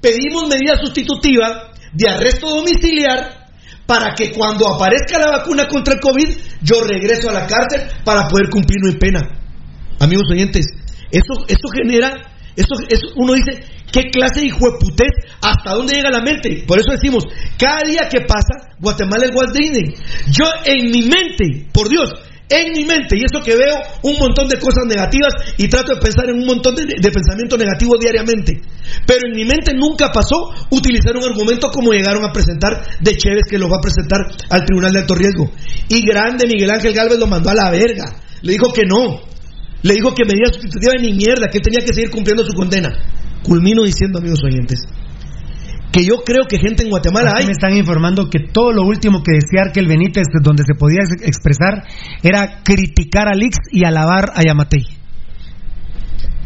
[0.00, 3.43] pedimos medida sustitutiva de arresto domiciliar
[3.86, 6.28] para que cuando aparezca la vacuna contra el COVID,
[6.62, 9.20] yo regreso a la cárcel para poder cumplir mi pena.
[10.00, 10.66] Amigos oyentes,
[11.10, 12.10] eso, eso genera,
[12.56, 13.62] eso, eso, uno dice,
[13.92, 15.12] ¿qué clase de hijueputez?
[15.42, 16.64] ¿Hasta dónde llega la mente?
[16.66, 17.24] Por eso decimos,
[17.58, 19.94] cada día que pasa, Guatemala es Walt Disney.
[20.30, 22.10] Yo en mi mente, por Dios,
[22.48, 26.00] en mi mente, y eso que veo un montón de cosas negativas y trato de
[26.00, 28.60] pensar en un montón de, de pensamiento negativo diariamente.
[29.06, 33.44] Pero en mi mente nunca pasó utilizar un argumento como llegaron a presentar de Chévez
[33.48, 35.50] que lo va a presentar al Tribunal de Alto Riesgo.
[35.88, 38.14] Y grande Miguel Ángel Galvez lo mandó a la verga.
[38.42, 39.20] Le dijo que no.
[39.82, 42.90] Le dijo que medida sustitutiva ni mierda, que tenía que seguir cumpliendo su condena.
[43.42, 44.80] Culmino diciendo, amigos oyentes,
[45.94, 47.46] que yo creo que gente en Guatemala Aquí hay.
[47.46, 51.22] me están informando que todo lo último que decía Arkel Benítez, donde se podía ex-
[51.24, 51.84] expresar,
[52.22, 54.82] era criticar a Lix y alabar a Yamatei.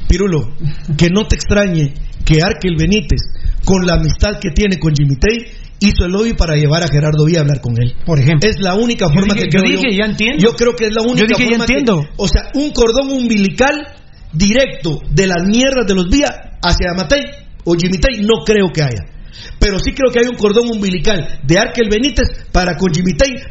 [0.08, 0.54] Pirulo,
[0.96, 1.94] que no te extrañe
[2.24, 3.20] que Arkel Benítez,
[3.64, 5.46] con la amistad que tiene con Jimmy Tay,
[5.80, 7.94] hizo el lobby para llevar a Gerardo Villa a hablar con él.
[8.04, 8.48] Por ejemplo.
[8.48, 10.38] Es la única Yo forma dije- que yo creo dije, ya entiendo.
[10.42, 12.08] Yo creo que es la única Yo dije, ya forma que- entiendo.
[12.16, 13.74] o sea, un cordón umbilical
[14.32, 16.28] directo de las mierdas de los Villa
[16.62, 17.22] hacia Matei
[17.64, 19.04] o Jimmy Tay no creo que haya.
[19.58, 22.92] Pero sí creo que hay un cordón umbilical de Arkel Benítez para con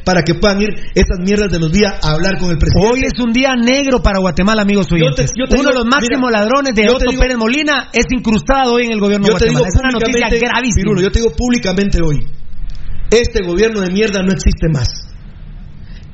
[0.03, 2.87] para que puedan ir esas mierdas de los Villa a hablar con el presidente.
[2.87, 5.31] Hoy es un día negro para Guatemala, amigos oyentes.
[5.37, 8.73] yo te Uno de los máximos mira, ladrones de Otto digo- Pérez Molina es incrustado
[8.73, 9.69] hoy en el gobierno de Yo te digo Guatemala.
[9.69, 10.83] Es una noticia gravísima.
[10.83, 12.19] Pirulo, yo te digo públicamente hoy,
[13.11, 14.87] este gobierno de mierda no existe más.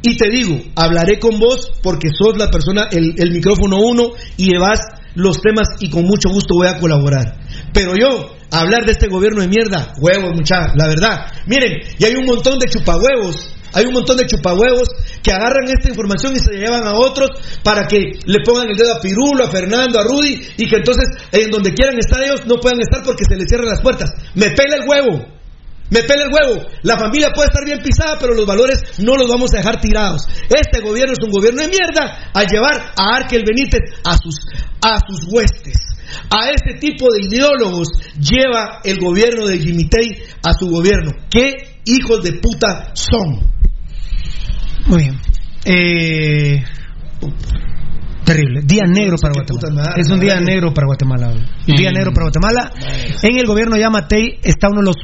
[0.01, 4.51] Y te digo, hablaré con vos porque sos la persona, el, el micrófono uno y
[4.51, 4.81] llevas
[5.15, 7.37] los temas y con mucho gusto voy a colaborar.
[7.73, 11.25] Pero yo, hablar de este gobierno de mierda, huevos, muchachos, la verdad.
[11.47, 14.87] Miren, y hay un montón de chupahuevos, hay un montón de chupahuevos
[15.23, 17.31] que agarran esta información y se llevan a otros
[17.63, 21.05] para que le pongan el dedo a Pirulo, a Fernando, a Rudy y que entonces
[21.31, 24.11] en donde quieran estar ellos no puedan estar porque se les cierran las puertas.
[24.35, 25.25] Me pela el huevo.
[25.89, 26.67] Me pela el huevo.
[26.83, 30.27] La familia puede estar bien pisada, pero los valores no los vamos a dejar tirados.
[30.49, 34.35] Este gobierno es un gobierno de mierda al llevar a Arkel Benítez a sus,
[34.81, 35.92] a sus huestes.
[36.29, 41.11] A este tipo de ideólogos lleva el gobierno de Jimmy Tay a su gobierno.
[41.29, 43.39] ¿Qué hijos de puta son?
[44.87, 45.19] Muy bien.
[45.65, 46.63] Eh,
[48.35, 48.61] terrible.
[48.65, 49.93] Día negro para Guatemala.
[49.97, 51.27] Es un día negro para Guatemala.
[51.29, 51.93] Un día Mm.
[51.93, 52.71] negro para Guatemala.
[53.23, 54.95] En el gobierno de Yamatei está uno de los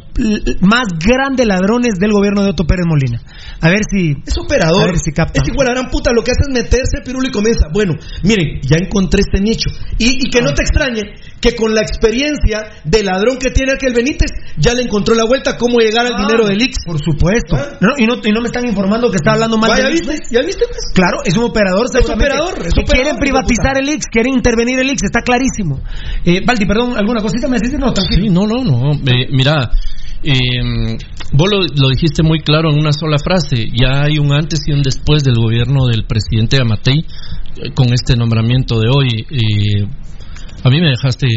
[0.61, 3.21] más grandes ladrones del gobierno de Otto Pérez Molina.
[3.61, 4.13] A ver si.
[4.25, 4.83] Es operador.
[4.83, 5.41] A ver si capta.
[5.41, 6.11] Es igual a gran puta.
[6.13, 7.67] Lo que hace es meterse pirulo y comienza.
[7.73, 7.93] Bueno,
[8.23, 9.69] miren, ya encontré este nicho.
[9.97, 11.01] Y, y que no te extrañe
[11.39, 15.55] que con la experiencia de ladrón que tiene aquel Benítez, ya le encontró la vuelta
[15.57, 16.77] cómo llegar al Ah, dinero del Ix.
[16.85, 17.55] Por supuesto.
[17.79, 20.13] No, y, no, y no me están informando que está hablando mal ¿viste?
[20.15, 20.29] IX.
[20.31, 20.65] ¿Ya viste?
[20.67, 20.79] pues?
[20.93, 22.25] Claro, es un operador, seguramente.
[22.33, 25.79] operador, es Que operador, quieren de privatizar el IX, quieren intervenir el IX, está clarísimo.
[26.25, 27.77] Eh, Valdi, perdón, ¿alguna cosita me decís?
[27.79, 28.23] No, tranquilo.
[28.23, 28.93] Sí, no, no, no.
[28.93, 29.71] Eh, mira,
[30.21, 30.97] Eh,
[31.31, 33.69] vos lo, lo dijiste muy claro en una sola frase.
[33.73, 38.15] Ya hay un antes y un después del gobierno del presidente Amatei eh, con este
[38.17, 39.25] nombramiento de hoy.
[39.31, 39.87] Eh,
[40.61, 41.27] a mí me dejaste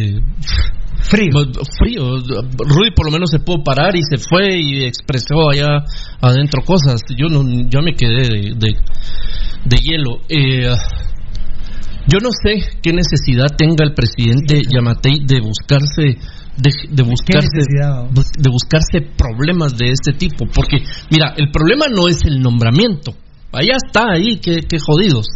[1.03, 1.31] Frío.
[1.79, 2.17] Frío.
[2.19, 5.85] Rudy por lo menos se pudo parar y se fue y expresó allá
[6.21, 7.03] adentro cosas.
[7.17, 8.75] Yo no, yo me quedé de, de,
[9.65, 10.19] de hielo.
[10.29, 10.75] Eh,
[12.07, 16.19] yo no sé qué necesidad tenga el presidente Yamatei de buscarse
[16.57, 17.49] de, de buscarse
[18.39, 20.79] de buscarse problemas de este tipo, porque
[21.11, 23.15] mira, el problema no es el nombramiento.
[23.53, 25.27] Allá está ahí, qué, qué jodidos.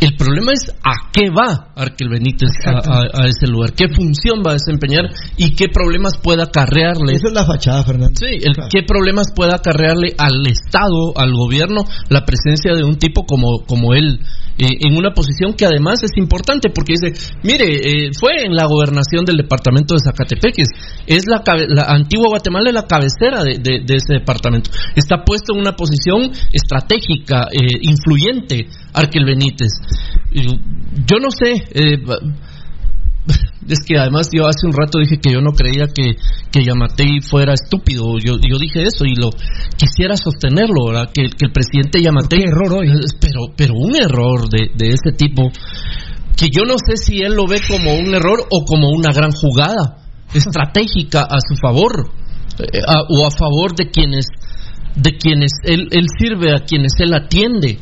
[0.00, 4.42] El problema es a qué va Arkel Benítez a, a- a ese lugar, qué función
[4.46, 5.06] va a desempeñar
[5.36, 7.14] y qué problemas puede acarrearle.
[7.14, 8.14] Eso es la fachada, Fernando.
[8.14, 13.24] Sí, el, qué problemas puede acarrearle al Estado, al gobierno, la presencia de un tipo
[13.26, 14.20] como, como él,
[14.58, 18.66] eh, en una posición que además es importante porque dice, mire, eh, fue en la
[18.66, 20.68] gobernación del departamento de Zacatepeques,
[21.06, 25.72] es la, la antigua Guatemala es la cabecera de, ese departamento, está puesto en una
[25.72, 29.72] posición estratégica, eh, influyente, Arkel Benítez.
[30.32, 31.98] Yo no sé, eh,
[33.68, 36.16] es que además yo hace un rato dije que yo no creía que,
[36.50, 38.18] que Yamatei fuera estúpido.
[38.18, 39.30] Yo, yo dije eso y lo
[39.76, 41.10] quisiera sostenerlo, ¿verdad?
[41.12, 42.40] Que, que el presidente Yamatei.
[42.42, 42.88] error hoy?
[43.20, 45.50] Pero, pero un error de, de ese tipo
[46.36, 49.32] que yo no sé si él lo ve como un error o como una gran
[49.32, 49.98] jugada
[50.32, 52.10] estratégica a su favor
[52.60, 54.26] eh, a- o a favor de quienes
[54.94, 57.78] de quienes él, él sirve, a quienes él atiende.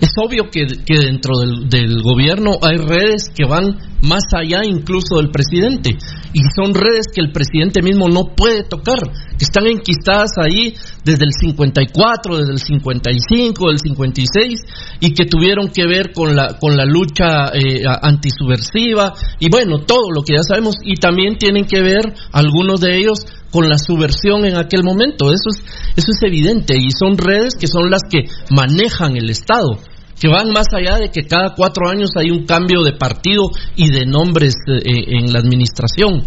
[0.00, 5.16] Es obvio que, que dentro del, del gobierno hay redes que van más allá incluso
[5.16, 5.96] del presidente.
[6.32, 8.98] Y son redes que el presidente mismo no puede tocar,
[9.38, 10.74] que están enquistadas ahí
[11.04, 14.60] desde el 54, desde el 55, del 56
[15.00, 20.10] y que tuvieron que ver con la con la lucha eh, antisubversiva y bueno, todo
[20.14, 24.44] lo que ya sabemos y también tienen que ver algunos de ellos con la subversión
[24.44, 25.32] en aquel momento.
[25.32, 25.62] Eso es,
[25.96, 29.78] eso es evidente y son redes que son las que manejan el Estado,
[30.20, 33.90] que van más allá de que cada cuatro años hay un cambio de partido y
[33.90, 36.24] de nombres eh, en la administración.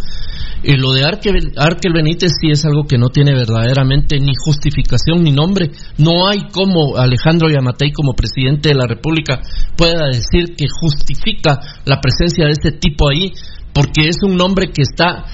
[0.65, 5.21] Y lo de Arkel, Arkel Benítez sí es algo que no tiene verdaderamente ni justificación
[5.21, 5.71] ni nombre.
[5.97, 9.41] No hay como Alejandro Yamatei como presidente de la República
[9.75, 13.33] pueda decir que justifica la presencia de este tipo ahí,
[13.73, 15.25] porque es un nombre que está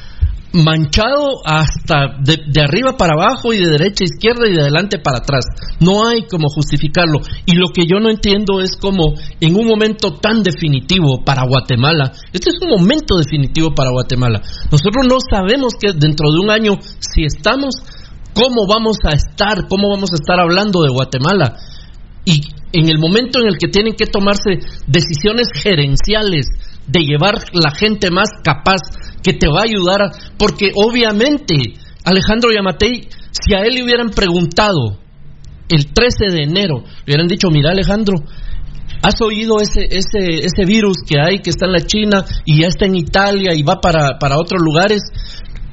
[0.52, 5.20] manchado hasta de, arriba para abajo y de derecha a izquierda y de adelante para
[5.20, 5.46] atrás.
[5.80, 7.20] No hay como justificarlo.
[7.46, 12.14] Y lo que yo no entiendo es como en un momento tan definitivo para Guatemala,
[12.34, 14.42] este es un momento definitivo para Guatemala.
[14.72, 17.76] Nosotros no sabemos que dentro de un año, si estamos,
[18.34, 21.58] cómo vamos a estar, cómo vamos a estar hablando de Guatemala.
[22.26, 22.42] Y
[22.74, 26.48] en el momento en el que tienen que tomarse decisiones gerenciales
[26.92, 28.82] de llevar la gente más capaz
[29.22, 31.56] que te va a ayudar, porque obviamente
[32.04, 34.98] Alejandro Yamatei, si a él le hubieran preguntado
[35.70, 38.16] el 13 de enero, le hubieran dicho, mira Alejandro,
[39.02, 42.68] ¿Has oído ese, ese, ese virus que hay, que está en la China y ya
[42.68, 45.02] está en Italia y va para, para otros lugares?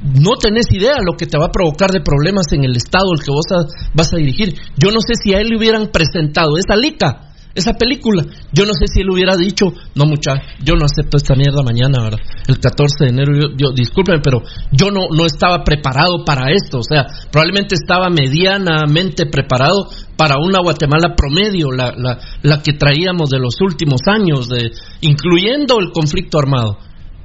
[0.00, 3.24] No tenés idea lo que te va a provocar de problemas en el estado el
[3.24, 3.46] que vos
[3.94, 4.54] vas a dirigir.
[4.76, 7.25] Yo no sé si a él le hubieran presentado esa lica,
[7.56, 8.22] esa película.
[8.52, 12.02] Yo no sé si él hubiera dicho, no mucha, yo no acepto esta mierda mañana,
[12.02, 12.20] ¿verdad?
[12.46, 13.84] El 14 de enero, yo, yo
[14.22, 16.78] pero yo no, no estaba preparado para esto.
[16.78, 23.30] O sea, probablemente estaba medianamente preparado para una Guatemala promedio, la, la, la que traíamos
[23.30, 24.70] de los últimos años, de,
[25.00, 26.78] incluyendo el conflicto armado.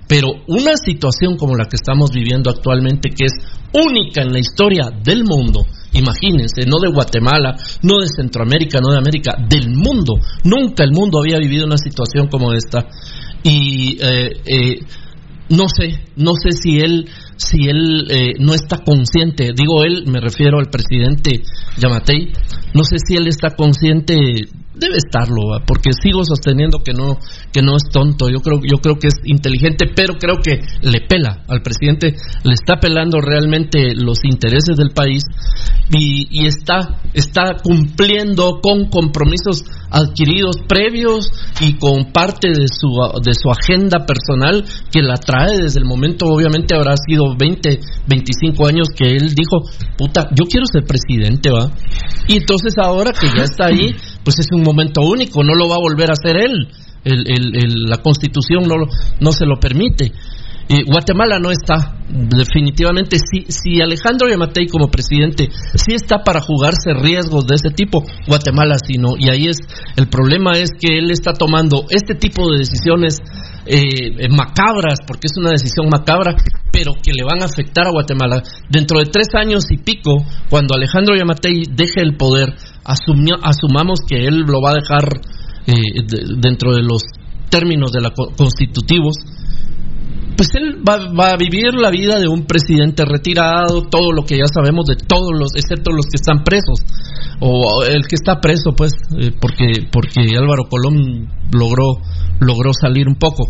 [0.08, 3.34] Pero una situación como la que estamos viviendo actualmente, que es
[3.74, 8.98] única en la historia del mundo, imagínense, no de Guatemala, no de Centroamérica, no de
[8.98, 10.20] América, del mundo.
[10.44, 12.88] Nunca el mundo había vivido una situación como esta.
[13.44, 14.80] Y eh, eh,
[15.50, 20.22] no sé, no sé si él, si él eh, no está consciente, digo él, me
[20.22, 21.42] refiero al presidente
[21.78, 22.32] Yamatei,
[22.74, 24.16] no sé si él está consciente,
[24.82, 25.64] debe estarlo, ¿va?
[25.66, 27.20] porque sigo sosteniendo que no,
[27.53, 31.02] que no es tonto, yo creo, yo creo que es inteligente, pero creo que le
[31.08, 35.24] pela al presidente, le está pelando realmente los intereses del país
[35.94, 41.30] y, y está, está cumpliendo con compromisos adquiridos previos
[41.60, 42.90] y con parte de su,
[43.22, 48.68] de su agenda personal que la trae desde el momento, obviamente habrá sido 20, 25
[48.68, 49.62] años que él dijo,
[49.98, 51.70] puta, yo quiero ser presidente, ¿va?
[52.28, 55.76] Y entonces ahora que ya está ahí, pues es un momento único, no lo va
[55.76, 56.68] a volver a hacer él.
[57.03, 58.76] El, la constitución no,
[59.19, 60.11] no se lo permite.
[60.69, 63.18] Eh, Guatemala no está, definitivamente.
[63.19, 68.77] Si, si Alejandro Yamatei como presidente sí está para jugarse riesgos de ese tipo, Guatemala
[68.77, 69.15] sí no.
[69.18, 69.57] Y ahí es,
[69.98, 73.18] el problema es que él está tomando este tipo de decisiones
[73.65, 76.35] eh, macabras, porque es una decisión macabra,
[76.72, 78.41] pero que le van a afectar a Guatemala.
[78.69, 84.41] Dentro de tres años y pico, cuando Alejandro Yamatei deje el poder, asumamos que él
[84.48, 85.22] lo va a dejar
[85.68, 86.06] eh,
[86.38, 87.03] dentro de los
[87.49, 89.16] términos de la constitutivos,
[90.36, 94.48] pues él va, a vivir la vida de un presidente retirado, todo lo que ya
[94.52, 96.80] sabemos de todos los, excepto los que están presos,
[97.40, 102.02] o el que está preso, pues, eh, porque, porque Álvaro Colón logró,
[102.40, 103.44] logró salir un poco.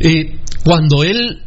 [0.00, 1.42] Eh, cuando él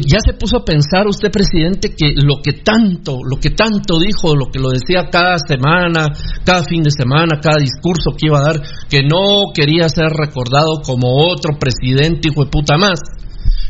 [0.00, 4.34] ya se puso a pensar usted, presidente, que lo que tanto, lo que tanto dijo,
[4.34, 6.12] lo que lo decía cada semana,
[6.44, 10.80] cada fin de semana, cada discurso que iba a dar, que no quería ser recordado
[10.82, 13.00] como otro presidente hijo de puta más.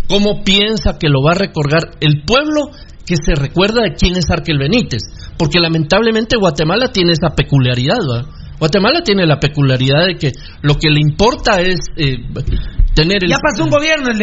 [0.09, 2.71] ¿Cómo piensa que lo va a recordar el pueblo
[3.07, 5.03] que se recuerda de quién es Arquel Benítez?
[5.39, 8.01] Porque lamentablemente Guatemala tiene esa peculiaridad,
[8.59, 10.33] Guatemala tiene la peculiaridad de que
[10.63, 12.17] lo que le importa es eh,
[12.95, 13.31] tener el...
[13.31, 14.19] Ya pasó un gobierno, el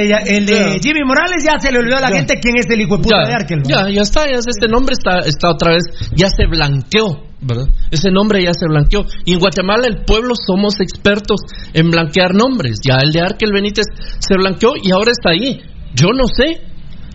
[0.45, 3.03] de, Jimmy Morales, ya se le olvidó a la gente quién es el hijo de
[3.03, 3.63] puta de Arkel.
[3.63, 5.83] Ya, ya está, ya este nombre está, está otra vez,
[6.15, 7.67] ya se blanqueó, ¿verdad?
[7.91, 9.05] Ese nombre ya se blanqueó.
[9.25, 11.41] Y en Guatemala el pueblo somos expertos
[11.73, 12.79] en blanquear nombres.
[12.83, 13.85] Ya el de Arkel Benítez
[14.19, 15.61] se blanqueó y ahora está ahí.
[15.93, 16.61] Yo no sé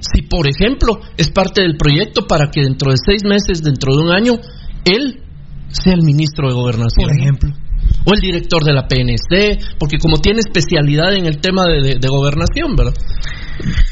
[0.01, 4.03] si, por ejemplo, es parte del proyecto para que dentro de seis meses, dentro de
[4.03, 4.35] un año,
[4.85, 5.23] él
[5.69, 7.09] sea el ministro de Gobernación.
[7.09, 7.66] Por ejemplo.
[8.05, 12.77] O el director de la PNC, porque como tiene especialidad en el tema de, gobernación,
[12.77, 12.95] ¿verdad?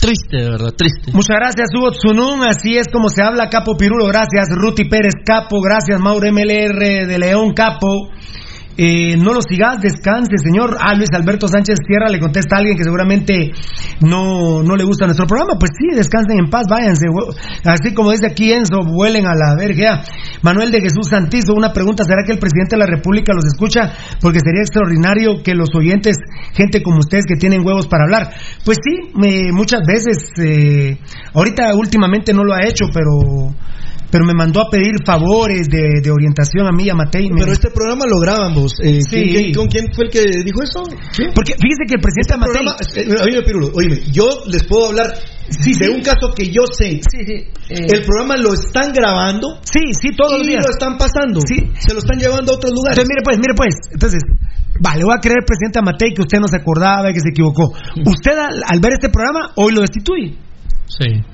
[0.01, 1.11] Triste, de verdad, triste.
[1.13, 2.45] Muchas gracias, Hugo Tsunun.
[2.45, 4.07] Así es como se habla, Capo Pirulo.
[4.07, 5.61] Gracias, Ruti Pérez, Capo.
[5.61, 8.11] Gracias, Mauro MLR de León, Capo.
[8.77, 10.77] Eh, no lo sigas, descanse, señor.
[10.81, 13.53] Ah, Alberto Sánchez Sierra le contesta a alguien que seguramente
[14.01, 15.55] no, no le gusta nuestro programa.
[15.59, 17.07] Pues sí, descansen en paz, váyanse.
[17.65, 20.03] Así como dice aquí Enzo, vuelen a la verga.
[20.43, 23.93] Manuel de Jesús Santizo, una pregunta: ¿será que el presidente de la República los escucha?
[24.21, 26.17] Porque sería extraordinario que los oyentes,
[26.55, 28.33] gente como ustedes que tienen huevos para hablar.
[28.65, 29.13] Pues sí,
[29.53, 30.99] muchas veces, eh,
[31.33, 33.55] ahorita últimamente no lo ha hecho, pero
[34.15, 37.27] pero me mandó a pedir favores de, orientación a mí, a Matei.
[37.37, 38.79] Pero este programa lo grabamos.
[38.79, 39.03] Eh,
[39.53, 40.87] ¿Con quién fue el que dijo eso?
[41.35, 42.63] Porque fíjese que el presidente este Matei...
[42.95, 47.03] Eh, oíme, Pirulo, oíme, yo les puedo hablar de un caso que yo sé.
[47.03, 49.59] Eh, el programa lo están grabando.
[49.65, 50.63] Sí, sí, todos los días.
[50.63, 51.41] lo están pasando.
[51.41, 51.75] Sí.
[51.75, 52.97] Se lo están llevando a otros lugares.
[52.97, 53.75] Entonces, mire pues, mire pues.
[53.91, 54.23] Entonces,
[54.79, 57.75] vale, voy a creer, presidente Matei, que usted no se acordaba y que se equivocó.
[58.07, 60.39] Usted, al ver este programa, hoy lo destituye.
[60.87, 61.34] Sí.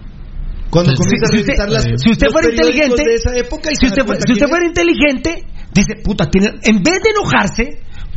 [0.70, 4.02] Cuando comienza a revisar las, si usted fuera inteligente, de esa época y si usted,
[4.24, 5.44] si usted fuera inteligente,
[5.74, 7.64] dice, puta, tienen, en vez de enojarse,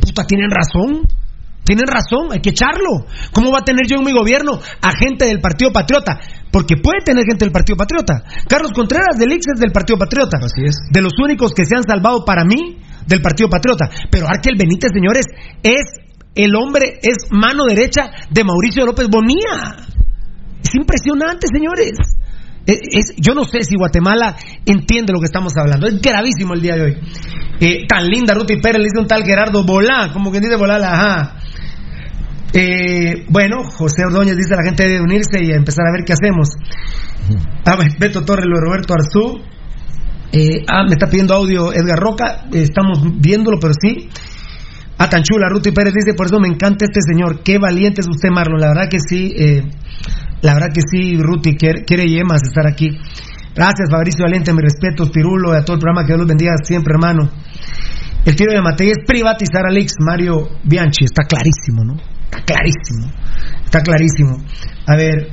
[0.00, 1.02] puta, tienen razón.
[1.64, 3.08] Tienen razón, hay que echarlo.
[3.32, 6.20] ¿Cómo va a tener yo en mi gobierno a gente del Partido Patriota?
[6.52, 8.22] Porque puede tener gente del Partido Patriota.
[8.46, 10.36] Carlos Contreras del Ix es del Partido Patriota.
[10.44, 10.76] Así es.
[10.92, 13.88] De los únicos que se han salvado para mí del Partido Patriota.
[14.10, 15.24] Pero Arkel Benítez, señores,
[15.62, 16.04] es
[16.34, 19.88] el hombre, es mano derecha de Mauricio López Bonía.
[20.62, 21.92] Es impresionante, señores.
[22.66, 25.86] Es, yo no sé si Guatemala entiende lo que estamos hablando.
[25.86, 26.96] Es gravísimo el día de hoy.
[27.60, 30.76] Eh, tan linda Ruti Pérez, le dice un tal Gerardo Bolá, como quien dice Bolá,
[30.76, 31.36] ajá.
[32.52, 36.12] Eh, bueno, José Ordóñez dice a la gente debe unirse y empezar a ver qué
[36.12, 36.50] hacemos.
[37.64, 39.40] Ah, Beto Torres, Roberto Arzú.
[40.32, 42.46] Eh, ah, me está pidiendo audio Edgar Roca.
[42.52, 44.08] estamos viéndolo, pero sí.
[44.98, 47.42] Ah, tan chula, Ruti Pérez dice, por eso me encanta este señor.
[47.42, 48.60] Qué valiente es usted, Marlon.
[48.60, 49.32] La verdad que sí.
[49.36, 49.62] Eh,
[50.44, 52.90] la verdad que sí, Ruti, quiere, quiere yemas estar aquí.
[53.54, 56.52] Gracias, Fabricio Valente, mi respeto, Pirulo, y a todo el programa, que Dios los bendiga
[56.62, 57.30] siempre, hermano.
[58.26, 61.94] El tiro de Matei es privatizar a Alex Mario Bianchi, está clarísimo, ¿no?
[62.24, 63.10] Está clarísimo,
[63.64, 64.36] está clarísimo.
[64.86, 65.32] A ver,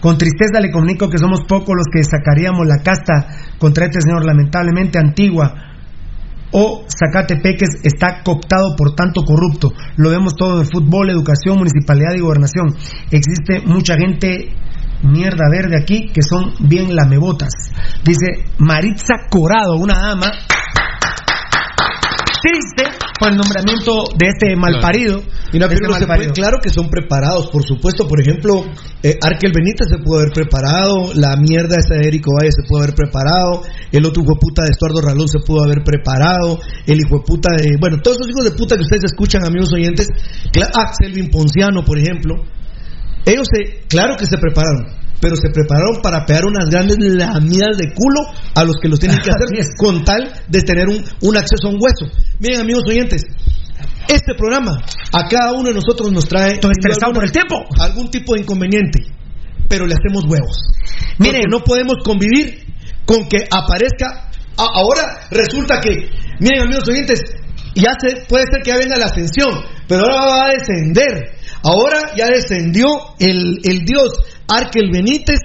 [0.00, 4.26] con tristeza le comunico que somos pocos los que sacaríamos la casta contra este señor,
[4.26, 5.71] lamentablemente antigua
[6.52, 9.72] o Zacatepeques está cooptado por tanto corrupto.
[9.96, 12.76] Lo vemos todo en fútbol, educación, municipalidad y gobernación.
[13.10, 14.54] Existe mucha gente
[15.02, 17.52] mierda verde aquí que son bien lamebotas.
[18.04, 20.30] Dice Maritza Corado, una dama
[22.42, 22.84] triste
[23.18, 25.22] por el nombramiento de este malparido.
[25.52, 28.08] Y este claro que son preparados, por supuesto.
[28.08, 28.64] Por ejemplo,
[29.02, 32.82] eh, Arkel Benítez se pudo haber preparado, la mierda esa de Erico Valle se pudo
[32.82, 33.62] haber preparado,
[33.92, 37.24] el otro hijo de puta de Estuardo Ralón se pudo haber preparado, el hijo de
[37.24, 37.76] puta de.
[37.78, 40.08] Bueno, todos esos hijos de puta que ustedes escuchan, amigos oyentes.
[40.74, 42.42] Ah, Selvin Ponciano, por ejemplo.
[43.24, 47.94] Ellos, se, claro que se prepararon pero se prepararon para pegar unas grandes lamidas de
[47.94, 48.26] culo
[48.56, 49.46] a los que los tienen que hacer
[49.78, 52.12] con tal de tener un, un acceso a un hueso.
[52.40, 53.22] Miren, amigos oyentes,
[54.08, 54.82] este programa
[55.12, 58.98] a cada uno de nosotros nos trae por el tiempo algún tipo de inconveniente,
[59.68, 60.58] pero le hacemos huevos.
[61.18, 62.66] Miren, no podemos convivir
[63.06, 64.28] con que aparezca.
[64.56, 67.22] ahora resulta que, miren amigos oyentes,
[67.76, 69.54] ya se, puede ser que ya venga la ascensión,
[69.86, 71.38] pero ahora va a descender.
[71.62, 72.86] Ahora ya descendió
[73.18, 74.12] el, el dios
[74.48, 75.38] Arkel Benítez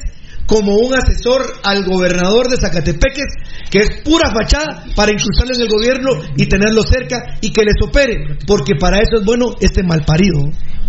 [0.47, 3.25] como un asesor al gobernador de Zacatepeques,
[3.69, 7.75] que es pura fachada para incrustarlo en el gobierno y tenerlo cerca y que les
[7.81, 10.39] opere, porque para eso es bueno este malparido.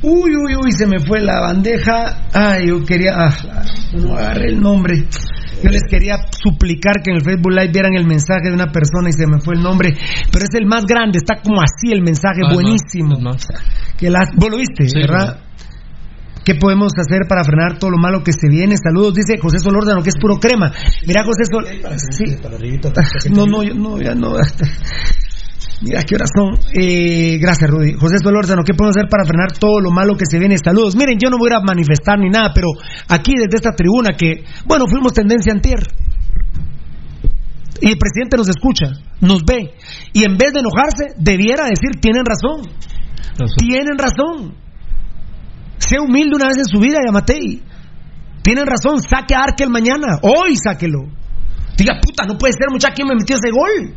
[0.02, 2.28] Uy, uy, uy, se me fue la bandeja.
[2.32, 3.14] Ay, yo quería.
[3.16, 3.62] Ah,
[3.94, 5.04] no agarré el nombre.
[5.62, 9.08] Yo les quería suplicar que en el Facebook Live vieran el mensaje de una persona
[9.08, 9.92] y se me fue el nombre.
[10.30, 13.16] Pero es el más grande, está como así el mensaje, Ah, buenísimo.
[13.96, 15.40] Que las, vos lo viste, Sí, ¿verdad?
[16.44, 18.76] ¿Qué podemos hacer para frenar todo lo malo que se viene?
[18.76, 20.72] Saludos, dice José Solórzano, que es puro crema.
[21.06, 21.98] Mira, José Solórzano.
[21.98, 22.24] Sí.
[23.34, 24.34] No, no, yo- no, ya no.
[25.80, 26.58] Mira qué horas son.
[26.74, 27.94] Eh, gracias, Rudy.
[27.94, 30.56] José Solórzano, ¿qué podemos hacer para frenar todo lo malo que se viene?
[30.58, 30.96] Saludos.
[30.96, 32.66] Miren, yo no voy a manifestar ni nada, pero
[33.08, 35.78] aquí desde esta tribuna que, bueno, fuimos tendencia antier.
[37.80, 38.90] Y el presidente nos escucha,
[39.20, 39.70] nos ve.
[40.12, 42.66] Y en vez de enojarse, debiera decir, tienen razón.
[43.56, 44.54] Tienen razón.
[45.78, 47.62] Sea humilde una vez en su vida, Yamatei.
[48.42, 50.18] Tienen razón, saque a Arkel mañana.
[50.22, 51.06] Hoy sáquelo.
[51.76, 53.94] Diga, puta, no puede ser, muchacho, ¿quién me metió ese gol?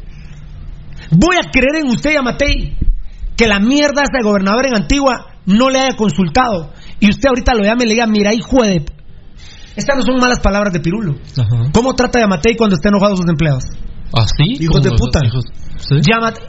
[1.11, 2.77] Voy a creer en usted, Yamatei,
[3.35, 6.71] que la mierda de gobernador en Antigua no le haya consultado.
[6.99, 8.85] Y usted ahorita lo llame y le diga, mira, hijo de...
[9.75, 11.15] Estas no son malas palabras de Pirulo.
[11.71, 13.63] ¿Cómo trata Yamatei cuando está enojado a sus empleados?
[14.13, 14.57] ¿Ah, sí?
[14.63, 15.19] Hijos de puta.
[15.25, 15.45] hijos-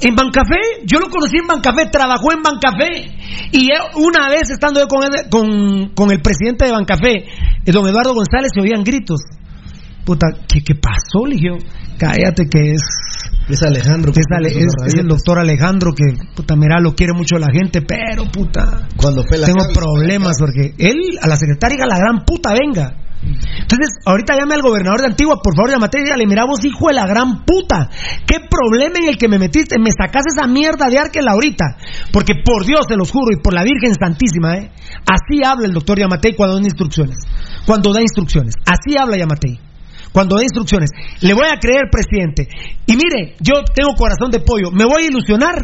[0.01, 3.15] en Bancafé, yo lo conocí en Bancafé, trabajó en Bancafé.
[3.53, 7.25] Y una vez estando yo con, él- con, con el presidente de Bancafé,
[7.67, 9.21] don Eduardo González, se oían gritos.
[10.05, 11.25] Puta, ¿qué, qué pasó?
[11.25, 11.49] Le dije
[11.99, 12.83] cállate que es...
[13.49, 14.13] Es Alejandro.
[14.15, 16.05] Es, Ale- es- es el doctor Alejandro que,
[16.35, 20.37] puta, mira, lo quiere mucho la gente, pero, puta, Cuando fue la tengo cabeza, problemas
[20.39, 22.97] porque él, a la secretaria, la gran puta, venga.
[23.25, 26.89] Entonces, ahorita llame al gobernador de Antigua, por favor, llamate y dígale, mira vos, hijo
[26.89, 27.89] de la gran puta,
[28.27, 31.65] qué problema en el que me metiste, me sacas esa mierda de Arkel ahorita,
[32.13, 34.71] porque por Dios, se los juro, y por la Virgen Santísima, ¿eh?
[35.07, 37.17] así habla el doctor Yamatei cuando da instrucciones,
[37.65, 39.57] cuando da instrucciones, así habla Yamatei,
[40.13, 40.91] cuando da instrucciones.
[41.21, 42.49] Le voy a creer, presidente,
[42.87, 45.55] y mire, yo tengo corazón de pollo, me voy a ilusionar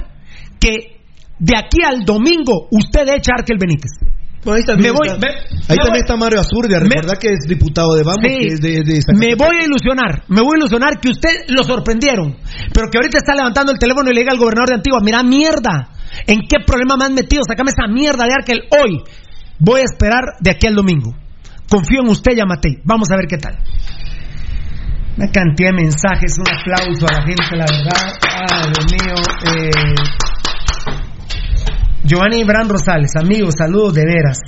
[0.58, 0.98] que
[1.38, 3.90] de aquí al domingo usted echa a Arkel Benítez.
[4.46, 7.28] ahí también me voy, está- me- ahí me también voy- está Mario Azurdia, recordad que
[7.28, 8.38] es diputado de Vamos, Sí.
[8.38, 11.62] que es de, de me voy a ilusionar, me voy a ilusionar que usted lo
[11.64, 12.34] sorprendieron,
[12.72, 15.22] pero que ahorita está levantando el teléfono y le diga al gobernador de Antigua, mira
[15.22, 15.90] mierda,
[16.26, 17.42] ¿en qué problema me han metido?
[17.46, 19.02] Sacame esa mierda de Arkel hoy.
[19.60, 21.14] Voy a esperar de aquí al domingo.
[21.68, 22.78] Confío en usted, Yamatei.
[22.84, 23.58] Vamos a ver qué tal.
[25.18, 28.12] Una cantidad de mensajes, un aplauso a la gente, la verdad.
[28.30, 29.14] Ay, Dios mío.
[29.52, 29.94] Eh...
[32.04, 34.38] Giovanni Bran Rosales, amigos, saludos de veras.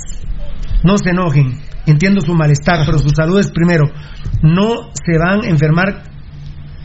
[0.85, 3.85] No se enojen, entiendo su malestar, pero su salud es primero.
[4.43, 6.05] No se van a enfermar.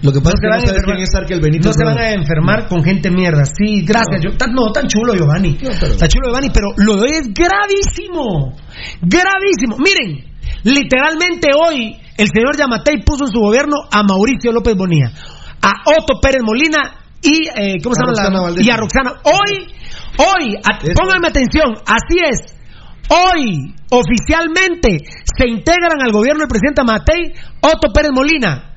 [0.02, 1.66] Lo que pasa se es que no sabes quién es Benítez.
[1.68, 3.46] no se van a enfermar con gente mierda.
[3.46, 4.22] Sí, gracias.
[4.22, 5.58] yo- tan- no, tan chulo, Giovanni.
[5.62, 8.56] Está chulo, Giovanni, pero lo de hoy es gravísimo.
[9.02, 9.78] Gravísimo.
[9.78, 10.26] Miren,
[10.64, 15.12] literalmente hoy el señor Yamatei puso en su gobierno a Mauricio López Bonilla,
[15.62, 18.14] a Otto Pérez Molina y, eh, ¿cómo se A llama?
[18.14, 18.66] la- Roxana Valdés.
[18.66, 19.12] y a Roxana.
[19.24, 19.68] Hoy,
[20.20, 22.56] hoy, a- pónganme atención, así es.
[23.10, 24.98] Hoy, oficialmente,
[25.38, 28.76] se integran al gobierno del presidente Matei, Otto Pérez Molina,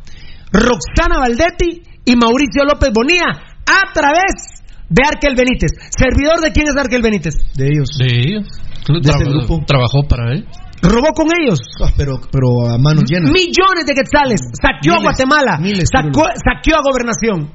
[0.52, 3.26] Roxana Valdetti y Mauricio López Bonilla
[3.66, 5.70] a través de Arkel Benítez.
[5.90, 7.34] ¿Servidor de quién es Arkel Benítez?
[7.54, 7.88] De ellos.
[7.98, 8.46] De ellos.
[8.86, 9.60] De ese grupo.
[9.66, 10.46] Trabajó para él.
[10.82, 11.58] Robó con ellos.
[11.82, 13.30] Ah, pero, pero a manos llenas.
[13.30, 14.40] Millones de quetzales.
[14.60, 15.58] Saqueó a Guatemala.
[15.58, 17.50] miles, sacó- saqueó a gobernación.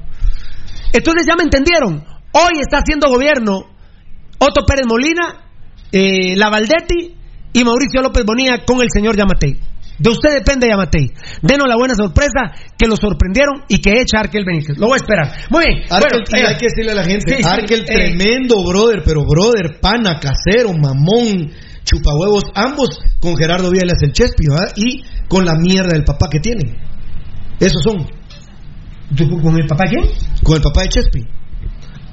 [0.92, 2.04] Entonces ya me entendieron.
[2.32, 3.64] Hoy está haciendo gobierno
[4.38, 5.48] Otto Pérez Molina,
[5.92, 7.14] eh, La Valdetti
[7.52, 9.58] y Mauricio López Bonilla con el señor Yamatei.
[9.96, 11.12] De usted depende, Yamatei.
[11.40, 14.76] Denos la buena sorpresa que lo sorprendieron y que echa Arkel Benítez.
[14.76, 15.32] Lo voy a esperar.
[15.50, 15.82] Muy bien.
[15.88, 19.02] Arkel, Bueno, eh, hay que decirle a la gente, sí, sí, Arkel eh, tremendo brother,
[19.04, 21.52] pero brother, pana, casero, mamón,
[21.84, 24.72] chupahuevos, ambos con Gerardo Viales el Chespi, ¿verdad?
[24.76, 26.76] Y con la mierda del papá que tienen.
[27.60, 28.06] Esos son.
[29.42, 30.04] ¿Con el papá quién?
[30.42, 31.20] Con el papá de Chespi.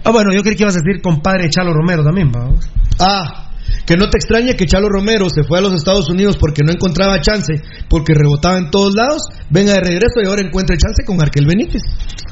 [0.04, 2.70] Ah, bueno, yo creí que ibas a decir compadre Chalo Romero también, vamos.
[3.00, 3.52] Ah,
[3.86, 6.72] que no te extrañe que Chalo Romero se fue a los Estados Unidos porque no
[6.72, 7.54] encontraba chance,
[7.90, 11.82] porque rebotaba en todos lados, venga de regreso y ahora encuentre chance con Arkel Benítez.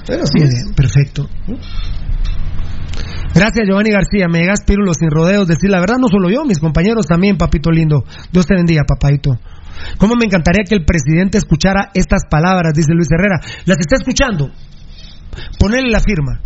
[0.07, 0.53] Bueno, así Muy es.
[0.53, 1.29] bien, perfecto.
[3.33, 4.27] Gracias, Giovanni García.
[4.27, 5.47] Me llegas pírulos sin rodeos.
[5.47, 8.03] Decir la verdad, no solo yo, mis compañeros también, papito lindo.
[8.31, 9.37] Dios te bendiga, papadito.
[9.97, 12.73] ¿Cómo me encantaría que el presidente escuchara estas palabras?
[12.73, 13.39] Dice Luis Herrera.
[13.65, 14.49] ¿Las está escuchando?
[15.59, 16.41] Ponerle la firma.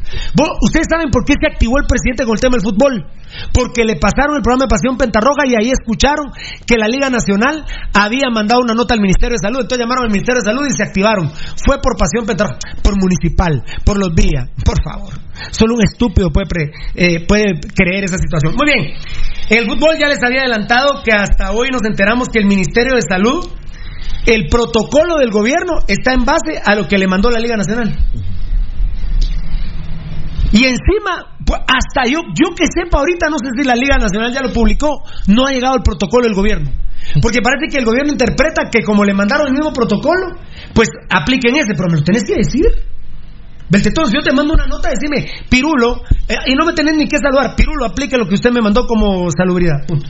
[0.61, 3.05] Ustedes saben por qué se activó el presidente con el tema del fútbol.
[3.51, 6.29] Porque le pasaron el programa de Pasión Pentarroja y ahí escucharon
[6.67, 9.61] que la Liga Nacional había mandado una nota al Ministerio de Salud.
[9.61, 11.31] Entonces llamaron al Ministerio de Salud y se activaron.
[11.65, 14.49] Fue por Pasión Pentarroja, por municipal, por los días.
[14.63, 15.13] Por favor.
[15.51, 18.53] Solo un estúpido eh, puede creer esa situación.
[18.55, 18.93] Muy bien.
[19.49, 23.01] El fútbol ya les había adelantado que hasta hoy nos enteramos que el Ministerio de
[23.01, 23.49] Salud,
[24.25, 27.97] el protocolo del gobierno está en base a lo que le mandó la Liga Nacional.
[30.53, 34.31] Y encima, pues, hasta yo, yo que sepa ahorita, no sé si la Liga Nacional
[34.31, 36.69] ya lo publicó, no ha llegado el protocolo del gobierno.
[37.21, 40.37] Porque parece que el gobierno interpreta que como le mandaron el mismo protocolo,
[40.73, 42.69] pues apliquen ese, pero me lo tenés que decir.
[43.67, 47.07] Beltetón, si yo te mando una nota, decime, Pirulo, eh, y no me tenés ni
[47.07, 49.87] que saludar, Pirulo, aplique lo que usted me mandó como salubridad.
[49.87, 50.07] Punto.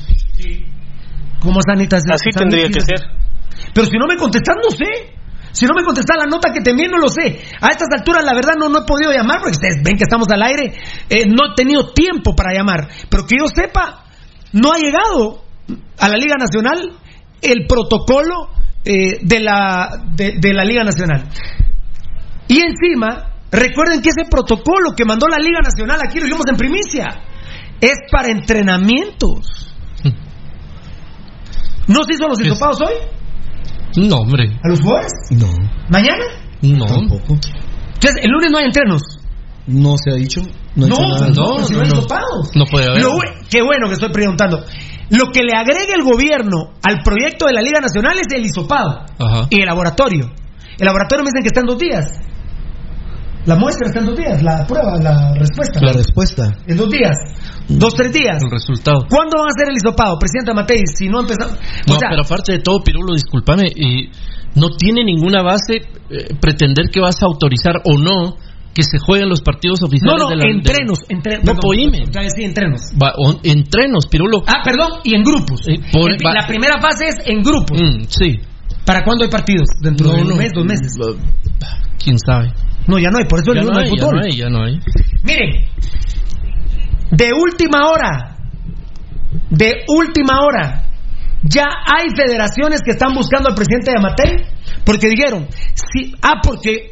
[1.40, 2.04] ¿Cómo sanitas?
[2.12, 3.00] Así tendría que ser.
[3.74, 5.13] Pero si no me contestas, no sé.
[5.54, 7.40] Si no me contestas la nota que envié, no lo sé.
[7.62, 10.28] A estas alturas, la verdad, no, no he podido llamar porque ustedes ven que estamos
[10.30, 10.74] al aire.
[11.08, 12.90] Eh, no he tenido tiempo para llamar.
[13.08, 14.04] Pero que yo sepa,
[14.52, 15.44] no ha llegado
[16.00, 16.98] a la Liga Nacional
[17.40, 18.50] el protocolo
[18.84, 21.30] eh, de, la, de, de la Liga Nacional.
[22.48, 26.58] Y encima, recuerden que ese protocolo que mandó la Liga Nacional, aquí lo vimos en
[26.58, 27.10] primicia,
[27.80, 29.72] es para entrenamientos.
[31.86, 32.94] ¿No se hizo los hisopados hoy?
[33.96, 34.50] No, hombre.
[34.64, 35.12] ¿A los jugadores?
[35.32, 35.48] No.
[35.90, 36.24] ¿Mañana?
[36.62, 36.86] No.
[36.86, 37.34] Tampoco.
[37.94, 39.02] Entonces, el lunes no hay entrenos.
[39.68, 40.42] No se ha dicho.
[40.76, 41.30] No, No, nada.
[41.30, 42.52] no, no, si no hay hisopados.
[42.56, 43.02] No puede haber.
[43.02, 43.12] Lo
[43.50, 44.64] qué bueno que estoy preguntando.
[45.10, 49.06] Lo que le agrega el gobierno al proyecto de la Liga Nacional es el hisopado
[49.20, 49.48] Ajá.
[49.50, 50.32] y el laboratorio.
[50.80, 52.06] El laboratorio me dicen que está en dos días.
[53.46, 55.80] La muestra está en dos días, la prueba, la respuesta.
[55.82, 56.44] La respuesta.
[56.66, 57.12] En dos días.
[57.68, 58.42] Dos, tres días.
[58.42, 59.06] El resultado.
[59.10, 60.18] ¿Cuándo van a hacer el hisopado?
[60.18, 61.58] Presidenta Matei, si no empezamos.
[61.88, 64.10] No, o sea, pero aparte de todo, Pirulo, discúlpame, y
[64.56, 65.76] no tiene ninguna base
[66.10, 68.36] eh, pretender que vas a autorizar o no
[68.74, 71.46] que se jueguen los partidos no, oficiales no, de la de- entrenos, entrenos.
[71.46, 71.54] No,
[72.22, 72.82] vez sí, entrenos.
[73.02, 74.40] Va, o- entrenos, Pirulo.
[74.48, 75.62] Ah, perdón, y en grupos.
[75.68, 77.78] Eh, por- En- va- la primera fase es en grupos.
[77.80, 78.40] Mm, sí.
[78.86, 79.68] ¿Para cuándo hay partidos?
[79.82, 80.36] ¿Dentro No, de un no.
[80.36, 80.94] mes, dos meses?
[82.04, 82.52] ¿Quién sabe?
[82.88, 84.16] No, ya no hay, por eso Ya el no no hay, hay ya fútbol.
[84.20, 84.80] no hay, ya no hay.
[85.24, 85.66] Miren,
[87.12, 88.38] de última hora,
[89.50, 90.84] de última hora,
[91.44, 94.46] ya hay federaciones que están buscando al presidente de Amatei
[94.84, 96.92] porque dijeron, sí, ah, porque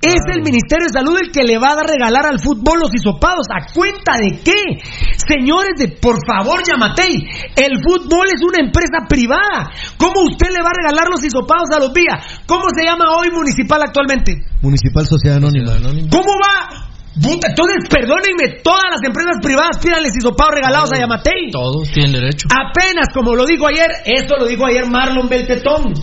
[0.00, 3.46] es el Ministerio de Salud el que le va a regalar al fútbol los hisopados.
[3.50, 4.78] ¿A cuenta de qué?
[5.16, 7.26] Señores, de por favor, Yamatei,
[7.56, 9.70] el fútbol es una empresa privada.
[9.96, 12.42] ¿Cómo usted le va a regalar los hisopados a los días?
[12.46, 14.38] ¿Cómo se llama hoy municipal actualmente?
[14.62, 15.72] Municipal Sociedad Anónima.
[16.10, 16.88] ¿Cómo va?
[17.20, 21.50] Puta, entonces, perdónenme, todas las empresas privadas pídanles hisopados regalados a Yamatei.
[21.50, 22.46] Todos tienen derecho.
[22.46, 25.94] Apenas, como lo dijo ayer, esto lo dijo ayer Marlon Beltetón.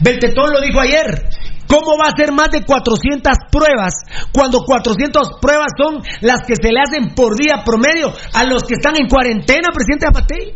[0.00, 1.30] Beltetón lo dijo ayer.
[1.68, 3.94] ¿Cómo va a ser más de 400 pruebas
[4.32, 8.74] cuando 400 pruebas son las que se le hacen por día promedio a los que
[8.74, 10.54] están en cuarentena, presidente Amatei?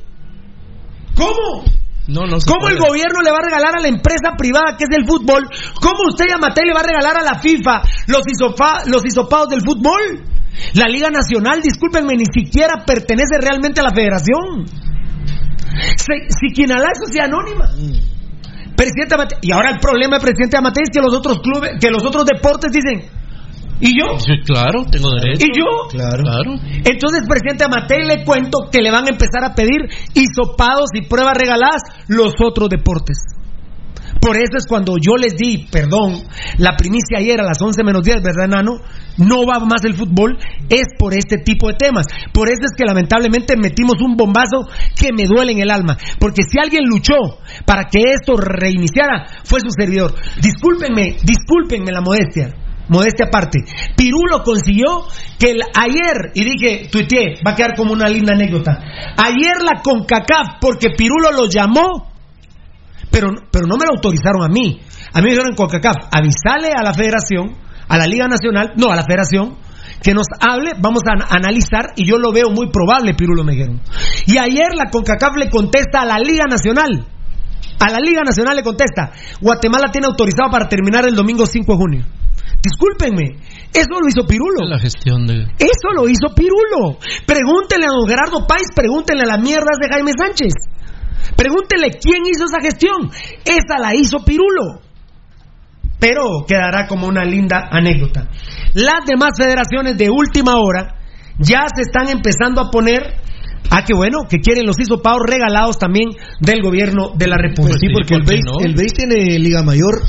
[1.15, 1.65] ¿Cómo?
[2.09, 2.75] No, no ¿Cómo puede.
[2.75, 5.49] el gobierno le va a regalar a la empresa privada que es del fútbol?
[5.81, 8.23] ¿Cómo usted y Amatei le va a regalar a la FIFA los,
[8.87, 10.25] los hisopados del fútbol?
[10.75, 14.67] La Liga Nacional, discúlpenme, ni siquiera pertenece realmente a la federación.
[15.97, 17.71] Si, si quien alá es sociedad anónima.
[18.81, 19.37] Presidente.
[19.43, 22.25] Y ahora el problema del presidente Amatei es que los otros clubes, que los otros
[22.25, 23.11] deportes dicen,
[23.79, 24.19] ¿y yo?
[24.19, 25.45] Sí, claro, tengo derecho.
[25.45, 25.89] ¿Y yo?
[25.91, 26.23] Claro.
[26.23, 26.53] Claro.
[26.65, 29.85] Entonces, presidente Amatei, le cuento que le van a empezar a pedir
[30.15, 33.19] hisopados y pruebas regaladas los otros deportes.
[34.21, 36.23] Por eso es cuando yo les di, perdón,
[36.59, 38.79] la primicia ayer a las 11 menos 10, ¿verdad, Nano?
[39.19, 40.39] No va más el fútbol,
[40.69, 42.07] es por este tipo de temas.
[42.33, 44.69] Por eso es que lamentablemente metimos un bombazo
[44.99, 45.97] que me duele en el alma.
[46.19, 47.15] Porque si alguien luchó
[47.67, 50.15] para que esto reiniciara, fue su servidor.
[50.41, 52.55] Discúlpenme, discúlpenme la modestia.
[52.89, 53.61] Modestia aparte.
[53.97, 55.07] Pirulo consiguió
[55.39, 58.73] que el- ayer, y dije, tuiteé, va a quedar como una linda anécdota.
[59.17, 62.10] Ayer la CONCACAF, porque Pirulo lo llamó,
[63.11, 64.81] pero, pero no me lo autorizaron a mí.
[65.13, 67.57] A mí me dijeron en CONCACAF, avisale a la federación,
[67.89, 69.57] a la Liga Nacional, no, a la federación,
[70.03, 73.53] que nos hable, vamos a an- analizar, y yo lo veo muy probable, Pirulo me
[73.53, 73.81] dijeron.
[74.27, 77.07] Y ayer la CONCACAF le contesta a la Liga Nacional,
[77.81, 79.11] a la Liga Nacional le contesta,
[79.41, 82.05] Guatemala tiene autorizado para terminar el domingo 5 de junio.
[82.63, 83.41] Discúlpenme,
[83.73, 84.69] eso lo hizo Pirulo.
[84.69, 85.45] La gestión de.
[85.59, 86.99] Eso lo hizo Pirulo.
[87.27, 90.53] Pregúntenle a don Gerardo Páez, pregúntenle a las mierdas de Jaime Sánchez.
[91.37, 93.11] Pregúntenle quién hizo esa gestión.
[93.45, 94.81] Esa la hizo Pirulo.
[95.99, 98.29] Pero quedará como una linda anécdota.
[98.75, 100.97] Las demás federaciones de última hora
[101.39, 103.17] ya se están empezando a poner
[103.73, 106.09] Ah, qué bueno, que quieren los hisopados regalados también
[106.41, 107.77] del gobierno de la República.
[107.79, 110.03] Pues sí, porque el base, el base tiene Liga Mayor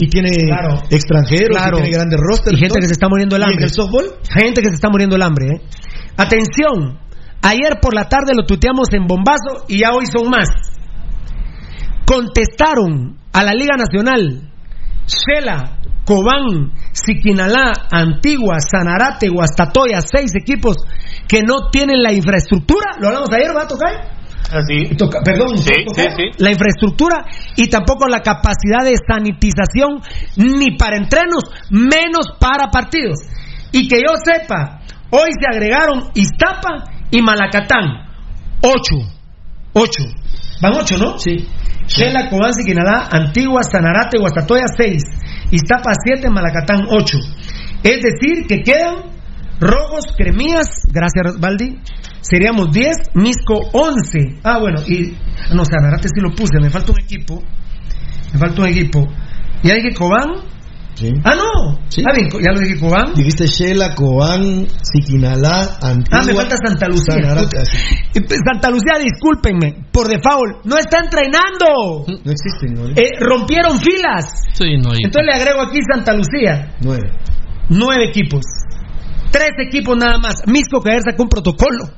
[0.00, 0.80] y tiene Claro.
[0.88, 1.78] extranjeros, Claro.
[1.78, 2.56] y tiene grandes rosters.
[2.56, 3.64] Y gente que se está muriendo el ¿Y en hambre.
[3.66, 4.04] el softball?
[4.32, 5.60] Gente que se está muriendo el hambre, ¿eh?
[6.16, 7.00] Atención,
[7.42, 10.48] ayer por la tarde lo tuiteamos en bombazo y ya hoy son más.
[12.06, 14.50] Contestaron a la Liga Nacional
[15.06, 20.76] Shela, Cobán, Siquinalá, Antigua, Sanarate, Guastatoya, seis equipos
[21.28, 22.90] que no tienen la infraestructura.
[23.00, 23.92] Lo hablamos ayer, ¿va a tocar?
[24.52, 24.94] Así.
[24.96, 26.24] Toca- perdón, Sí, sí, sí.
[26.38, 27.24] la infraestructura
[27.56, 30.02] y tampoco la capacidad de sanitización
[30.36, 33.18] ni para entrenos, menos para partidos.
[33.72, 38.08] Y que yo sepa, hoy se agregaron Iztapa y Malacatán.
[38.62, 38.96] Ocho.
[39.74, 40.02] Ocho.
[40.60, 41.18] Van ocho, ¿no?
[41.18, 41.46] Sí.
[41.86, 45.02] Shela, Cobán, Siquinalá, Antigua, Sanarate, Guastatoya, seis.
[45.50, 47.18] Iztapa, siete, Malacatán, ocho.
[47.82, 49.12] Es decir, que quedan
[49.60, 51.78] Rojos, Cremías, gracias Baldi,
[52.20, 54.40] seríamos 10, Misco 11.
[54.42, 55.16] Ah, bueno, y
[55.54, 57.42] no, Sanarate sí lo puse, me falta un equipo.
[58.32, 59.06] Me falta un equipo.
[59.62, 60.51] Ya dije Cobán.
[61.24, 61.78] Ah, no.
[62.06, 63.14] Ah, bien, ya lo dije Cobán.
[63.14, 66.20] Dijiste Shela, Cobán, Siquinalá, Antigua.
[66.20, 67.14] Ah, me falta Santa Lucía.
[68.44, 72.06] Santa Lucía, discúlpenme, por default, no está entrenando.
[72.06, 72.88] No existen, ¿no?
[72.96, 74.24] Eh, rompieron filas.
[74.52, 75.00] Sí, no hay.
[75.04, 76.74] Entonces le agrego aquí Santa Lucía.
[76.80, 77.10] Nueve.
[77.68, 78.42] Nueve equipos.
[79.32, 80.44] Tres equipos nada más.
[80.46, 81.88] Misco Caer sacó un protocolo.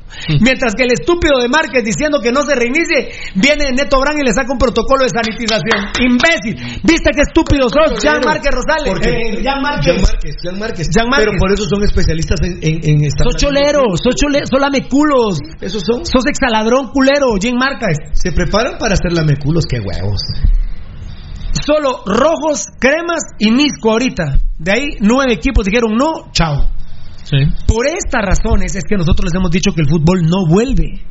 [0.41, 4.25] Mientras que el estúpido de Márquez diciendo que no se reinicie, viene Neto Brand y
[4.25, 5.91] le saca un protocolo de sanitización.
[5.99, 6.81] Imbécil.
[6.85, 8.87] ¿Viste qué estúpido sos, Jean Márquez Rosales?
[8.95, 9.85] Porque- Eh, Jean Márquez.
[9.93, 10.89] Jean Márquez, Jean Márquez.
[10.95, 11.27] Jean Márquez.
[11.27, 15.39] Pero por eso son especialistas en, en, en Sos cholero, sos cholero, sos lameculos.
[15.61, 16.07] Esos son.
[16.07, 17.99] Sos exaladrón culero, Jean Márquez.
[18.15, 20.21] Se preparan para hacer lameculos, qué huevos.
[21.67, 24.39] Solo rojos, cremas y Misco ahorita.
[24.59, 26.69] De ahí nueve equipos dijeron no, chao.
[27.67, 31.03] Por estas razones es que nosotros les hemos dicho que el fútbol no vuelve.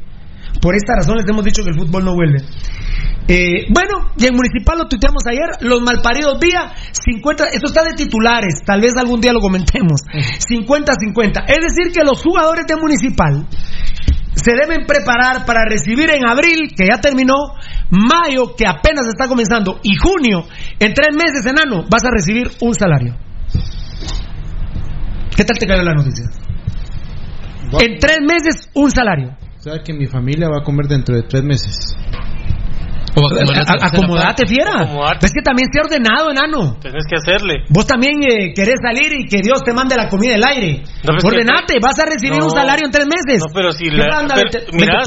[0.62, 2.40] Por estas razones les hemos dicho que el fútbol no vuelve.
[3.28, 7.94] Eh, bueno, y en Municipal lo tuiteamos ayer, los malparidos vía 50, esto está de
[7.94, 11.46] titulares, tal vez algún día lo comentemos, 50-50.
[11.48, 13.48] Es decir, que los jugadores de Municipal
[14.36, 17.36] se deben preparar para recibir en abril, que ya terminó,
[17.90, 20.44] mayo, que apenas está comenzando, y junio,
[20.80, 23.16] en tres meses, enano, vas a recibir un salario.
[25.36, 26.26] ¿Qué tal te cayó la noticia?
[27.82, 29.36] En tres meses, un salario.
[29.58, 31.96] O sea que mi familia va a comer dentro de tres meses.
[33.16, 34.82] A- Acomodate, fiera.
[34.82, 35.26] Acomodate.
[35.28, 36.78] Es que también sea ordenado, enano.
[36.82, 37.64] Tenés que hacerle.
[37.70, 40.82] Vos también eh, querés salir y que Dios te mande la comida del aire.
[41.06, 42.46] No, pues, Ordenate, vas a recibir No.
[42.46, 43.40] un salario en tres meses.
[43.46, 44.50] No, pero si ¿Qué la- anda, pero-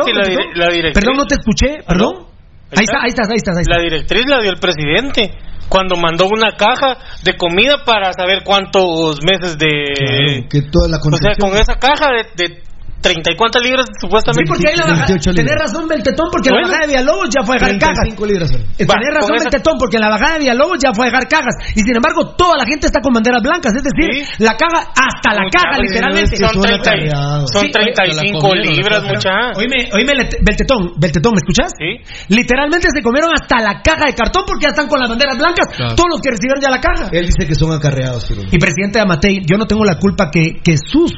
[0.06, 2.26] si la dire- la directriz- Perdón, no te escuché, perdón.
[2.70, 3.84] Ahí está, ahí estás, ahí estás, ahí La estás.
[3.90, 5.30] directriz la dio el presidente
[5.68, 10.46] cuando mandó una caja de comida para saber cuántos meses de...
[10.48, 12.62] que toda la o sea, con esa caja de, de
[13.00, 14.48] 30 y cuántas libras Sí, supuestamente.
[14.48, 15.36] porque ahí la baja, 28 libras.
[15.46, 16.66] tenés razón, Beltetón, porque la Bueno.
[16.68, 17.98] bajada de Villalobos ya fue a dejar cajas.
[18.02, 18.50] 35 libras.
[18.50, 21.54] Eh, Tenés razón, esa- Beltetón, porque la bajada de Villalobos ya fue a dejar cajas.
[21.76, 23.72] Y sin embargo, toda la gente está con banderas blancas.
[23.76, 24.42] Es decir, Sí.
[24.42, 26.34] la caja, hasta la Mucha, caja, literalmente.
[26.34, 27.50] es son, son 30 y- atareados.
[27.52, 29.30] son Sí, 35 comieron, libras, la mucha.
[29.56, 30.12] Oíme, oíme,
[30.42, 31.70] Beltetón, Beltetón, ¿me escuchas?
[31.78, 31.90] Sí.
[32.34, 35.68] Literalmente se comieron hasta la caja de cartón porque ya están con las banderas blancas.
[35.76, 35.94] Claro.
[35.94, 37.08] Todos los que recibieron ya la caja.
[37.12, 38.26] Él dice que son acarreados.
[38.28, 41.12] pero- Y presidente Amatei, yo no tengo la culpa que, que sus,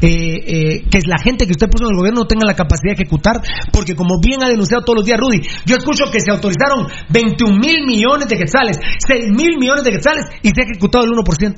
[0.00, 0.08] eh,
[0.46, 3.02] eh, que la gente que usted puso en el gobierno no tenga la capacidad de
[3.02, 3.40] ejecutar,
[3.72, 7.58] porque como bien ha denunciado todos los días Rudy, yo escucho que se autorizaron 21
[7.58, 11.54] mil millones de quetzales, 6 mil millones de quetzales y se ha ejecutado el 1%.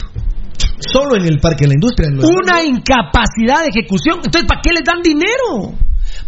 [0.78, 2.08] Solo en el parque de la industria.
[2.08, 4.18] en Una incapacidad de ejecución.
[4.22, 5.74] Entonces, ¿para qué les dan dinero?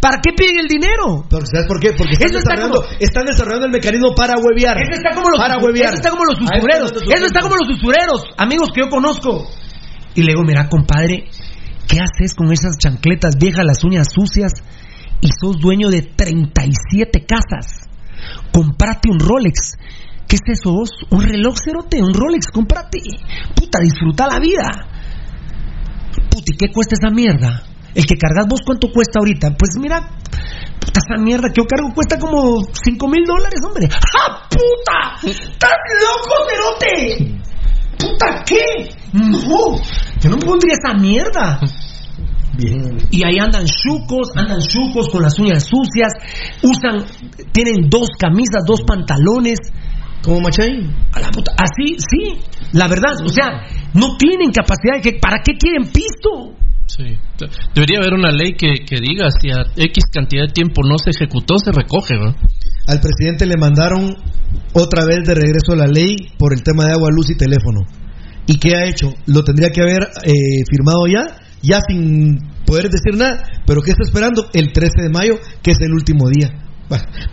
[0.01, 1.25] ¿Para qué piden el dinero?
[1.29, 1.93] ¿Sabes por qué?
[1.93, 4.77] Porque están Eso está desarrollando, como- están desarrollando el mecanismo para huevear.
[4.81, 5.87] Eso está como los, para huevear.
[5.89, 6.91] eso está como los usureros.
[6.91, 9.47] Eso está como los usureros, amigos que yo conozco.
[10.15, 11.29] Y le digo, mira, compadre,
[11.87, 14.53] ¿qué haces con esas chancletas viejas, las uñas sucias?
[15.21, 17.87] Y sos dueño de 37 casas.
[18.53, 19.77] Comprate un Rolex.
[20.27, 20.89] ¿Qué es eso vos?
[21.09, 22.01] ¿Un reloj cerote?
[22.01, 22.47] ¿Un Rolex?
[22.47, 22.99] Comprate.
[23.55, 24.69] Puta, disfruta la vida.
[26.29, 27.63] Puta, ¿y qué cuesta esa mierda?
[27.95, 29.55] El que cargas vos, ¿cuánto cuesta ahorita?
[29.57, 30.01] Pues mira,
[30.79, 33.87] puta, esa mierda que yo cargo cuesta como 5 mil dólares, hombre.
[33.89, 35.27] ¡Ah, puta!
[35.27, 37.41] ¡Estás loco, cerote!
[37.97, 38.96] ¿Puta qué?
[39.13, 39.77] No,
[40.21, 41.59] yo no me pondría esa mierda.
[42.57, 42.97] Bien.
[43.11, 46.11] Y ahí andan chucos, andan chucos con las uñas sucias,
[46.63, 47.05] usan,
[47.51, 49.59] tienen dos camisas, dos pantalones.
[50.23, 50.89] ¿Como Machay?
[51.13, 52.41] A la puta, así, sí,
[52.73, 53.61] la verdad, o sea,
[53.93, 56.57] no tienen capacidad de que, ¿para qué quieren pisto?
[56.87, 57.17] Sí.
[57.75, 61.11] Debería haber una ley que, que diga si a X cantidad de tiempo no se
[61.11, 62.33] ejecutó, se recoge, ¿no?
[62.87, 64.15] Al presidente le mandaron
[64.73, 67.81] otra vez de regreso la ley por el tema de agua, luz y teléfono.
[68.47, 69.13] ¿Y qué ha hecho?
[69.27, 74.03] Lo tendría que haber eh, firmado ya, ya sin poder decir nada, pero ¿qué está
[74.05, 74.47] esperando?
[74.53, 76.49] El 13 de mayo, que es el último día.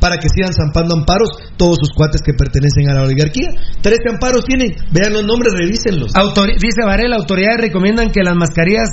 [0.00, 3.50] Para que sigan zampando amparos todos sus cuates que pertenecen a la oligarquía.
[3.80, 6.12] 13 amparos tienen, vean los nombres, revísenlos.
[6.14, 8.88] Autori- dice Varela, autoridades recomiendan que las mascarillas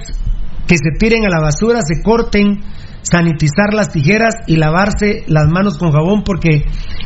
[0.68, 2.60] que se tiren a la basura se corten,
[3.02, 6.64] sanitizar las tijeras y lavarse las manos con jabón porque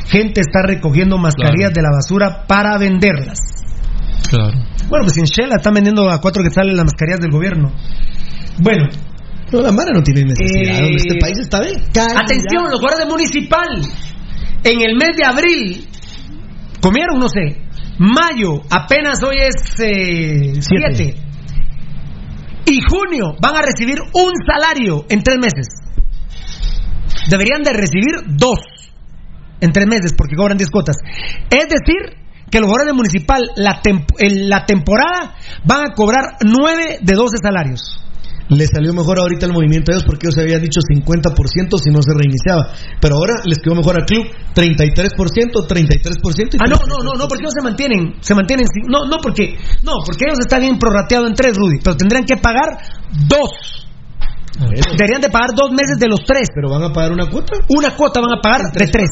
[0.07, 3.39] gente está recogiendo mascarillas de la basura para venderlas.
[4.29, 4.57] Claro.
[4.89, 7.71] Bueno, pues en Shell están vendiendo a cuatro que salen las mascarillas del gobierno.
[8.59, 8.87] Bueno.
[9.51, 10.83] No, la Mara no tiene necesidad.
[10.85, 11.75] Eh, Este país está bien.
[12.17, 13.67] Atención, los guardias municipal.
[14.63, 15.87] En el mes de abril,
[16.81, 17.61] comieron, no sé,
[17.99, 21.15] mayo, apenas hoy es 7.
[22.65, 25.67] y junio van a recibir un salario en tres meses.
[27.29, 28.59] Deberían de recibir dos
[29.61, 30.97] en tres meses porque cobran 10 cuotas.
[31.51, 32.17] Es decir,
[32.55, 37.35] que los guardias municipal la, temp- en la temporada van a cobrar 9 de 12
[37.43, 37.81] salarios.
[38.47, 41.35] Le salió mejor ahorita el movimiento a ellos porque ellos habían dicho 50%
[41.83, 42.71] si no se reiniciaba.
[43.01, 44.23] Pero ahora les quedó mejor al club
[44.55, 46.53] 33%, 33%.
[46.53, 49.57] y Ah, no, no, no, no, porque ellos se mantienen, se mantienen, no, no, porque,
[49.83, 52.77] no, porque ellos están bien prorrateados en tres, Rudy, pero tendrían que pagar
[53.27, 53.51] dos.
[54.95, 56.47] Deberían de pagar dos meses de los tres.
[56.55, 57.57] ¿Pero van a pagar una cuota?
[57.67, 59.09] Una cuota van a pagar de tres.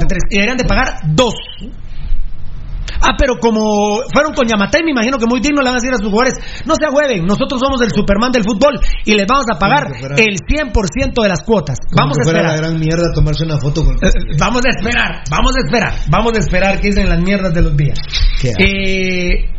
[0.00, 0.22] De tres.
[0.30, 1.34] Y deberían de pagar dos.
[3.00, 5.92] Ah, pero como fueron con Yamatei, me imagino que muy digno le van a decir
[5.92, 9.46] a sus jugadores, no se agüeven, nosotros somos el Superman del fútbol y les vamos
[9.52, 9.84] a pagar
[10.16, 11.78] el 100% de las cuotas.
[11.96, 12.50] Vamos a esperar.
[12.50, 13.94] la gran mierda tomarse una foto con.
[13.96, 17.62] Eh, Vamos a esperar, vamos a esperar, vamos a esperar que dicen las mierdas de
[17.62, 17.98] los días.
[18.58, 19.50] Eh,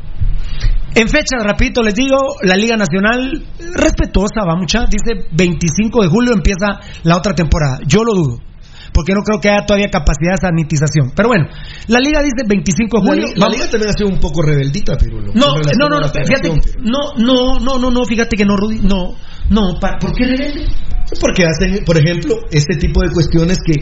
[0.95, 3.43] en fechas, rapidito les digo, la Liga Nacional
[3.75, 7.79] respetuosa, va mucha, dice 25 de julio empieza la otra temporada.
[7.85, 8.39] Yo lo dudo,
[8.97, 11.13] porque no creo que haya todavía capacidad de sanitización.
[11.15, 11.45] Pero bueno,
[11.85, 13.27] la Liga dice 25 de La, julio.
[13.29, 15.31] li- la liga también ha sido un poco rebeldita, Pirulo.
[15.37, 16.49] no, no, no, a no, fíjate,
[16.81, 19.13] no, no, no, no, no, fíjate que no, Rudy, no,
[19.53, 20.65] no, pa- ¿por qué rebelde?
[21.21, 23.75] Porque hacen, por ejemplo, este tipo de cuestiones que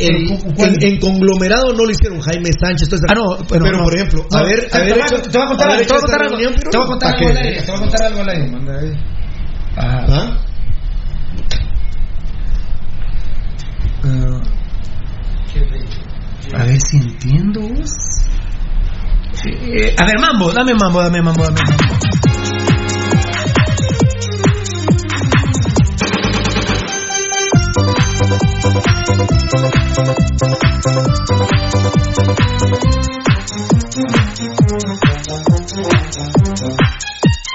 [0.00, 0.26] el-
[0.56, 0.74] ¿cuál?
[0.80, 2.88] en, en conglomerado no lo hicieron Jaime Sánchez.
[2.88, 3.84] todas esas- Ah, no, pero, pero no.
[3.84, 5.82] por ejemplo, No, haber, te, haber te voy a- hecho- te voy a contar algo,
[5.86, 8.02] te voy a contar algo, te voy a contar ¿pa' algo te voy a contar
[8.02, 8.96] algo.
[9.76, 10.06] Ajá.
[10.08, 10.45] ¿Ah?
[16.54, 17.60] A ver si entiendo.
[19.44, 21.86] Eh, a ver, mambo, dame mambo, dame mambo, dame mambo.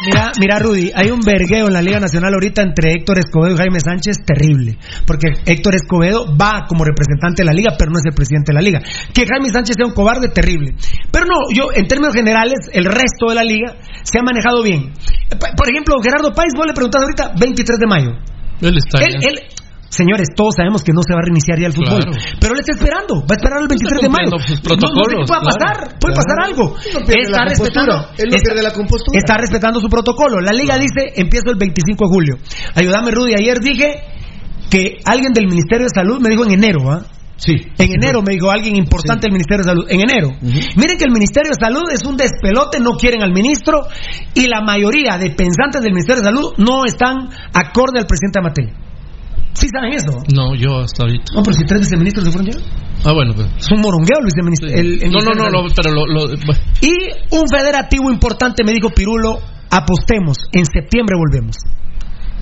[0.05, 3.57] Mira, mira Rudy, hay un vergueo en la Liga Nacional ahorita entre Héctor Escobedo y
[3.57, 8.05] Jaime Sánchez terrible, porque Héctor Escobedo va como representante de la liga, pero no es
[8.05, 8.79] el presidente de la liga.
[9.13, 10.75] Que Jaime Sánchez sea un cobarde terrible.
[11.11, 14.91] Pero no, yo en términos generales, el resto de la liga se ha manejado bien.
[15.55, 18.09] Por ejemplo, Gerardo Páez, vos le preguntás ahorita 23 de mayo.
[18.61, 19.39] Él está Él, él-
[19.91, 22.15] señores, todos sabemos que no se va a reiniciar ya el fútbol, Claro.
[22.39, 24.31] pero él está esperando, va a esperar el 23 de mayo.
[24.31, 25.51] sus No- no sé protocolos, qué pueda claro.
[25.51, 26.63] pasar, puede pasar algo.
[26.79, 28.15] Está respetando, compostura.
[28.17, 29.17] Él no está- pierde la compostura.
[29.19, 30.39] está respetando su protocolo.
[30.39, 32.33] La liga dice, empiezo el 25 de julio.
[32.73, 33.33] Ayúdame, Rudy.
[33.35, 34.01] Ayer dije
[34.69, 37.03] que alguien del Ministerio de Salud me dijo en enero, ¿ah?
[37.35, 37.55] Sí.
[37.79, 39.85] En enero me dijo alguien importante del Ministerio de Salud.
[39.89, 40.29] En enero.
[40.77, 43.81] Miren que el Ministerio de Salud es un despelote, no quieren al ministro
[44.35, 48.69] y la mayoría de pensantes del Ministerio de Salud no están acorde al presidente Amatei.
[49.53, 50.11] ¿Sí saben eso?
[50.33, 51.25] No, yo hasta ahorita.
[51.35, 52.59] No, pero si tres viceministros se fueron ya.
[53.03, 53.47] Ah, bueno, pues.
[53.57, 54.69] Es un morongueo el viceministro.
[54.69, 56.61] el- el No, no, no, lo- pero lo, lo- bueno.
[56.81, 56.93] Y
[57.35, 61.57] un federativo importante me dijo Pirulo, apostemos, en septiembre volvemos.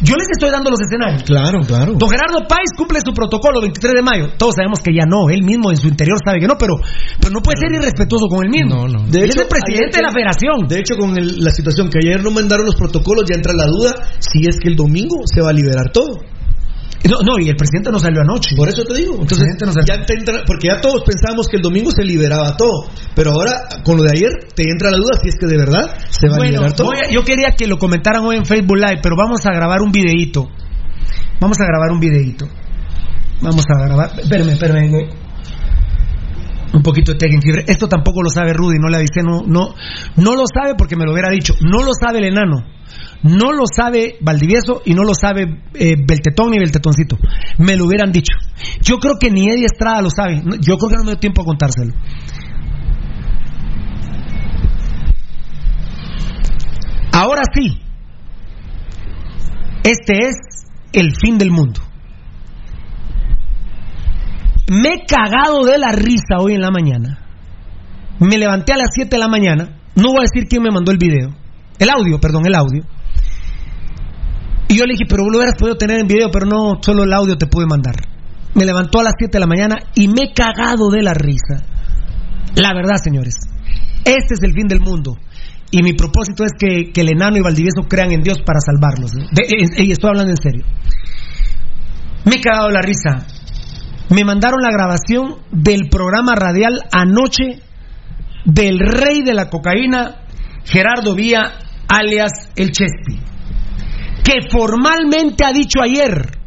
[0.02, 1.24] Yo les estoy dando los escenarios.
[1.24, 1.92] Claro, claro.
[1.98, 4.30] Don Gerardo Páez cumple su protocolo 23 de mayo.
[4.38, 6.76] Todos sabemos que ya no, él mismo en su interior sabe que no, pero,
[7.20, 8.76] pero no puede ser irrespetuoso con él mismo.
[8.76, 9.04] No, no.
[9.12, 10.68] De él es el presidente de la federación.
[10.70, 13.66] De hecho, con el- la situación que ayer no mandaron los protocolos, ya entra la
[13.68, 16.24] duda si es que el domingo se va a liberar todo.
[17.08, 18.56] No, no, y el presidente no salió anoche.
[18.56, 19.14] Por eso te digo.
[19.22, 22.88] Entonces, no ya te entra, porque ya todos pensábamos que el domingo se liberaba todo.
[23.16, 23.54] Pero ahora,
[23.84, 26.36] con lo de ayer, te entra la duda si es que de verdad se va
[26.36, 26.92] a liberar todo.
[26.92, 29.92] a- yo quería que lo comentaran hoy en Facebook Live, pero vamos a grabar un
[29.92, 30.50] videíto.
[31.40, 32.48] Vamos a grabar un videíto.
[33.42, 34.12] Vamos a grabar.
[34.20, 35.10] Espérame, espérame.
[36.74, 37.64] Un poquito de Tekken Fiebre.
[37.68, 39.74] Esto tampoco lo sabe Rudy, no le avisé, no, no,
[40.18, 41.56] no lo sabe porque me lo hubiera dicho.
[41.62, 42.64] No lo sabe el enano.
[43.22, 47.18] No lo sabe Valdivieso y no lo sabe eh, Beltetón ni Beltetoncito.
[47.58, 48.34] Me lo hubieran dicho.
[48.82, 50.42] Yo creo que ni Eddie Estrada lo sabe.
[50.62, 51.94] Yo creo que no me dio tiempo a contárselo.
[57.12, 57.82] Ahora sí,
[59.84, 60.36] este es
[60.94, 61.82] el fin del mundo.
[64.70, 67.18] Me he cagado de la risa hoy en la mañana.
[68.20, 69.80] Me levanté a las 7 de la mañana.
[69.96, 71.34] No voy a decir quién me mandó el video.
[71.80, 72.84] El audio, perdón, el audio.
[74.68, 77.14] Y yo le dije, pero lo hubieras podido tener en video, pero no, solo el
[77.14, 77.96] audio te pude mandar.
[78.54, 81.66] Me levantó a las 7 de la mañana y me he cagado de la risa.
[82.56, 83.36] La verdad, señores.
[84.06, 85.18] Este es el fin del mundo.
[85.72, 89.12] Y mi propósito es que, que el enano y Valdivieso crean en Dios para salvarlos.
[89.16, 89.78] ¿eh?
[89.80, 90.66] Eh, y estoy hablando en serio.
[92.26, 93.26] Me he cagado de la risa.
[94.10, 97.62] Me mandaron la grabación del programa radial anoche
[98.46, 100.22] del rey de la cocaína,
[100.66, 103.20] Gerardo Vía, alias El Chespi,
[104.24, 106.38] que formalmente ha dicho ayer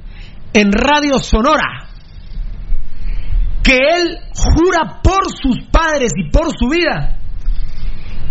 [0.52, 1.88] en Radio Sonora
[3.62, 7.18] que él jura por sus padres y por su vida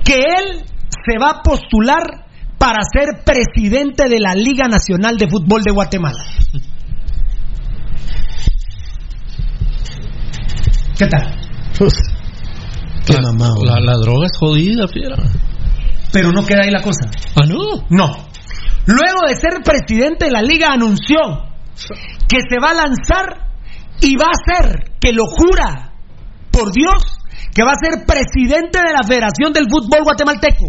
[0.03, 2.25] que él se va a postular
[2.57, 6.40] para ser presidente de la Liga Nacional de Fútbol de Guatemala.
[11.01, 11.33] ¿Qué tal?
[13.07, 13.65] Qué mamado.
[13.65, 15.15] La, la droga es jodida, fiera.
[16.13, 17.09] Pero no queda ahí la cosa.
[17.35, 17.87] Ah, no.
[17.89, 18.11] No.
[18.85, 21.17] Luego de ser presidente de la liga anunció
[22.29, 23.49] que se va a lanzar
[23.99, 25.93] y va a ser, que lo jura
[26.51, 27.01] por Dios,
[27.51, 30.67] que va a ser presidente de la Federación del Fútbol Guatemalteco.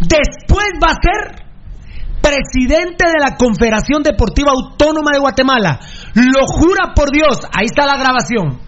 [0.00, 1.48] Después va a ser
[2.22, 5.78] presidente de la Confederación Deportiva Autónoma de Guatemala.
[6.14, 7.40] Lo jura por Dios.
[7.52, 8.60] Ahí está la grabación.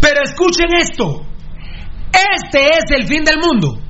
[0.00, 1.26] Pero escuchen esto.
[2.12, 3.80] Este es el fin del mundo.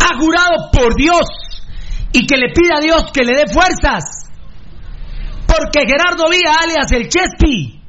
[0.00, 1.26] Ha jurado por Dios
[2.12, 4.30] y que le pide a Dios que le dé fuerzas.
[5.46, 7.82] Porque Gerardo Vía, alias el Chespi,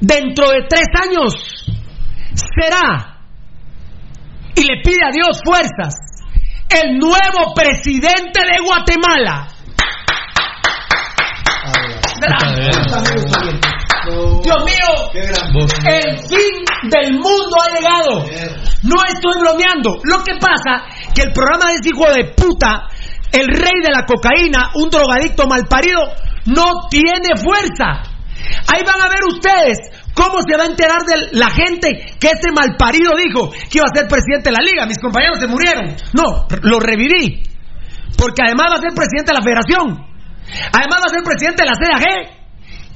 [0.00, 1.34] dentro de tres años
[2.34, 3.20] será,
[4.54, 5.94] y le pide a Dios fuerzas,
[6.68, 9.48] el nuevo presidente de Guatemala.
[14.42, 14.90] Dios mío,
[15.84, 18.24] el fin del mundo ha llegado.
[18.82, 20.00] No estoy bromeando.
[20.04, 20.84] Lo que pasa
[21.14, 22.88] que el programa de hijo de puta,
[23.32, 26.12] el rey de la cocaína, un drogadicto malparido,
[26.46, 28.02] no tiene fuerza.
[28.72, 29.78] Ahí van a ver ustedes
[30.16, 33.94] cómo se va a enterar de la gente que ese malparido dijo que iba a
[33.94, 34.86] ser presidente de la liga.
[34.86, 35.94] Mis compañeros se murieron.
[36.16, 37.44] No, lo reviví.
[38.16, 39.92] Porque además va a ser presidente de la federación.
[40.72, 42.36] Además va a ser presidente de la CAG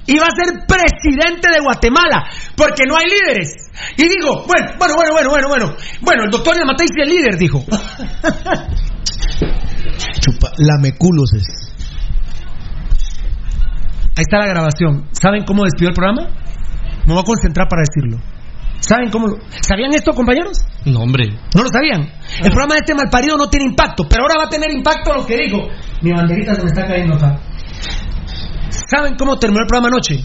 [0.07, 2.25] y va a ser presidente de Guatemala,
[2.57, 3.69] porque no hay líderes.
[3.97, 7.63] Y digo, bueno, bueno, bueno, bueno, bueno, bueno, bueno, el doctor Yamatei es líder, dijo.
[10.21, 11.45] Chupa, lameculos es.
[14.17, 15.07] Ahí está la grabación.
[15.13, 16.29] ¿Saben cómo despidió el programa?
[17.11, 18.23] Me voy a concentrar para decirlo.
[18.79, 19.39] ¿Saben cómo lo...
[19.51, 20.65] ¿Sabían esto, compañeros?
[20.87, 21.27] No, hombre.
[21.57, 22.03] ¿No lo sabían?
[22.39, 25.27] El programa de este malparido no tiene impacto, pero ahora va a tener impacto lo
[25.27, 25.59] que digo.
[26.03, 27.37] Mi banderita se me está cayendo acá.
[28.71, 30.25] ¿Saben cómo terminó el programa anoche?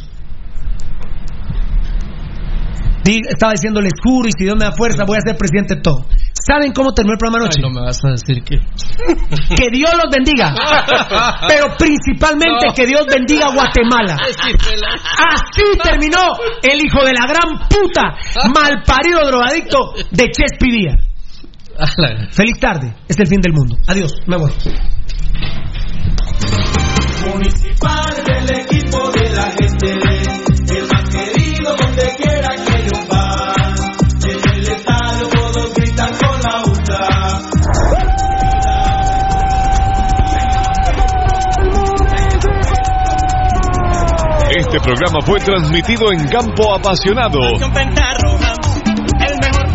[3.04, 6.06] Estaba diciéndole juro y si Dios me da fuerza voy a ser presidente de todo.
[6.46, 7.58] ¿Saben cómo terminó el programa anoche?
[7.58, 8.58] Ay, no me vas a decir que.
[9.56, 10.54] Que Dios los bendiga.
[11.48, 12.74] Pero principalmente No.
[12.74, 14.16] que Dios bendiga a Guatemala.
[14.20, 16.20] Así terminó
[16.62, 18.16] el hijo de la gran puta,
[18.54, 20.96] malparido drogadicto de Chespi Díaz.
[22.32, 22.94] Feliz tarde.
[23.08, 23.76] Es el fin del mundo.
[23.88, 24.14] Adiós.
[24.28, 24.52] Me voy.
[27.34, 28.65] Municipal de
[44.76, 47.40] Este programa fue transmitido en campo apasionado.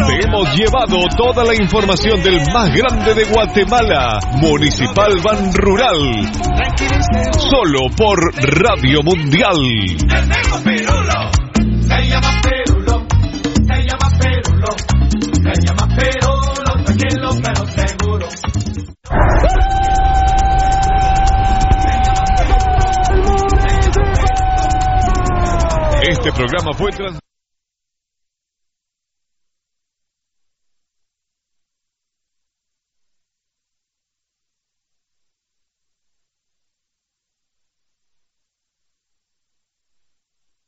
[0.06, 6.30] Te hemos llevado toda la información del más grande de Guatemala, Municipal Ban Rural.
[7.32, 8.18] Solo por
[8.60, 9.56] Radio Mundial.
[9.96, 10.16] Se
[12.06, 13.06] llama Perulo,
[13.66, 14.76] se llama Perulo,
[26.22, 27.29] Este programa fue transmitido.